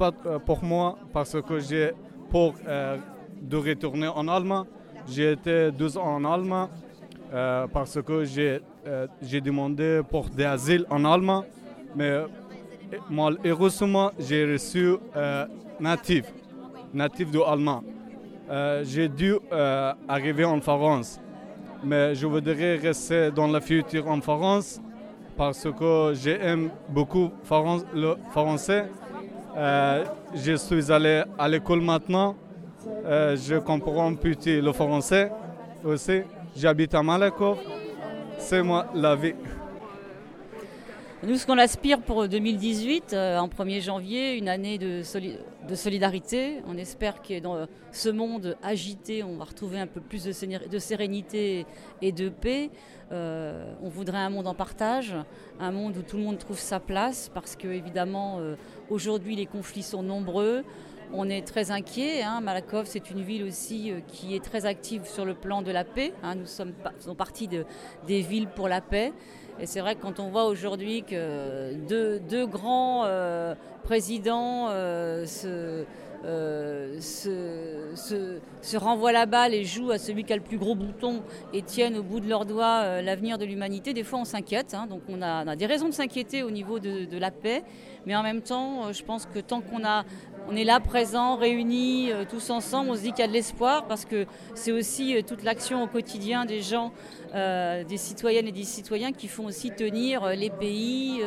pour 0.46 0.64
moi 0.64 0.98
parce 1.12 1.40
que 1.42 1.60
j'ai 1.60 1.92
pour 2.30 2.54
de 3.42 3.58
retourner 3.58 4.08
en 4.08 4.28
Allemagne. 4.28 4.66
J'ai 5.08 5.32
été 5.32 5.72
deux 5.72 5.98
ans 5.98 6.16
en 6.16 6.26
Allemagne 6.26 6.68
parce 7.74 8.00
que 8.02 8.24
j'ai 8.24 9.42
demandé 9.42 10.02
pour 10.10 10.30
des 10.30 10.44
asiles 10.46 10.86
en 10.90 11.04
Allemagne, 11.06 11.44
mais 11.96 12.22
malheureusement 13.10 14.12
j'ai 14.20 14.46
reçu 14.54 14.98
natif, 15.80 16.26
natif 16.94 17.32
de 17.32 17.40
Allemagne. 17.40 17.84
Euh, 18.50 18.84
j'ai 18.86 19.08
dû 19.08 19.36
euh, 19.52 19.94
arriver 20.08 20.46
en 20.46 20.62
France, 20.62 21.20
mais 21.84 22.14
je 22.14 22.28
voudrais 22.28 22.76
rester 22.76 23.32
dans 23.32 23.48
le 23.48 23.60
futur 23.60 24.08
en 24.08 24.22
France 24.22 24.80
parce 25.36 25.68
que 25.78 26.14
j'aime 26.14 26.70
beaucoup 26.90 27.32
le 27.94 28.16
français. 28.32 28.86
Euh, 29.58 30.04
je 30.36 30.56
suis 30.56 30.92
allé 30.92 31.24
à 31.38 31.48
l'école 31.48 31.82
maintenant. 31.82 32.36
Je 33.04 33.58
comprends 33.60 34.14
petit 34.14 34.62
le 34.62 34.72
français 34.72 35.32
aussi. 35.84 36.22
J'habite 36.56 36.94
à 36.94 37.02
Malakoff. 37.02 37.58
C'est 38.38 38.62
moi 38.62 38.86
la 38.94 39.16
vie. 39.16 39.34
Nous, 41.26 41.38
ce 41.38 41.48
qu'on 41.48 41.58
aspire 41.58 42.02
pour 42.02 42.28
2018, 42.28 43.14
euh, 43.14 43.38
en 43.40 43.48
1er 43.48 43.82
janvier, 43.82 44.36
une 44.38 44.48
année 44.48 44.78
de, 44.78 45.02
soli- 45.02 45.38
de 45.68 45.74
solidarité. 45.74 46.58
On 46.68 46.78
espère 46.78 47.22
que 47.24 47.40
dans 47.40 47.66
ce 47.92 48.10
monde 48.10 48.56
agité, 48.62 49.24
on 49.24 49.36
va 49.38 49.46
retrouver 49.46 49.80
un 49.80 49.88
peu 49.88 50.02
plus 50.02 50.24
de 50.26 50.80
sérénité 50.80 51.66
et 52.02 52.12
de 52.12 52.30
paix. 52.30 52.70
Euh, 53.12 53.74
on 53.82 53.90
voudrait 53.90 54.20
un 54.20 54.30
monde 54.30 54.46
en 54.46 54.54
partage, 54.54 55.16
un 55.60 55.72
monde 55.72 55.98
où 55.98 56.02
tout 56.04 56.18
le 56.18 56.24
monde 56.24 56.38
trouve 56.38 56.60
sa 56.60 56.80
place, 56.80 57.32
parce 57.34 57.56
que 57.56 57.68
évidemment, 57.70 58.38
euh, 58.40 58.56
aujourd'hui, 58.92 59.36
les 59.36 59.46
conflits 59.48 59.84
sont 59.84 60.04
nombreux. 60.04 60.64
On 61.14 61.30
est 61.30 61.46
très 61.46 61.72
inquiet. 61.72 62.24
Hein. 62.24 62.42
Malakoff, 62.42 62.88
c'est 62.88 63.10
une 63.12 63.22
ville 63.22 63.44
aussi 63.44 63.92
euh, 63.92 64.00
qui 64.08 64.36
est 64.36 64.44
très 64.44 64.66
active 64.66 65.06
sur 65.06 65.26
le 65.26 65.34
plan 65.34 65.62
de 65.62 65.72
la 65.72 65.84
paix. 65.84 66.14
hein. 66.24 66.36
Nous 66.36 66.46
sommes 66.46 66.74
faisons 67.00 67.16
partie 67.16 67.48
de- 67.48 67.66
des 68.08 68.22
villes 68.22 68.48
pour 68.48 68.68
la 68.68 68.82
paix. 68.82 69.14
Et 69.60 69.66
c'est 69.66 69.80
vrai 69.80 69.96
que 69.96 70.02
quand 70.02 70.20
on 70.20 70.30
voit 70.30 70.46
aujourd'hui 70.46 71.04
que 71.04 71.74
deux, 71.88 72.46
grands 72.46 73.04
euh, 73.06 73.56
présidents 73.84 74.68
euh, 74.70 75.26
se, 75.26 75.86
renvoient 78.76 79.14
la 79.14 79.26
balle 79.26 79.54
et 79.54 79.64
jouent 79.64 79.92
à 79.92 79.98
celui 79.98 80.26
qui 80.26 80.34
a 80.34 80.36
le 80.36 80.42
plus 80.42 80.58
gros 80.58 80.76
bouton 80.76 81.22
et 81.54 81.62
tiennent 81.62 81.96
au 81.96 82.04
bout 82.04 82.20
de 82.20 82.28
leurs 82.28 82.46
doigts 82.46 83.02
l'avenir 83.02 83.38
de 83.38 83.46
l'humanité, 83.46 83.94
des 83.94 84.04
fois 84.04 84.20
on 84.20 84.26
s'inquiète. 84.26 84.74
hein. 84.74 84.88
donc 84.88 85.04
on 85.08 85.22
a, 85.22 85.56
des 85.56 85.66
raisons 85.68 85.88
de 85.88 85.94
s'inquiéter 85.94 86.44
au 86.44 86.52
niveau 86.52 86.80
de, 86.80 87.18
la 87.18 87.32
paix. 87.32 87.64
Mais 88.06 88.16
en 88.16 88.24
même 88.24 88.42
temps, 88.42 88.92
je 88.92 89.04
pense 89.04 89.26
que 89.26 89.40
tant 89.40 89.62
qu'on 89.62 89.86
a, 89.86 90.04
on 90.48 90.56
est 90.56 90.64
là 90.64 90.80
présents, 90.80 91.36
réunis, 91.36 92.12
euh, 92.12 92.24
tous 92.30 92.50
ensemble, 92.50 92.92
on 92.92 92.96
se 92.96 93.02
dit 93.02 93.12
qu'il 93.12 93.22
y 93.22 93.24
a 93.24 93.28
de 93.28 93.34
l'espoir 93.34 93.86
parce 93.88 94.06
que 94.06 94.26
c'est 94.54 94.72
aussi 94.72 95.18
euh, 95.18 95.22
toute 95.22 95.44
l'action 95.44 95.84
au 95.84 95.88
quotidien 95.88 96.46
des 96.46 96.62
gens, 96.62 96.92
euh, 97.34 97.84
des 97.84 97.98
citoyennes 97.98 98.48
et 98.48 98.52
des 98.52 98.64
citoyens 98.64 99.12
qui 99.12 99.28
font 99.28 99.46
aussi 99.46 99.72
tenir 99.72 100.28
les 100.30 100.50
pays 100.50 101.22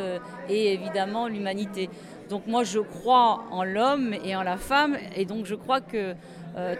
et 0.48 0.72
évidemment 0.72 1.28
l'humanité. 1.28 1.90
Donc 2.30 2.46
moi 2.46 2.62
je 2.62 2.78
crois 2.78 3.44
en 3.50 3.64
l'homme 3.64 4.14
et 4.24 4.36
en 4.36 4.42
la 4.42 4.56
femme 4.56 4.96
et 5.16 5.24
donc 5.24 5.46
je 5.46 5.54
crois 5.54 5.80
que 5.80 6.14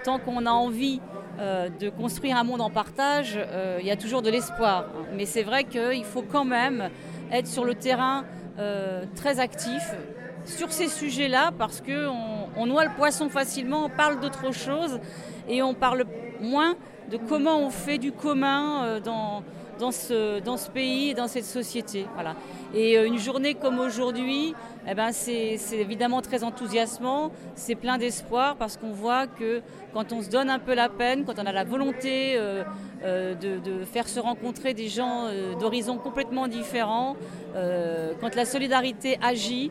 tant 0.04 0.18
qu'on 0.18 0.46
a 0.46 0.50
envie 0.50 1.00
de 1.38 1.88
construire 1.88 2.36
un 2.36 2.44
monde 2.44 2.60
en 2.60 2.70
partage, 2.70 3.38
il 3.80 3.86
y 3.86 3.90
a 3.90 3.96
toujours 3.96 4.22
de 4.22 4.30
l'espoir. 4.30 4.86
Mais 5.14 5.26
c'est 5.26 5.42
vrai 5.42 5.64
qu'il 5.64 6.04
faut 6.04 6.22
quand 6.22 6.44
même 6.44 6.90
être 7.32 7.46
sur 7.46 7.64
le 7.64 7.74
terrain 7.74 8.24
très 9.14 9.40
actif 9.40 9.82
sur 10.44 10.72
ces 10.72 10.88
sujets-là 10.88 11.52
parce 11.56 11.80
qu'on 11.80 12.48
on 12.56 12.66
noie 12.66 12.84
le 12.84 12.90
poisson 12.96 13.28
facilement, 13.28 13.84
on 13.84 13.90
parle 13.90 14.20
d'autre 14.20 14.52
chose 14.52 15.00
et 15.48 15.62
on 15.62 15.74
parle 15.74 16.04
moins 16.40 16.74
de 17.10 17.16
comment 17.16 17.58
on 17.58 17.70
fait 17.70 17.98
du 17.98 18.12
commun 18.12 18.84
euh, 18.84 19.00
dans, 19.00 19.42
dans 19.78 19.92
ce, 19.92 20.40
dans 20.40 20.56
ce 20.56 20.70
pays 20.70 21.10
et 21.10 21.14
dans 21.14 21.28
cette 21.28 21.44
société. 21.44 22.06
Voilà. 22.14 22.34
Et 22.74 22.98
euh, 22.98 23.06
une 23.06 23.18
journée 23.18 23.54
comme 23.54 23.78
aujourd'hui, 23.78 24.54
eh 24.86 24.94
ben 24.94 25.12
c'est 25.12 25.58
évidemment 25.72 26.20
très 26.20 26.44
enthousiasmant, 26.44 27.30
c'est 27.54 27.74
plein 27.74 27.98
d'espoir 27.98 28.56
parce 28.56 28.76
qu'on 28.76 28.92
voit 28.92 29.26
que 29.26 29.62
quand 29.94 30.12
on 30.12 30.22
se 30.22 30.28
donne 30.28 30.50
un 30.50 30.58
peu 30.58 30.74
la 30.74 30.88
peine, 30.88 31.24
quand 31.24 31.38
on 31.38 31.46
a 31.46 31.52
la 31.52 31.64
volonté 31.64 32.34
euh, 32.36 32.64
de, 33.02 33.58
de 33.58 33.84
faire 33.84 34.08
se 34.08 34.20
rencontrer 34.20 34.74
des 34.74 34.88
gens 34.88 35.28
d'horizons 35.60 35.98
complètement 35.98 36.48
différents, 36.48 37.14
quand 38.20 38.34
la 38.34 38.44
solidarité 38.44 39.18
agit, 39.22 39.70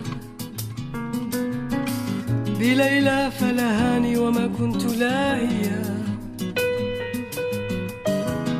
بليلى 2.61 3.31
فلهاني 3.39 4.17
وما 4.17 4.47
كنت 4.47 4.83
لاهية 4.85 5.81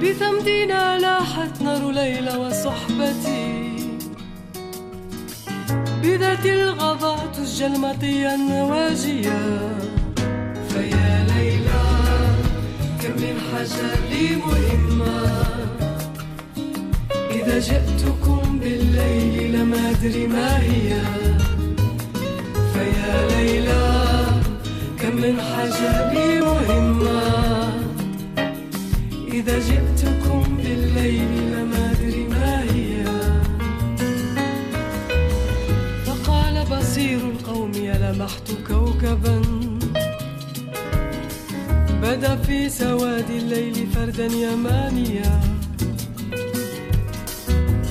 بثمدنا 0.01 0.99
لاحت 0.99 1.61
نار 1.61 1.91
ليلى 1.91 2.37
وصحبتي. 2.37 3.75
بذات 6.03 6.45
الغضا 6.45 7.25
تسجى 7.25 7.65
المطية 7.65 8.35
النواجية. 8.35 9.39
فيا 10.69 11.25
ليلى 11.29 11.83
كم 13.01 13.13
من 13.21 13.37
حاجة 13.51 13.89
لي 14.09 14.35
مهمة. 14.35 15.21
إذا 17.31 17.59
جئتكم 17.59 18.59
بالليل 18.59 19.53
لما 19.53 19.89
أدري 19.89 20.27
ما 20.27 20.57
هي. 20.57 21.01
فيا 22.73 23.27
ليلى 23.29 23.90
من 25.22 25.41
حاجة 25.41 26.13
لي 26.13 26.41
مهمة. 26.41 27.22
إذا 29.34 29.59
جئتكم 29.59 30.57
بالليل 30.57 31.32
لما 31.53 31.91
أدري 31.91 32.24
ما 32.28 32.63
هي. 32.63 33.05
فقال 36.05 36.65
بصير 36.72 37.19
القوم 37.19 37.72
يا 37.74 38.13
لمحت 38.13 38.51
كوكبا. 38.67 39.41
بدا 42.01 42.36
في 42.36 42.69
سواد 42.69 43.30
الليل 43.30 43.88
فردا 43.95 44.26
يمانيا 44.26 45.39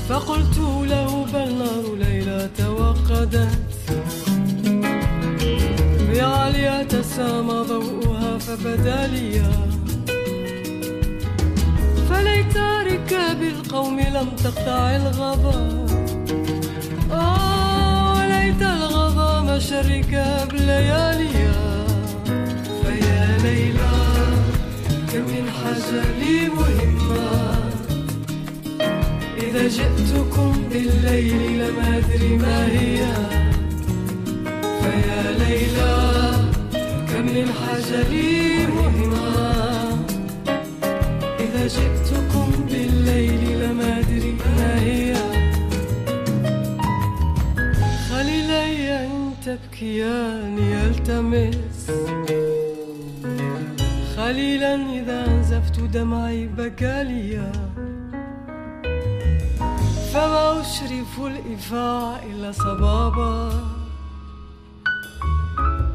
فقلت 0.08 0.58
له 0.58 1.26
بل 1.34 1.54
نار 1.58 1.94
ليلى 1.94 2.50
توقدت 2.58 3.59
تسامى 7.20 7.64
ضوءها 7.68 8.38
فبدا 8.38 9.06
لي 9.06 9.42
فليت 12.10 12.56
ركاب 12.56 13.42
القوم 13.42 14.00
لم 14.00 14.28
تقطع 14.44 14.96
الغضا 14.96 15.86
آه 17.12 18.14
وليت 18.14 18.62
الغضا 18.62 19.40
مشى 19.40 19.80
الركاب 19.80 20.52
لياليا 20.52 21.52
فيا 22.82 23.38
ليلى 23.42 23.92
كم 25.12 25.20
من 25.20 25.50
حاجة 25.50 26.04
لي 26.20 26.48
مهمة. 26.48 27.30
إذا 29.42 29.68
جئتكم 29.68 30.52
بالليل 30.72 31.58
لما 31.60 31.98
أدري 31.98 32.36
ما 32.36 32.66
هي. 32.66 33.06
فيا 34.80 35.22
ليلى 35.38 36.39
حاجة 37.20 38.08
لي 38.08 38.66
مهمة 38.66 40.06
إذا 41.40 41.66
جئتكم 41.66 42.50
بالليل 42.68 43.60
لما 43.62 43.98
أدري 43.98 44.36
ما 44.56 44.80
هي. 44.80 45.14
خليلي 48.10 49.08
تبكيان 49.46 50.58
يلتمس 50.58 51.90
خليلا 54.16 54.74
إذا 54.74 55.26
أنزفت 55.26 55.80
دمعي 55.80 56.46
بكاليا. 56.46 57.52
فما 60.12 60.60
أشرف 60.60 61.20
الإفاع 61.20 62.20
إلا 62.30 62.52
صبابا. 62.52 63.79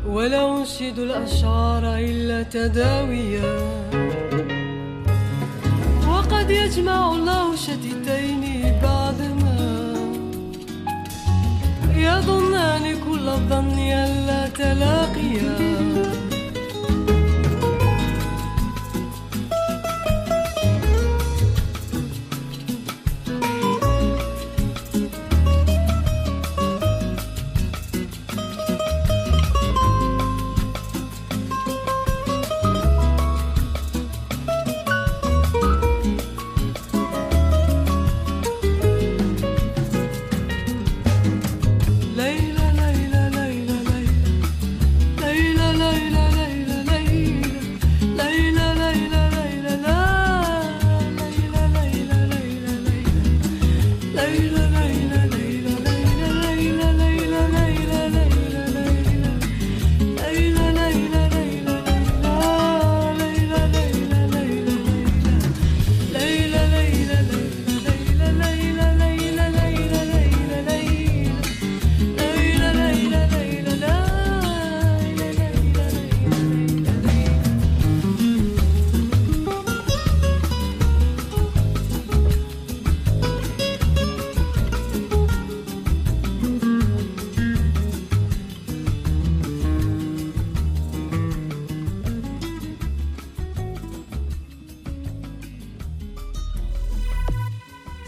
ولا 0.07 0.57
أنشد 0.57 0.99
الأشعار 0.99 1.83
إلا 1.97 2.43
تداويا. 2.43 3.55
وقد 6.09 6.49
يجمع 6.49 7.11
الله 7.11 7.55
شتيتين 7.55 8.43
بعدما 8.83 9.57
يظنان 11.95 12.85
كل 13.05 13.29
الظن 13.29 13.79
ألا 13.79 14.47
تلاقيا. 14.47 15.94